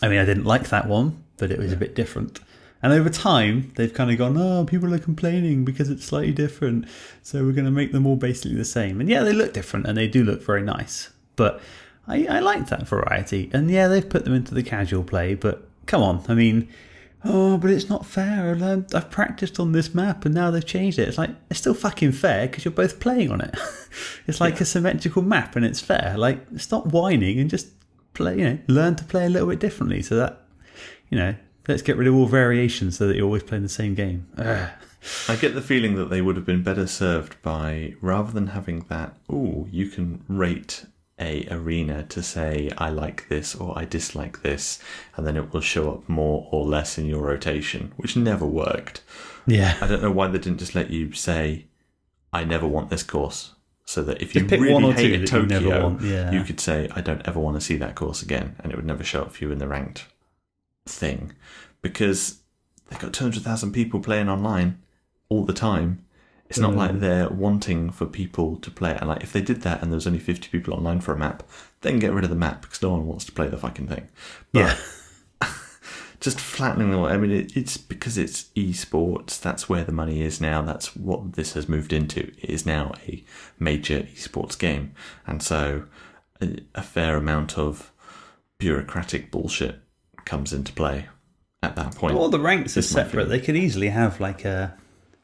I 0.00 0.08
mean, 0.08 0.18
I 0.18 0.24
didn't 0.24 0.44
like 0.44 0.70
that 0.70 0.88
one, 0.88 1.22
but 1.36 1.50
it 1.50 1.58
was 1.58 1.72
a 1.72 1.76
bit 1.76 1.94
different. 1.94 2.40
And 2.82 2.92
over 2.92 3.08
time, 3.08 3.72
they've 3.76 3.94
kind 3.94 4.10
of 4.10 4.18
gone, 4.18 4.36
oh, 4.36 4.64
people 4.64 4.92
are 4.92 4.98
complaining 4.98 5.64
because 5.64 5.88
it's 5.88 6.04
slightly 6.04 6.32
different. 6.32 6.86
So 7.22 7.44
we're 7.44 7.52
going 7.52 7.64
to 7.64 7.70
make 7.70 7.92
them 7.92 8.06
all 8.06 8.16
basically 8.16 8.56
the 8.56 8.64
same. 8.64 9.00
And 9.00 9.08
yeah, 9.08 9.22
they 9.22 9.32
look 9.32 9.52
different 9.52 9.86
and 9.86 9.96
they 9.96 10.08
do 10.08 10.24
look 10.24 10.42
very 10.42 10.62
nice. 10.62 11.10
But 11.36 11.60
I, 12.08 12.26
I 12.26 12.40
like 12.40 12.68
that 12.68 12.88
variety. 12.88 13.50
And 13.52 13.70
yeah, 13.70 13.86
they've 13.86 14.08
put 14.08 14.24
them 14.24 14.34
into 14.34 14.52
the 14.52 14.64
casual 14.64 15.04
play, 15.04 15.34
but 15.34 15.68
come 15.86 16.02
on. 16.02 16.24
I 16.26 16.34
mean, 16.34 16.68
oh, 17.24 17.56
but 17.56 17.70
it's 17.70 17.88
not 17.88 18.04
fair. 18.04 18.50
I've 18.50 18.60
learned- 18.60 18.92
I've 18.94 19.10
practiced 19.10 19.60
on 19.60 19.70
this 19.70 19.94
map 19.94 20.24
and 20.24 20.34
now 20.34 20.50
they've 20.50 20.66
changed 20.66 20.98
it. 20.98 21.06
It's 21.06 21.18
like, 21.18 21.30
it's 21.50 21.60
still 21.60 21.74
fucking 21.74 22.12
fair 22.12 22.48
because 22.48 22.64
you're 22.64 22.72
both 22.72 22.98
playing 22.98 23.30
on 23.30 23.40
it. 23.40 23.56
it's 24.26 24.40
like 24.40 24.60
a 24.60 24.64
symmetrical 24.64 25.22
map 25.22 25.54
and 25.54 25.64
it's 25.64 25.80
fair. 25.80 26.16
Like, 26.18 26.40
stop 26.56 26.86
whining 26.86 27.38
and 27.38 27.48
just 27.48 27.68
play, 28.14 28.38
you 28.38 28.44
know, 28.44 28.58
learn 28.66 28.96
to 28.96 29.04
play 29.04 29.26
a 29.26 29.30
little 29.30 29.48
bit 29.48 29.60
differently 29.60 30.02
so 30.02 30.16
that, 30.16 30.42
you 31.10 31.16
know, 31.16 31.36
let's 31.68 31.82
get 31.82 31.96
rid 31.96 32.08
of 32.08 32.14
all 32.14 32.26
variations 32.26 32.98
so 32.98 33.06
that 33.06 33.16
you're 33.16 33.26
always 33.26 33.42
playing 33.42 33.62
the 33.62 33.68
same 33.68 33.94
game. 33.94 34.26
Ugh. 34.36 34.70
I 35.28 35.36
get 35.36 35.54
the 35.54 35.62
feeling 35.62 35.96
that 35.96 36.10
they 36.10 36.22
would 36.22 36.36
have 36.36 36.46
been 36.46 36.62
better 36.62 36.86
served 36.86 37.40
by 37.42 37.94
rather 38.00 38.30
than 38.30 38.48
having 38.48 38.80
that. 38.88 39.16
Oh, 39.28 39.66
you 39.70 39.88
can 39.88 40.24
rate 40.28 40.86
a 41.18 41.46
arena 41.50 42.04
to 42.04 42.22
say 42.22 42.70
I 42.78 42.90
like 42.90 43.28
this 43.28 43.54
or 43.54 43.76
I 43.78 43.84
dislike 43.84 44.42
this, 44.42 44.78
and 45.16 45.26
then 45.26 45.36
it 45.36 45.52
will 45.52 45.60
show 45.60 45.92
up 45.92 46.08
more 46.08 46.48
or 46.50 46.64
less 46.64 46.98
in 46.98 47.06
your 47.06 47.22
rotation, 47.22 47.92
which 47.96 48.16
never 48.16 48.46
worked. 48.46 49.02
Yeah. 49.46 49.76
I 49.80 49.86
don't 49.86 50.02
know 50.02 50.10
why 50.10 50.28
they 50.28 50.38
didn't 50.38 50.58
just 50.58 50.74
let 50.74 50.90
you 50.90 51.12
say 51.12 51.66
I 52.32 52.44
never 52.44 52.66
want 52.66 52.90
this 52.90 53.02
course, 53.02 53.54
so 53.84 54.02
that 54.04 54.22
if 54.22 54.34
you 54.34 54.46
really 54.46 54.72
one 54.72 54.84
or 54.84 54.94
two 54.94 55.02
hated 55.02 55.20
you 55.20 55.26
Tokyo, 55.26 55.60
never 55.60 55.82
want, 55.82 56.02
yeah. 56.02 56.30
you 56.30 56.44
could 56.44 56.60
say 56.60 56.88
I 56.94 57.00
don't 57.00 57.26
ever 57.26 57.40
want 57.40 57.56
to 57.56 57.60
see 57.60 57.76
that 57.76 57.94
course 57.94 58.22
again, 58.22 58.56
and 58.60 58.72
it 58.72 58.76
would 58.76 58.86
never 58.86 59.04
show 59.04 59.22
up 59.22 59.32
for 59.32 59.44
you 59.44 59.52
in 59.52 59.58
the 59.58 59.68
ranked 59.68 60.06
thing 60.86 61.32
because 61.80 62.40
they've 62.88 62.98
got 62.98 63.12
200,000 63.12 63.72
people 63.72 64.00
playing 64.00 64.28
online 64.28 64.78
all 65.28 65.44
the 65.44 65.52
time. 65.52 66.04
It's 66.48 66.58
not 66.58 66.72
Mm. 66.72 66.76
like 66.76 67.00
they're 67.00 67.30
wanting 67.30 67.90
for 67.90 68.04
people 68.04 68.56
to 68.56 68.70
play 68.70 68.90
it. 68.90 68.98
And 69.00 69.08
like, 69.08 69.22
if 69.22 69.32
they 69.32 69.40
did 69.40 69.62
that 69.62 69.80
and 69.82 69.90
there 69.90 69.96
was 69.96 70.06
only 70.06 70.18
50 70.18 70.48
people 70.48 70.74
online 70.74 71.00
for 71.00 71.14
a 71.14 71.18
map, 71.18 71.42
then 71.80 71.98
get 71.98 72.12
rid 72.12 72.24
of 72.24 72.30
the 72.30 72.36
map 72.36 72.60
because 72.62 72.82
no 72.82 72.90
one 72.90 73.06
wants 73.06 73.24
to 73.24 73.32
play 73.32 73.48
the 73.48 73.56
fucking 73.56 73.88
thing. 73.88 74.08
But 74.52 74.60
Yeah. 75.40 75.48
just 76.20 76.38
flattening 76.38 76.90
the 76.90 76.98
I 76.98 77.16
mean, 77.16 77.30
it, 77.32 77.56
it's 77.56 77.76
because 77.78 78.16
it's 78.18 78.44
esports. 78.54 79.40
That's 79.40 79.68
where 79.68 79.82
the 79.84 79.92
money 79.92 80.22
is 80.22 80.40
now. 80.40 80.62
That's 80.62 80.94
what 80.94 81.32
this 81.32 81.54
has 81.54 81.68
moved 81.68 81.92
into. 81.92 82.20
It 82.40 82.50
is 82.50 82.64
now 82.66 82.92
a 83.08 83.24
major 83.58 84.00
esports 84.14 84.56
game, 84.58 84.92
and 85.26 85.42
so 85.42 85.84
a, 86.40 86.58
a 86.76 86.82
fair 86.82 87.16
amount 87.16 87.58
of 87.58 87.90
bureaucratic 88.58 89.32
bullshit 89.32 89.80
comes 90.24 90.52
into 90.52 90.72
play 90.72 91.06
at 91.62 91.76
that 91.76 91.94
point. 91.94 92.16
All 92.16 92.28
the 92.28 92.40
ranks 92.40 92.76
are 92.76 92.82
separate. 92.82 93.28
They 93.28 93.40
could 93.40 93.56
easily 93.56 93.88
have 93.88 94.20
like 94.20 94.44
a 94.44 94.76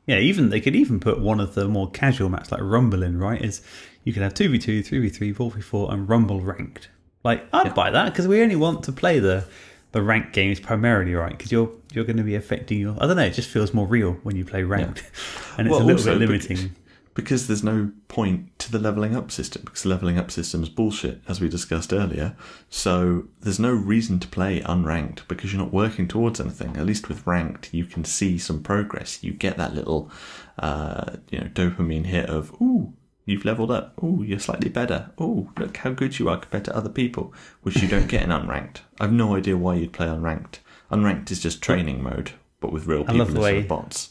yeah, 0.07 0.19
even 0.19 0.49
they 0.49 0.61
could 0.61 0.75
even 0.75 1.01
put 1.01 1.21
one 1.21 1.39
of 1.41 1.55
the 1.55 1.69
more 1.69 1.91
casual 1.91 2.31
maps 2.31 2.51
like 2.51 2.63
Rumble 2.63 3.03
in, 3.03 3.19
right? 3.19 3.43
Is 3.43 3.61
you 4.05 4.13
could 4.13 4.23
have 4.23 4.35
two 4.35 4.49
v 4.49 4.59
two, 4.59 4.83
three 4.83 5.01
v 5.01 5.09
three, 5.11 5.33
four 5.33 5.51
v 5.51 5.61
four, 5.61 5.93
and 5.93 6.09
Rumble 6.09 6.41
ranked. 6.41 6.89
Like 7.25 7.47
I'd 7.53 7.75
buy 7.75 7.91
that 7.91 8.07
because 8.07 8.27
we 8.27 8.43
only 8.43 8.57
want 8.57 8.85
to 8.85 8.93
play 8.93 9.19
the 9.19 9.45
the 9.93 10.03
ranked 10.03 10.33
games 10.33 10.61
primarily, 10.61 11.15
right? 11.15 11.37
Because 11.37 11.53
you're 11.53 11.71
you're 11.93 12.05
going 12.05 12.17
to 12.17 12.23
be 12.23 12.35
affecting 12.35 12.79
your. 12.81 12.97
I 12.99 13.07
don't 13.07 13.17
know. 13.17 13.25
It 13.25 13.35
just 13.35 13.51
feels 13.51 13.75
more 13.75 13.87
real 13.87 14.13
when 14.23 14.37
you 14.37 14.45
play 14.45 14.63
ranked, 14.63 15.01
and 15.59 15.67
it's 15.67 15.73
Well, 15.73 15.83
a 15.83 15.85
little 15.85 16.01
also, 16.01 16.19
bit 16.19 16.29
limiting. 16.29 16.75
Because 17.19 17.49
there's 17.49 17.65
no 17.65 17.91
point 18.07 18.57
to 18.61 18.71
the 18.71 18.79
leveling 18.79 19.17
up 19.17 19.29
system 19.33 19.63
because 19.65 19.83
the 19.83 19.89
leveling 19.89 20.21
up 20.21 20.31
system's 20.31 20.69
bullshit 20.69 21.21
as 21.27 21.41
we 21.41 21.49
discussed 21.49 21.93
earlier. 21.93 22.37
So 22.71 23.25
there's 23.41 23.59
no 23.59 23.73
reason 23.73 24.21
to 24.21 24.29
play 24.29 24.61
unranked 24.61 25.27
because 25.27 25.53
you're 25.53 25.61
not 25.61 25.73
working 25.73 26.07
towards 26.07 26.39
anything. 26.39 26.77
At 26.77 26.87
least 26.87 27.09
with 27.09 27.27
ranked 27.27 27.75
you 27.75 27.87
can 27.87 28.05
see 28.05 28.39
some 28.39 28.63
progress. 28.63 29.25
You 29.25 29.33
get 29.33 29.57
that 29.57 29.75
little 29.75 30.13
uh, 30.61 31.17
you 31.29 31.41
know 31.41 31.49
dopamine 31.49 32.07
hit 32.07 32.31
of 32.31 32.53
ooh 32.63 32.93
you've 33.25 33.45
leveled 33.45 33.73
up. 33.73 34.01
Ooh 34.01 34.23
you're 34.23 34.39
slightly 34.39 34.69
better. 34.71 35.11
Ooh 35.21 35.51
look 35.59 35.77
how 35.79 35.91
good 35.91 36.21
you 36.21 36.29
are 36.29 36.39
compared 36.39 36.67
to 36.67 36.77
other 36.77 36.89
people 36.89 37.35
which 37.63 37.83
you 37.83 37.89
don't 37.89 38.07
get 38.07 38.23
in 38.23 38.31
unranked. 38.31 38.83
I've 39.01 39.13
no 39.13 39.35
idea 39.35 39.57
why 39.57 39.75
you'd 39.75 39.93
play 39.93 40.07
unranked. 40.07 40.61
Unranked 40.93 41.33
is 41.33 41.41
just 41.41 41.63
training 41.63 42.01
mode 42.01 42.31
but 42.61 42.73
with 42.73 42.87
real 42.87 43.05
people 43.05 43.23
instead 43.23 43.57
of 43.57 43.67
bots. 43.67 44.11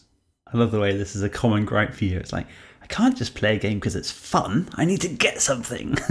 I 0.53 0.57
love 0.57 0.71
the 0.71 0.79
way 0.79 0.95
this 0.95 1.15
is 1.15 1.23
a 1.23 1.29
common 1.29 1.63
gripe 1.63 1.93
for 1.93 2.05
you. 2.05 2.17
It's 2.17 2.33
like 2.33 2.47
I 2.89 2.93
can't 2.93 3.17
just 3.17 3.35
play 3.35 3.57
a 3.57 3.59
game 3.59 3.79
because 3.79 3.97
it's 3.97 4.11
fun. 4.11 4.69
I 4.75 4.85
need 4.85 5.01
to 5.01 5.09
get 5.09 5.41
something. 5.41 5.97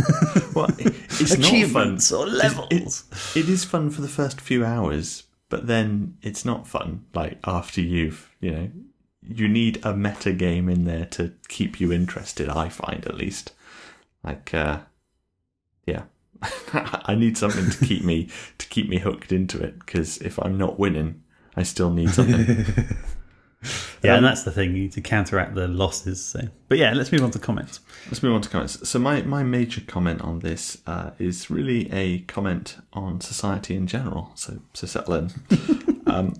Well, 0.55 0.71
it's 0.79 1.21
not 1.21 1.29
fun. 1.29 1.39
Achievements 1.41 2.11
or 2.11 2.27
levels. 2.27 3.05
It, 3.35 3.41
it 3.41 3.49
is 3.51 3.63
fun 3.63 3.91
for 3.91 4.01
the 4.01 4.09
first 4.09 4.41
few 4.41 4.65
hours, 4.65 5.25
but 5.51 5.67
then 5.67 6.17
it's 6.23 6.47
not 6.47 6.67
fun. 6.67 7.05
Like 7.13 7.39
after 7.45 7.83
you've, 7.83 8.35
you 8.41 8.51
know, 8.51 8.71
you 9.23 9.49
need 9.49 9.85
a 9.85 9.95
meta 9.95 10.33
game 10.33 10.71
in 10.71 10.85
there 10.85 11.05
to 11.07 11.35
keep 11.49 11.79
you 11.79 11.93
interested. 11.93 12.49
I 12.49 12.71
find 12.71 13.05
at 13.05 13.19
least, 13.19 13.53
like, 14.25 14.55
uh, 14.55 14.79
yeah, 15.87 16.05
I 16.73 17.15
need 17.15 17.37
something 17.37 17.69
to 17.69 17.85
keep 17.85 18.03
me 18.03 18.31
to 18.57 18.67
keep 18.69 18.89
me 18.89 18.99
hooked 18.99 19.33
into 19.33 19.63
it. 19.63 19.79
Because 19.81 20.17
if 20.19 20.39
I'm 20.39 20.57
not 20.57 20.79
winning, 20.79 21.23
I 21.55 21.65
still 21.65 21.91
need 21.91 22.11
something. 22.11 22.65
Yeah, 24.03 24.13
Um, 24.13 24.17
and 24.19 24.27
that's 24.27 24.43
the 24.45 24.53
thing. 24.53 24.71
You 24.77 24.83
need 24.83 24.93
to 24.93 25.01
counteract 25.01 25.55
the 25.55 25.67
losses. 25.67 26.25
So, 26.25 26.41
but 26.69 26.79
yeah, 26.79 26.93
let's 26.93 27.11
move 27.11 27.23
on 27.25 27.31
to 27.33 27.39
comments. 27.39 27.81
Let's 28.07 28.23
move 28.23 28.35
on 28.35 28.43
to 28.43 28.49
comments. 28.49 28.89
So 28.89 28.99
my, 28.99 29.23
my 29.23 29.43
major 29.43 29.81
comment 29.81 30.21
on 30.21 30.41
this 30.41 30.79
uh, 30.87 31.11
is 31.19 31.51
really 31.51 31.91
a 31.93 32.21
comment 32.21 32.77
on 32.93 33.21
society 33.21 33.75
in 33.75 33.87
general. 33.87 34.31
So 34.35 34.61
so 34.75 34.87
settle 34.87 35.15
in. 35.15 35.31
um, 36.07 36.35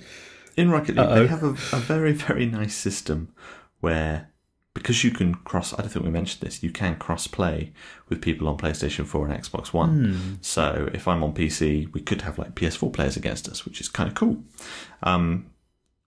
in 0.57 0.71
Rocket 0.71 0.97
League, 0.97 0.99
Uh-oh. 1.07 1.21
they 1.21 1.27
have 1.27 1.43
a, 1.43 1.49
a 1.49 1.81
very 1.81 2.13
very 2.13 2.47
nice 2.47 2.75
system 2.75 3.33
where 3.81 4.31
because 4.75 5.03
you 5.03 5.11
can 5.11 5.35
cross. 5.35 5.73
I 5.73 5.79
don't 5.79 5.89
think 5.89 6.05
we 6.05 6.11
mentioned 6.11 6.43
this. 6.47 6.63
You 6.63 6.71
can 6.71 6.97
cross 6.97 7.27
play 7.27 7.73
with 8.11 8.21
people 8.21 8.47
on 8.47 8.59
PlayStation 8.59 9.07
4 9.07 9.27
and 9.29 9.43
Xbox 9.43 9.73
One. 9.73 10.39
So 10.43 10.91
if 10.93 11.09
I'm 11.09 11.25
on 11.25 11.33
PC, 11.33 11.91
we 11.95 12.01
could 12.03 12.21
have 12.23 12.39
like 12.39 12.55
PS4 12.55 12.93
players 12.93 13.17
against 13.17 13.49
us, 13.49 13.65
which 13.65 13.81
is 13.81 13.89
kind 13.89 14.07
of 14.07 14.15
cool. 14.15 14.45
Um, 15.03 15.47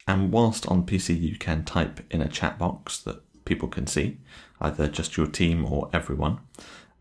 and 0.10 0.32
whilst 0.32 0.68
on 0.68 0.88
PC 0.88 1.22
you 1.22 1.38
can 1.38 1.64
type 1.64 2.02
in 2.10 2.20
a 2.20 2.28
chat 2.28 2.58
box 2.58 2.98
that 2.98 3.22
people 3.46 3.68
can 3.68 3.86
see, 3.86 4.18
either 4.60 4.88
just 4.88 5.16
your 5.16 5.28
team 5.28 5.64
or 5.72 5.88
everyone. 5.94 6.40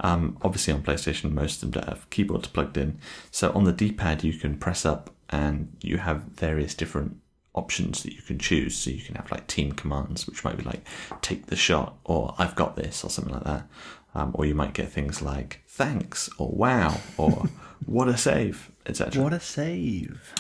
Um, 0.01 0.37
obviously 0.43 0.75
on 0.75 0.83
PlayStation, 0.83 1.33
most 1.33 1.55
of 1.55 1.73
them 1.73 1.81
don't 1.81 1.89
have 1.89 2.11
keyboards 2.11 2.49
plugged 2.49 2.77
in. 2.77 3.01
So 3.31 3.51
on 3.53 3.65
the 3.65 3.73
D-pad 3.73 4.25
you 4.25 4.35
can 4.35 4.59
press 4.59 4.85
up 4.85 5.09
and 5.31 5.75
you 5.81 5.97
have 5.97 6.25
various 6.25 6.75
different 6.75 7.17
options 7.55 8.03
that 8.03 8.13
you 8.13 8.21
can 8.21 8.39
choose. 8.39 8.77
So 8.77 8.91
you 8.91 9.03
can 9.03 9.15
have 9.15 9.31
like 9.31 9.47
team 9.47 9.73
commands, 9.73 10.27
which 10.27 10.45
might 10.45 10.59
be 10.59 10.65
like 10.65 10.87
take 11.23 11.47
the 11.47 11.57
shot 11.57 11.97
or 12.05 12.35
I've 12.37 12.57
got 12.57 12.77
this 12.77 13.03
or 13.03 13.09
something 13.09 13.33
like 13.33 13.45
that. 13.45 13.67
Um, 14.15 14.33
or 14.35 14.45
you 14.45 14.55
might 14.55 14.75
get 14.75 14.91
things 14.91 15.23
like 15.23 15.63
thanks 15.67 16.29
or 16.37 16.51
wow 16.51 17.01
or 17.17 17.47
what 17.87 18.09
a 18.09 18.19
save, 18.19 18.71
etc. 18.85 19.23
What 19.23 19.33
a 19.33 19.41
save! 19.41 20.35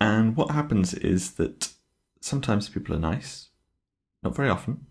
And 0.00 0.36
what 0.36 0.52
happens 0.52 0.94
is 0.94 1.32
that 1.32 1.74
sometimes 2.24 2.70
people 2.70 2.94
are 2.94 2.98
nice, 2.98 3.50
not 4.22 4.34
very 4.34 4.48
often, 4.48 4.86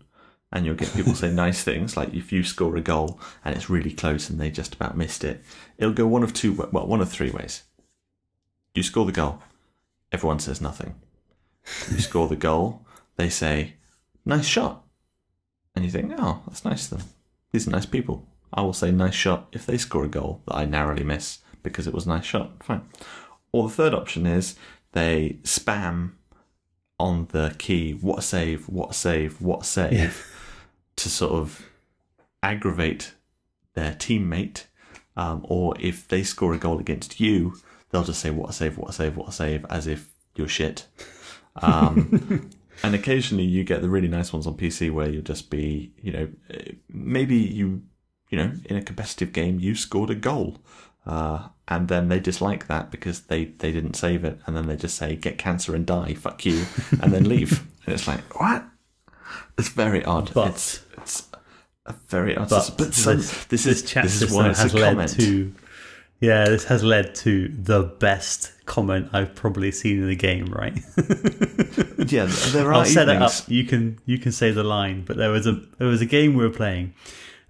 and 0.52 0.64
you'll 0.64 0.76
get 0.76 0.94
people 0.94 1.14
say 1.14 1.32
nice 1.32 1.64
things. 1.64 1.96
Like 1.96 2.14
if 2.14 2.30
you 2.32 2.44
score 2.44 2.76
a 2.76 2.80
goal 2.80 3.18
and 3.44 3.56
it's 3.56 3.68
really 3.68 3.92
close 3.92 4.30
and 4.30 4.40
they 4.40 4.50
just 4.50 4.74
about 4.74 4.96
missed 4.96 5.24
it, 5.24 5.42
it'll 5.76 5.92
go 5.92 6.06
one 6.06 6.22
of 6.22 6.32
two, 6.32 6.52
well, 6.52 6.86
one 6.86 7.00
of 7.00 7.10
three 7.10 7.30
ways. 7.30 7.64
You 8.74 8.84
score 8.84 9.04
the 9.04 9.12
goal, 9.12 9.42
everyone 10.12 10.38
says 10.38 10.60
nothing. 10.60 10.94
You 11.90 11.98
score 11.98 12.28
the 12.28 12.36
goal, 12.36 12.86
they 13.16 13.28
say, 13.28 13.74
nice 14.24 14.46
shot. 14.46 14.84
And 15.74 15.84
you 15.84 15.90
think, 15.90 16.12
oh, 16.16 16.42
that's 16.46 16.64
nice 16.64 16.90
of 16.92 16.98
them. 16.98 17.08
These 17.50 17.66
are 17.66 17.72
nice 17.72 17.86
people. 17.86 18.28
I 18.52 18.62
will 18.62 18.72
say 18.72 18.92
nice 18.92 19.14
shot 19.14 19.48
if 19.50 19.66
they 19.66 19.76
score 19.76 20.04
a 20.04 20.08
goal 20.08 20.42
that 20.46 20.54
I 20.54 20.66
narrowly 20.66 21.02
miss 21.02 21.38
because 21.64 21.88
it 21.88 21.94
was 21.94 22.06
a 22.06 22.10
nice 22.10 22.24
shot. 22.24 22.62
Fine. 22.62 22.82
Or 23.50 23.64
the 23.64 23.74
third 23.74 23.94
option 23.94 24.24
is 24.24 24.54
they 24.92 25.38
spam 25.42 26.12
on 27.04 27.28
the 27.32 27.54
key, 27.58 27.92
what 27.92 28.18
a 28.18 28.22
save, 28.22 28.68
what 28.68 28.90
a 28.90 28.94
save, 28.94 29.40
what 29.40 29.60
a 29.62 29.64
save, 29.64 29.92
Yeah. 29.92 30.10
to 30.96 31.08
sort 31.08 31.32
of 31.32 31.46
aggravate 32.42 33.14
their 33.74 33.92
teammate. 33.92 34.64
Um, 35.16 35.44
or 35.48 35.74
if 35.78 36.08
they 36.08 36.22
score 36.24 36.54
a 36.54 36.58
goal 36.58 36.78
against 36.80 37.20
you, 37.20 37.54
they'll 37.90 38.02
just 38.04 38.20
say, 38.20 38.30
what 38.30 38.50
a 38.50 38.52
save, 38.52 38.76
what 38.78 38.90
a 38.90 38.92
save, 38.92 39.16
what 39.16 39.28
a 39.28 39.32
save, 39.32 39.64
as 39.70 39.86
if 39.86 40.10
you're 40.34 40.48
shit. 40.48 40.86
Um, 41.62 42.50
and 42.82 42.94
occasionally 42.94 43.44
you 43.44 43.62
get 43.64 43.80
the 43.82 43.88
really 43.88 44.08
nice 44.08 44.32
ones 44.32 44.46
on 44.46 44.56
PC 44.56 44.90
where 44.90 45.08
you'll 45.08 45.22
just 45.22 45.50
be, 45.50 45.92
you 46.02 46.12
know, 46.12 46.28
eh, 46.50 46.72
maybe 46.88 47.36
you, 47.36 47.82
you 48.30 48.38
know, 48.38 48.52
in 48.64 48.76
a 48.76 48.82
competitive 48.82 49.32
game, 49.32 49.60
you 49.60 49.74
scored 49.76 50.10
a 50.10 50.14
goal. 50.16 50.58
Uh, 51.06 51.48
and 51.68 51.88
then 51.88 52.08
they 52.08 52.20
dislike 52.20 52.66
that 52.66 52.90
because 52.90 53.22
they, 53.22 53.46
they 53.46 53.72
didn't 53.72 53.94
save 53.94 54.24
it. 54.24 54.38
And 54.46 54.56
then 54.56 54.66
they 54.66 54.76
just 54.76 54.96
say, 54.96 55.16
get 55.16 55.38
cancer 55.38 55.74
and 55.74 55.86
die, 55.86 56.14
fuck 56.14 56.44
you, 56.44 56.64
and 57.00 57.12
then 57.12 57.28
leave. 57.28 57.60
and 57.86 57.94
it's 57.94 58.06
like, 58.06 58.38
what? 58.38 58.64
It's 59.58 59.68
very 59.68 60.04
odd. 60.04 60.32
But- 60.34 60.48
it's, 60.48 60.84
it's 60.98 61.28
a 61.86 61.94
very 62.08 62.36
odd. 62.36 62.48
But 62.50 62.74
But, 62.76 62.94
some, 62.94 63.16
this, 63.16 63.30
this, 63.46 63.64
this 63.64 63.66
is, 63.66 63.82
chat 63.82 64.04
this 64.04 64.22
is 64.22 64.32
why 64.32 64.50
it's 64.50 64.60
has 64.60 64.74
a 64.74 64.78
led 64.78 64.90
comment. 64.92 65.10
to 65.20 65.54
yeah, 66.20 66.46
this 66.46 66.64
has 66.64 66.82
led 66.82 67.14
to 67.16 67.48
the 67.48 67.82
best 67.82 68.52
comment 68.66 69.10
I've 69.12 69.34
probably 69.34 69.70
seen 69.72 70.02
in 70.02 70.08
the 70.08 70.16
game. 70.16 70.46
Right? 70.46 70.74
yeah, 72.10 72.26
there 72.52 72.68
are 72.68 72.74
I'll 72.74 72.84
set 72.84 73.08
it 73.08 73.20
up. 73.20 73.32
You 73.46 73.64
can 73.64 73.98
you 74.06 74.18
can 74.18 74.32
say 74.32 74.50
the 74.50 74.64
line, 74.64 75.04
but 75.04 75.16
there 75.16 75.30
was 75.30 75.46
a 75.46 75.60
there 75.78 75.88
was 75.88 76.00
a 76.00 76.06
game 76.06 76.34
we 76.34 76.44
were 76.44 76.50
playing, 76.54 76.94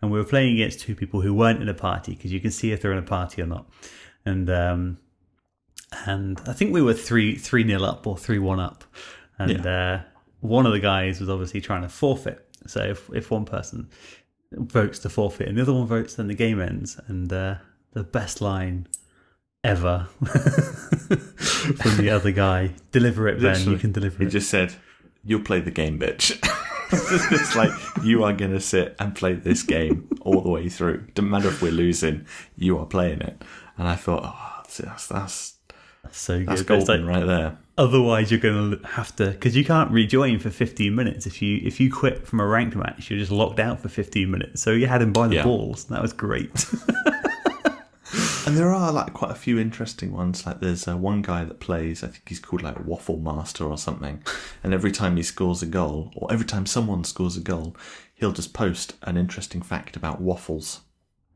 and 0.02 0.10
we 0.10 0.18
were 0.18 0.24
playing 0.24 0.54
against 0.54 0.80
two 0.80 0.94
people 0.94 1.20
who 1.20 1.32
weren't 1.32 1.62
in 1.62 1.68
a 1.68 1.74
party 1.74 2.14
because 2.14 2.32
you 2.32 2.40
can 2.40 2.50
see 2.50 2.72
if 2.72 2.82
they're 2.82 2.92
in 2.92 2.98
a 2.98 3.02
party 3.02 3.42
or 3.42 3.46
not, 3.46 3.66
and 4.24 4.50
um, 4.50 4.98
and 6.06 6.40
I 6.46 6.52
think 6.52 6.72
we 6.72 6.82
were 6.82 6.94
three 6.94 7.36
three 7.36 7.64
nil 7.64 7.84
up 7.84 8.06
or 8.06 8.16
three 8.16 8.38
one 8.38 8.60
up, 8.60 8.84
and 9.38 9.66
uh, 9.66 10.00
one 10.40 10.66
of 10.66 10.72
the 10.72 10.80
guys 10.80 11.20
was 11.20 11.28
obviously 11.28 11.60
trying 11.60 11.82
to 11.82 11.88
forfeit. 11.88 12.46
So 12.66 12.82
if 12.82 13.10
if 13.12 13.30
one 13.30 13.44
person 13.44 13.88
votes 14.52 14.98
to 15.00 15.08
forfeit 15.08 15.48
and 15.48 15.58
the 15.58 15.62
other 15.62 15.72
one 15.72 15.86
votes, 15.86 16.14
then 16.14 16.28
the 16.28 16.34
game 16.34 16.60
ends. 16.60 16.98
And 17.06 17.32
uh, 17.32 17.56
the 17.92 18.04
best 18.04 18.40
line 18.40 18.86
ever 19.62 20.08
from 20.18 21.96
the 21.96 22.10
other 22.10 22.30
guy: 22.30 22.74
"Deliver 22.92 23.28
it, 23.28 23.40
Ben. 23.40 23.68
You 23.68 23.78
can 23.78 23.92
deliver 23.92 24.18
He 24.18 24.24
it." 24.24 24.26
He 24.26 24.32
just 24.32 24.50
said, 24.50 24.74
"You'll 25.24 25.40
play 25.40 25.60
the 25.60 25.70
game, 25.70 25.98
bitch." 25.98 26.38
it's 27.32 27.56
like 27.56 27.70
you 28.02 28.24
are 28.24 28.32
going 28.32 28.52
to 28.52 28.60
sit 28.60 28.94
and 28.98 29.14
play 29.14 29.34
this 29.34 29.62
game 29.62 30.08
all 30.22 30.40
the 30.40 30.48
way 30.50 30.68
through. 30.68 31.06
Doesn't 31.14 31.30
matter 31.30 31.48
if 31.48 31.60
we're 31.62 31.72
losing, 31.72 32.26
you 32.56 32.78
are 32.78 32.86
playing 32.86 33.20
it. 33.20 33.42
And 33.76 33.88
I 33.88 33.94
thought, 33.96 34.22
oh, 34.24 34.62
that's 34.78 35.06
that's 35.08 35.54
so 36.12 36.38
good. 36.38 36.48
that's 36.48 36.62
golden 36.62 37.06
like- 37.06 37.16
right 37.16 37.26
there. 37.26 37.58
Otherwise, 37.76 38.30
you're 38.30 38.38
going 38.38 38.78
to 38.78 38.86
have 38.86 39.16
to 39.16 39.30
because 39.32 39.56
you 39.56 39.64
can't 39.64 39.90
rejoin 39.90 40.38
for 40.38 40.48
15 40.48 40.94
minutes. 40.94 41.26
If 41.26 41.42
you 41.42 41.60
if 41.64 41.80
you 41.80 41.92
quit 41.92 42.24
from 42.24 42.38
a 42.38 42.46
ranked 42.46 42.76
match, 42.76 43.10
you're 43.10 43.18
just 43.18 43.32
locked 43.32 43.58
out 43.58 43.80
for 43.80 43.88
15 43.88 44.30
minutes. 44.30 44.62
So 44.62 44.70
you 44.70 44.86
had 44.86 45.02
him 45.02 45.12
by 45.12 45.26
the 45.26 45.34
Yeah. 45.36 45.42
balls. 45.42 45.86
That 45.86 46.00
was 46.00 46.12
great. 46.12 46.52
And 48.46 48.58
there 48.58 48.74
are 48.74 48.92
like 48.92 49.14
quite 49.14 49.30
a 49.30 49.36
few 49.36 49.58
interesting 49.58 50.12
ones. 50.12 50.44
Like 50.44 50.60
there's 50.60 50.86
uh, 50.86 50.96
one 50.96 51.22
guy 51.22 51.44
that 51.44 51.60
plays, 51.60 52.04
I 52.04 52.08
think 52.08 52.28
he's 52.28 52.40
called 52.40 52.62
like 52.62 52.84
Waffle 52.84 53.18
Master 53.18 53.64
or 53.64 53.78
something. 53.78 54.22
And 54.62 54.74
every 54.74 54.92
time 54.92 55.16
he 55.16 55.22
scores 55.22 55.62
a 55.62 55.66
goal, 55.66 56.12
or 56.14 56.30
every 56.30 56.44
time 56.44 56.66
someone 56.66 57.04
scores 57.04 57.38
a 57.38 57.40
goal, 57.40 57.74
he'll 58.14 58.32
just 58.32 58.52
post 58.52 58.94
an 59.02 59.16
interesting 59.16 59.62
fact 59.62 59.96
about 59.96 60.20
waffles. 60.20 60.82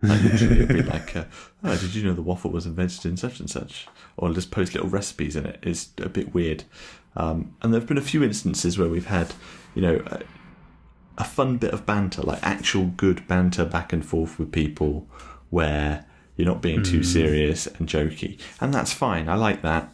Like 0.02 0.22
it'd 0.22 0.68
be 0.68 0.82
like, 0.82 1.16
uh, 1.16 1.24
oh, 1.64 1.76
"Did 1.76 1.94
you 1.94 2.04
know 2.04 2.12
the 2.12 2.22
waffle 2.22 2.52
was 2.52 2.66
invented 2.66 3.04
in 3.06 3.16
such 3.16 3.40
and 3.40 3.50
such?" 3.50 3.88
Or 4.16 4.32
just 4.32 4.50
post 4.50 4.74
little 4.74 4.88
recipes 4.88 5.34
in 5.34 5.44
it. 5.44 5.59
It's 5.62 5.88
a 5.98 6.09
bit 6.09 6.34
weird. 6.34 6.64
Um, 7.16 7.56
and 7.62 7.72
there've 7.72 7.86
been 7.86 7.98
a 7.98 8.02
few 8.02 8.22
instances 8.22 8.78
where 8.78 8.88
we've 8.88 9.06
had, 9.06 9.34
you 9.74 9.82
know, 9.82 10.04
a 11.16 11.24
fun 11.24 11.56
bit 11.56 11.72
of 11.72 11.84
banter, 11.84 12.22
like 12.22 12.38
actual 12.42 12.86
good 12.86 13.26
banter 13.26 13.64
back 13.64 13.92
and 13.92 14.06
forth 14.06 14.38
with 14.38 14.52
people, 14.52 15.09
where 15.50 16.04
you're 16.39 16.47
not 16.47 16.62
being 16.62 16.84
too 16.84 17.03
serious 17.03 17.66
and 17.66 17.89
jokey, 17.89 18.39
and 18.61 18.72
that's 18.72 18.93
fine. 18.93 19.28
I 19.28 19.34
like 19.34 19.61
that. 19.62 19.93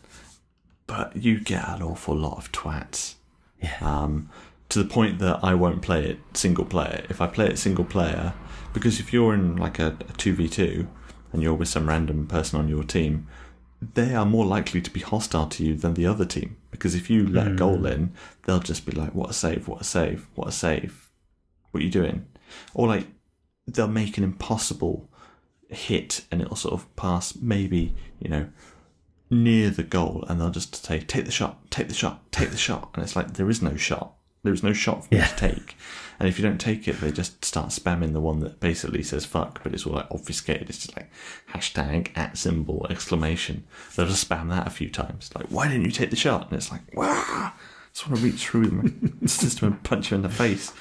But 0.86 1.16
you 1.16 1.40
get 1.40 1.66
an 1.66 1.82
awful 1.82 2.14
lot 2.14 2.36
of 2.36 2.52
twats 2.52 3.14
yeah. 3.62 3.78
um, 3.80 4.28
to 4.68 4.82
the 4.82 4.88
point 4.88 5.18
that 5.20 5.40
I 5.42 5.54
won't 5.54 5.80
play 5.80 6.04
it 6.04 6.18
single 6.34 6.66
player. 6.66 7.06
If 7.08 7.22
I 7.22 7.26
play 7.28 7.46
it 7.46 7.58
single 7.58 7.86
player, 7.86 8.34
because 8.74 9.00
if 9.00 9.10
you're 9.10 9.32
in 9.32 9.56
like 9.56 9.78
a 9.78 9.96
v 10.22 10.48
two 10.48 10.86
and 11.32 11.42
you're 11.42 11.54
with 11.54 11.68
some 11.68 11.88
random 11.88 12.26
person 12.26 12.60
on 12.60 12.68
your 12.68 12.84
team, 12.84 13.26
they 13.94 14.14
are 14.14 14.26
more 14.26 14.44
likely 14.44 14.82
to 14.82 14.90
be 14.90 15.00
hostile 15.00 15.46
to 15.46 15.64
you 15.64 15.74
than 15.74 15.94
the 15.94 16.06
other 16.06 16.26
team. 16.26 16.58
Because 16.70 16.94
if 16.94 17.08
you 17.08 17.26
let 17.26 17.48
a 17.48 17.54
goal 17.54 17.86
in, 17.86 18.12
they'll 18.44 18.60
just 18.60 18.84
be 18.84 18.92
like, 18.92 19.14
"What 19.14 19.30
a 19.30 19.32
save! 19.32 19.66
What 19.66 19.80
a 19.80 19.84
save! 19.84 20.28
What 20.34 20.48
a 20.48 20.52
save! 20.52 21.10
What 21.70 21.80
are 21.80 21.84
you 21.84 21.90
doing?" 21.90 22.26
Or 22.74 22.86
like 22.86 23.06
they'll 23.66 23.88
make 23.88 24.18
an 24.18 24.24
impossible 24.24 25.08
hit 25.74 26.24
and 26.30 26.40
it'll 26.40 26.56
sort 26.56 26.74
of 26.74 26.96
pass 26.96 27.36
maybe 27.36 27.94
you 28.20 28.28
know 28.28 28.48
near 29.30 29.70
the 29.70 29.82
goal 29.82 30.24
and 30.28 30.40
they'll 30.40 30.50
just 30.50 30.84
say 30.84 31.00
take 31.00 31.24
the 31.24 31.30
shot 31.30 31.70
take 31.70 31.88
the 31.88 31.94
shot 31.94 32.30
take 32.32 32.50
the 32.50 32.56
shot. 32.56 32.90
And 32.94 33.02
it's 33.02 33.16
like 33.16 33.34
there 33.34 33.50
is 33.50 33.62
no 33.62 33.76
shot. 33.76 34.14
There 34.42 34.52
is 34.52 34.62
no 34.62 34.72
shot 34.74 35.06
for 35.06 35.14
Yeah. 35.14 35.22
you 35.22 35.28
to 35.28 35.36
take. 35.36 35.76
And 36.20 36.28
if 36.28 36.38
you 36.38 36.44
don't 36.44 36.60
take 36.60 36.86
it 36.86 37.00
they 37.00 37.10
just 37.10 37.44
start 37.44 37.70
spamming 37.70 38.12
the 38.12 38.20
one 38.20 38.40
that 38.40 38.60
basically 38.60 39.02
says 39.02 39.24
fuck 39.24 39.62
but 39.62 39.72
it's 39.72 39.86
all 39.86 39.94
like 39.94 40.10
obfuscated. 40.10 40.68
It's 40.68 40.78
just 40.84 40.96
like 40.96 41.10
hashtag 41.52 42.10
at 42.16 42.36
symbol 42.38 42.86
exclamation. 42.90 43.64
They'll 43.96 44.06
just 44.06 44.28
spam 44.28 44.50
that 44.50 44.66
a 44.66 44.70
few 44.70 44.90
times. 44.90 45.30
Like 45.34 45.46
why 45.48 45.66
didn't 45.68 45.86
you 45.86 45.90
take 45.90 46.10
the 46.10 46.16
shot? 46.16 46.48
And 46.50 46.56
it's 46.58 46.70
like 46.70 46.82
wow 46.94 47.52
just 47.92 48.08
want 48.08 48.18
to 48.20 48.24
reach 48.26 48.46
through 48.46 48.66
the 49.22 49.28
system 49.28 49.68
and 49.72 49.82
punch 49.84 50.10
you 50.10 50.16
in 50.16 50.22
the 50.22 50.28
face 50.28 50.72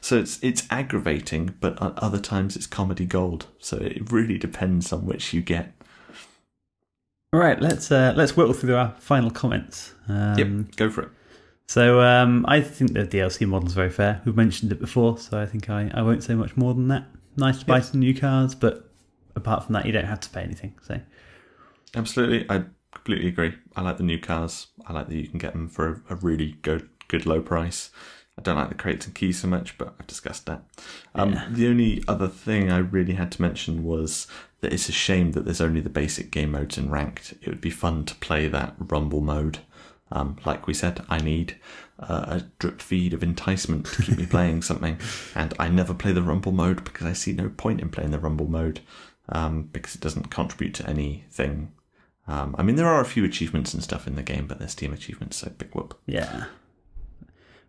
so 0.00 0.18
it's 0.18 0.42
it's 0.42 0.66
aggravating 0.70 1.54
but 1.60 1.80
at 1.82 1.98
other 1.98 2.18
times 2.18 2.56
it's 2.56 2.66
comedy 2.66 3.04
gold 3.04 3.46
so 3.58 3.76
it 3.76 4.10
really 4.10 4.38
depends 4.38 4.92
on 4.92 5.04
which 5.06 5.32
you 5.34 5.40
get 5.42 5.72
All 7.32 7.40
right, 7.40 7.60
let's 7.60 7.92
uh, 7.92 8.12
let's 8.16 8.36
whittle 8.36 8.52
through 8.54 8.74
our 8.74 8.94
final 8.98 9.30
comments. 9.30 9.94
Um, 10.08 10.38
yep 10.38 10.76
go 10.76 10.90
for 10.90 11.02
it 11.02 11.08
So 11.68 12.00
um, 12.00 12.44
I 12.48 12.60
think 12.60 12.92
the 12.94 13.06
DLC 13.06 13.46
model 13.46 13.68
is 13.68 13.74
very 13.74 13.90
fair. 13.90 14.20
We've 14.24 14.36
mentioned 14.36 14.72
it 14.72 14.80
before, 14.80 15.18
so 15.18 15.38
I 15.40 15.46
think 15.46 15.70
I, 15.70 15.90
I 15.94 16.02
won't 16.02 16.24
say 16.24 16.34
much 16.34 16.56
more 16.56 16.74
than 16.74 16.88
that. 16.88 17.04
Nice 17.36 17.58
to 17.60 17.66
buy 17.66 17.76
Yep. 17.76 17.84
some 17.84 18.00
new 18.00 18.12
cars, 18.14 18.54
but 18.56 18.90
apart 19.36 19.64
from 19.64 19.74
that, 19.74 19.86
you 19.86 19.92
don't 19.92 20.06
have 20.06 20.18
to 20.20 20.30
pay 20.30 20.42
anything. 20.42 20.74
So 20.82 21.00
Absolutely, 21.94 22.46
I 22.50 22.64
completely 22.92 23.28
agree. 23.28 23.54
I 23.76 23.82
like 23.82 23.96
the 23.98 24.02
new 24.02 24.18
cars. 24.18 24.66
I 24.86 24.92
like 24.92 25.06
that 25.08 25.14
you 25.16 25.28
can 25.28 25.38
get 25.38 25.52
them 25.52 25.68
for 25.68 26.02
a, 26.08 26.14
a 26.14 26.16
really 26.16 26.56
good, 26.62 26.88
good 27.08 27.26
low 27.26 27.40
price. 27.40 27.90
I 28.40 28.42
don't 28.42 28.56
like 28.56 28.68
the 28.70 28.74
crates 28.74 29.06
and 29.06 29.14
keys 29.14 29.40
so 29.40 29.48
much, 29.48 29.76
but 29.78 29.94
I've 29.98 30.06
discussed 30.06 30.46
that. 30.46 30.62
Um, 31.14 31.32
Yeah. 31.32 31.48
The 31.50 31.68
only 31.68 32.04
other 32.08 32.28
thing 32.28 32.70
I 32.70 32.78
really 32.78 33.14
had 33.14 33.30
to 33.32 33.42
mention 33.42 33.84
was 33.84 34.26
that 34.60 34.72
it's 34.72 34.88
a 34.88 34.92
shame 34.92 35.32
that 35.32 35.44
there's 35.44 35.60
only 35.60 35.80
the 35.80 35.90
basic 35.90 36.30
game 36.30 36.52
modes 36.52 36.78
in 36.78 36.90
ranked. 36.90 37.34
It 37.42 37.48
would 37.48 37.60
be 37.60 37.70
fun 37.70 38.04
to 38.06 38.14
play 38.16 38.48
that 38.48 38.74
Rumble 38.78 39.20
mode. 39.20 39.58
Um, 40.12 40.38
like 40.44 40.66
we 40.66 40.74
said, 40.74 41.04
I 41.08 41.18
need 41.18 41.56
uh, 41.98 42.24
a 42.26 42.44
drip 42.58 42.80
feed 42.80 43.14
of 43.14 43.22
enticement 43.22 43.86
to 43.86 44.02
keep 44.02 44.18
me 44.18 44.26
playing 44.30 44.62
something, 44.62 44.98
and 45.34 45.54
I 45.58 45.68
never 45.68 45.94
play 45.94 46.12
the 46.12 46.22
Rumble 46.22 46.52
mode 46.52 46.82
because 46.82 47.06
I 47.06 47.12
see 47.12 47.32
no 47.32 47.48
point 47.50 47.80
in 47.80 47.90
playing 47.90 48.10
the 48.10 48.18
Rumble 48.18 48.48
mode 48.48 48.80
um, 49.28 49.64
because 49.64 49.94
it 49.94 50.00
doesn't 50.00 50.30
contribute 50.30 50.74
to 50.74 50.88
anything 50.88 51.72
um, 52.30 52.54
I 52.56 52.62
mean, 52.62 52.76
there 52.76 52.86
are 52.86 53.00
a 53.00 53.06
few 53.06 53.24
achievements 53.24 53.74
and 53.74 53.82
stuff 53.82 54.06
in 54.06 54.14
the 54.14 54.22
game, 54.22 54.46
but 54.46 54.60
they're 54.60 54.68
Steam 54.68 54.92
achievements, 54.92 55.38
so 55.38 55.50
big 55.50 55.74
whoop. 55.74 55.98
yeah. 56.06 56.44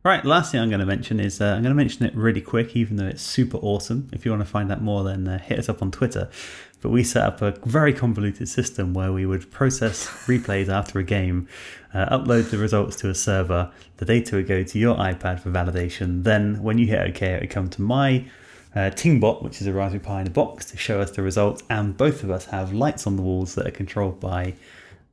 Right, 0.04 0.26
last 0.26 0.52
thing 0.52 0.60
I'm 0.60 0.70
going 0.70 0.80
to 0.80 0.86
mention 0.88 1.20
is 1.20 1.40
uh, 1.40 1.46
I'm 1.46 1.62
going 1.62 1.70
to 1.70 1.76
mention 1.76 2.04
it 2.08 2.16
really 2.16 2.42
quick, 2.42 2.76
even 2.76 2.98
though 2.98 3.06
it's 3.06 3.22
super 3.22 3.58
awesome. 3.58 4.10
If 4.12 4.26
you 4.26 4.32
want 4.32 4.42
to 4.42 4.50
find 4.50 4.72
out 4.72 4.82
more, 4.82 5.04
then 5.04 5.28
uh, 5.28 5.38
hit 5.38 5.60
us 5.60 5.70
up 5.70 5.84
on 5.84 5.92
Twitter. 5.92 6.28
But 6.82 6.90
we 6.90 7.04
set 7.04 7.24
up 7.24 7.44
a 7.44 7.52
very 7.66 7.94
convoluted 7.94 8.50
system 8.50 8.96
where 8.96 9.14
we 9.14 9.28
would 9.28 9.52
process 9.52 10.08
replays 10.26 10.70
after 10.70 10.98
a 10.98 11.04
game, 11.04 11.48
uh, 11.94 12.18
upload 12.18 12.50
the 12.50 12.58
results 12.58 12.96
to 12.98 13.12
a 13.12 13.14
server, 13.14 13.72
the 13.98 14.06
data 14.06 14.38
would 14.38 14.48
go 14.48 14.64
to 14.64 14.80
your 14.80 14.96
iPad 14.96 15.40
for 15.40 15.52
validation. 15.52 16.24
Then, 16.24 16.64
when 16.64 16.80
you 16.80 16.88
hit 16.88 17.10
OK, 17.10 17.36
it 17.36 17.42
would 17.42 17.52
come 17.52 17.70
to 17.70 17.84
my 17.84 18.26
uh, 18.74 18.90
Tingbot, 18.90 19.44
which 19.44 19.62
is 19.62 19.68
a 19.68 19.74
Raspberry 19.74 20.00
Pi 20.00 20.22
in 20.22 20.28
a 20.28 20.32
box, 20.32 20.66
to 20.72 20.78
show 20.78 21.00
us 21.00 21.12
the 21.12 21.22
results. 21.22 21.62
And 21.70 21.96
both 21.96 22.24
of 22.24 22.32
us 22.32 22.46
have 22.46 22.74
lights 22.74 23.06
on 23.06 23.18
the 23.18 23.22
walls 23.22 23.54
that 23.54 23.68
are 23.68 23.72
controlled 23.72 24.20
by 24.20 24.56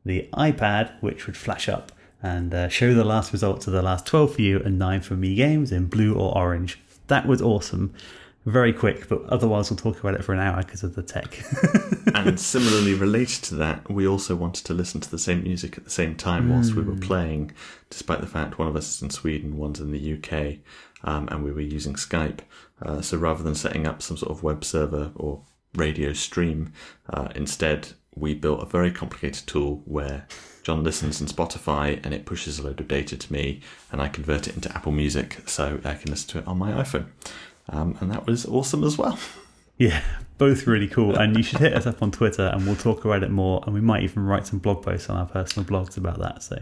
the 0.06 0.26
iPad, 0.32 0.92
which 1.02 1.26
would 1.26 1.36
flash 1.36 1.68
up 1.68 1.92
and 2.22 2.52
uh, 2.52 2.68
show 2.68 2.94
the 2.94 3.04
last 3.04 3.32
results 3.32 3.66
of 3.66 3.72
the 3.72 3.82
last 3.82 4.06
12 4.06 4.34
for 4.34 4.42
you 4.42 4.60
and 4.60 4.78
9 4.78 5.00
for 5.02 5.14
me 5.14 5.34
games 5.34 5.70
in 5.70 5.86
blue 5.86 6.14
or 6.14 6.36
orange. 6.36 6.78
That 7.06 7.26
was 7.26 7.40
awesome. 7.40 7.94
Very 8.44 8.72
quick, 8.72 9.08
but 9.08 9.24
otherwise 9.24 9.70
we'll 9.70 9.76
talk 9.76 10.00
about 10.00 10.14
it 10.14 10.24
for 10.24 10.32
an 10.32 10.40
hour 10.40 10.62
because 10.62 10.82
of 10.82 10.94
the 10.94 11.02
tech. 11.02 11.38
and 12.14 12.40
similarly 12.40 12.94
related 12.94 13.44
to 13.44 13.54
that, 13.56 13.90
we 13.90 14.06
also 14.06 14.34
wanted 14.34 14.64
to 14.66 14.74
listen 14.74 15.00
to 15.02 15.10
the 15.10 15.18
same 15.18 15.42
music 15.42 15.76
at 15.76 15.84
the 15.84 15.90
same 15.90 16.16
time 16.16 16.48
whilst 16.48 16.74
we 16.74 16.82
were 16.82 16.96
playing, 16.96 17.52
despite 17.90 18.20
the 18.20 18.26
fact 18.26 18.58
one 18.58 18.68
of 18.68 18.74
us 18.74 18.96
is 18.96 19.02
in 19.02 19.10
Sweden, 19.10 19.58
one's 19.58 19.80
in 19.80 19.92
the 19.92 20.14
UK, 20.14 20.58
um, 21.04 21.28
and 21.30 21.44
we 21.44 21.52
were 21.52 21.60
using 21.60 21.94
Skype. 21.94 22.40
Uh, 22.80 23.02
so 23.02 23.18
rather 23.18 23.42
than 23.42 23.54
setting 23.54 23.86
up 23.86 24.00
some 24.00 24.16
sort 24.16 24.30
of 24.30 24.42
web 24.42 24.64
server 24.64 25.12
or 25.14 25.42
radio 25.74 26.14
stream, 26.14 26.72
uh, 27.10 27.28
instead 27.34 27.88
we 28.14 28.34
built 28.34 28.62
a 28.62 28.66
very 28.66 28.90
complicated 28.90 29.46
tool 29.46 29.82
where 29.84 30.26
John 30.68 30.84
listens 30.84 31.18
in 31.18 31.26
Spotify 31.26 31.98
and 32.04 32.12
it 32.12 32.26
pushes 32.26 32.58
a 32.58 32.62
load 32.62 32.78
of 32.78 32.88
data 32.88 33.16
to 33.16 33.32
me 33.32 33.62
and 33.90 34.02
I 34.02 34.08
convert 34.08 34.48
it 34.48 34.54
into 34.54 34.70
Apple 34.76 34.92
Music 34.92 35.38
so 35.46 35.80
I 35.82 35.94
can 35.94 36.10
listen 36.10 36.28
to 36.32 36.38
it 36.40 36.46
on 36.46 36.58
my 36.58 36.72
iPhone. 36.72 37.06
Um, 37.70 37.96
and 38.02 38.12
that 38.12 38.26
was 38.26 38.44
awesome 38.44 38.84
as 38.84 38.98
well. 38.98 39.18
Yeah, 39.80 40.02
both 40.38 40.66
really 40.66 40.88
cool. 40.88 41.14
And 41.14 41.36
you 41.36 41.44
should 41.44 41.60
hit 41.60 41.72
us 41.72 41.86
up 41.86 42.02
on 42.02 42.10
Twitter 42.10 42.50
and 42.52 42.66
we'll 42.66 42.74
talk 42.74 43.04
about 43.04 43.22
it 43.22 43.30
more. 43.30 43.62
And 43.64 43.72
we 43.72 43.80
might 43.80 44.02
even 44.02 44.24
write 44.24 44.44
some 44.44 44.58
blog 44.58 44.82
posts 44.82 45.08
on 45.08 45.16
our 45.16 45.26
personal 45.26 45.64
blogs 45.68 45.96
about 45.96 46.18
that. 46.18 46.42
So 46.42 46.60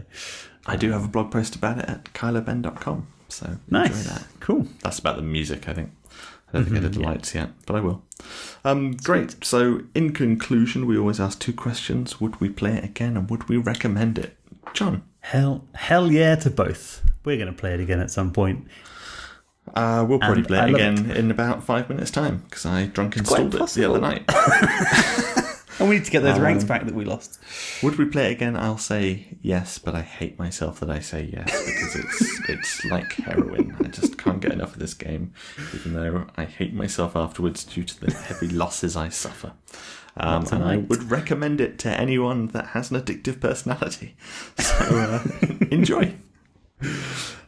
I 0.67 0.75
do 0.75 0.91
have 0.91 1.03
a 1.03 1.07
blog 1.07 1.31
post 1.31 1.55
about 1.55 1.79
it 1.79 1.89
at 1.89 2.03
kyloben.com. 2.13 3.07
So 3.29 3.57
nice. 3.71 3.89
enjoy 3.89 4.13
that. 4.13 4.27
Cool. 4.39 4.67
That's 4.83 4.99
about 4.99 5.15
the 5.15 5.23
music, 5.23 5.67
I 5.67 5.73
think. 5.73 5.89
I 6.57 6.61
don't 6.61 6.65
think 6.65 6.77
I 6.77 6.81
did 6.81 6.93
the 6.93 7.01
lights 7.01 7.35
yet, 7.35 7.49
but 7.65 7.75
I 7.75 7.79
will. 7.81 8.03
Um, 8.65 8.91
great. 9.03 9.43
So, 9.45 9.81
in 9.95 10.13
conclusion, 10.13 10.85
we 10.87 10.97
always 10.97 11.19
ask 11.19 11.39
two 11.39 11.53
questions: 11.53 12.19
Would 12.19 12.39
we 12.41 12.49
play 12.49 12.73
it 12.73 12.83
again, 12.83 13.15
and 13.17 13.29
would 13.29 13.47
we 13.49 13.57
recommend 13.57 14.17
it? 14.17 14.35
John, 14.73 15.03
Hell, 15.21 15.65
hell 15.75 16.11
yeah 16.11 16.35
to 16.35 16.49
both. 16.49 17.03
We're 17.25 17.37
going 17.37 17.53
to 17.53 17.59
play 17.59 17.73
it 17.73 17.79
again 17.79 17.99
at 17.99 18.11
some 18.11 18.31
point. 18.31 18.67
uh, 19.75 20.05
we'll 20.07 20.19
probably 20.19 20.39
And 20.39 20.47
play 20.47 20.59
it 20.69 20.73
again 20.73 21.11
in 21.11 21.29
about 21.31 21.63
five 21.63 21.89
minutes' 21.89 22.11
time 22.11 22.43
because 22.49 22.65
I 22.65 22.85
drunk 22.85 23.17
installed 23.17 23.53
it 23.55 23.67
the 23.69 23.89
other 23.89 23.99
night. 23.99 24.23
And 25.79 25.87
we 25.89 25.95
need 25.97 26.05
to 26.05 26.11
get 26.11 26.23
those 26.23 26.39
ranks 26.39 26.63
Um, 26.63 26.67
back 26.67 26.85
that 26.85 26.95
we 26.95 27.05
lost. 27.05 27.39
would 27.83 27.97
we 27.97 28.05
play 28.05 28.29
it 28.29 28.31
again? 28.31 28.55
I'll 28.57 28.77
say 28.79 29.27
yes, 29.41 29.77
but 29.77 29.93
I 29.95 30.01
hate 30.01 30.39
myself 30.39 30.79
that 30.79 30.89
I 30.89 30.99
say 30.99 31.29
yes 31.31 31.45
because 31.65 31.95
it's 31.95 32.49
it's 32.49 32.85
like 32.85 33.13
heroin. 33.13 33.75
I 33.83 33.87
just 33.89 34.17
can't 34.17 34.39
get 34.39 34.51
enough 34.53 34.73
of 34.73 34.79
this 34.79 34.93
game, 34.93 35.33
even 35.75 35.93
though 35.93 36.25
I 36.35 36.45
hate 36.45 36.73
myself 36.73 37.15
afterwards 37.15 37.63
due 37.63 37.83
to 37.83 37.99
the 38.05 38.11
heavy 38.11 38.47
losses 38.49 38.95
I 38.97 39.09
suffer. 39.09 39.53
Um, 40.19 40.47
and 40.51 40.63
I 40.63 40.77
would 40.77 41.11
recommend 41.11 41.61
it 41.61 41.77
to 41.79 41.89
anyone 41.89 42.47
that 42.47 42.67
has 42.69 42.89
an 42.89 42.99
addictive 42.99 43.39
personality. 43.39 44.15
So 44.57 44.73
uh, 44.97 45.23
enjoy. 45.69 46.15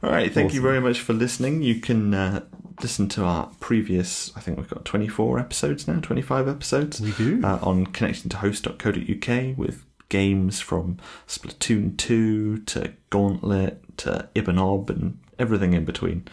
All 0.04 0.10
right, 0.12 0.32
thank 0.34 0.54
you 0.54 0.62
very 0.62 0.80
much 0.80 1.00
for 1.00 1.14
listening. 1.14 1.62
You 1.64 1.80
can 1.82 2.14
uh, 2.14 2.46
listen 2.82 3.08
to 3.10 3.24
our 3.24 3.50
previous, 3.60 4.32
I 4.36 4.40
think 4.40 4.58
we've 4.58 4.70
got 4.70 4.86
24 4.86 5.40
episodes 5.40 5.88
now, 5.88 6.00
25 6.00 6.48
episodes 6.48 7.02
We 7.02 7.12
do. 7.14 7.42
uh, 7.44 7.60
on 7.62 7.88
connectingtohost.co.uk 7.88 9.58
with 9.58 9.86
games 10.10 10.60
from 10.60 10.98
Splatoon 11.28 11.98
2 11.98 12.60
to 12.60 12.94
Gauntlet 13.10 13.98
to 13.98 14.30
Ibb 14.36 14.48
and 14.48 14.60
Obb 14.60 14.90
and 14.90 15.20
everything 15.38 15.74
in 15.74 15.86
between. 15.86 16.28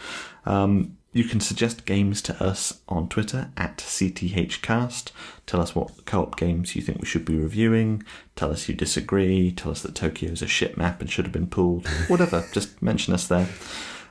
Um, 0.45 0.97
you 1.13 1.25
can 1.25 1.41
suggest 1.41 1.87
games 1.87 2.21
to 2.23 2.43
us 2.45 2.81
on 2.89 3.09
Twitter 3.09 3.51
at 3.57 3.79
CTHcast. 3.79 5.13
Tell 5.47 5.61
us 5.63 5.75
what 5.75 6.05
co 6.05 6.23
op 6.23 6.37
games 6.37 6.77
you 6.77 6.83
think 6.83 7.01
we 7.01 7.07
should 7.07 7.25
be 7.25 7.39
reviewing. 7.39 8.03
Tell 8.35 8.51
us 8.51 8.69
you 8.69 8.75
disagree. 8.75 9.51
Tell 9.51 9.73
us 9.73 9.81
that 9.83 9.95
Tokyo 9.95 10.31
is 10.31 10.43
a 10.43 10.47
shit 10.47 10.77
map 10.77 11.01
and 11.01 11.11
should 11.11 11.25
have 11.25 11.33
been 11.33 11.47
pulled. 11.47 11.87
Whatever, 12.09 12.45
just 12.53 12.83
mention 12.83 13.15
us 13.15 13.27
there. 13.29 13.49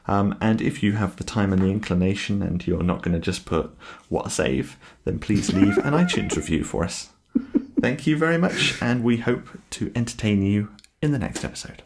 Um, 0.07 0.37
and 0.39 0.61
if 0.61 0.83
you 0.83 0.93
have 0.93 1.15
the 1.15 1.23
time 1.23 1.51
and 1.51 1.61
the 1.61 1.69
inclination 1.69 2.41
and 2.41 2.65
you're 2.65 2.83
not 2.83 3.01
going 3.01 3.13
to 3.13 3.19
just 3.19 3.45
put 3.45 3.75
what 4.09 4.27
a 4.27 4.29
save, 4.29 4.77
then 5.03 5.19
please 5.19 5.53
leave 5.53 5.77
an 5.77 5.93
iTunes 6.03 6.35
review 6.35 6.63
for 6.63 6.83
us. 6.83 7.09
Thank 7.81 8.07
you 8.07 8.17
very 8.17 8.37
much, 8.37 8.81
and 8.81 9.03
we 9.03 9.17
hope 9.17 9.47
to 9.71 9.91
entertain 9.95 10.41
you 10.41 10.69
in 11.01 11.11
the 11.11 11.19
next 11.19 11.43
episode. 11.43 11.81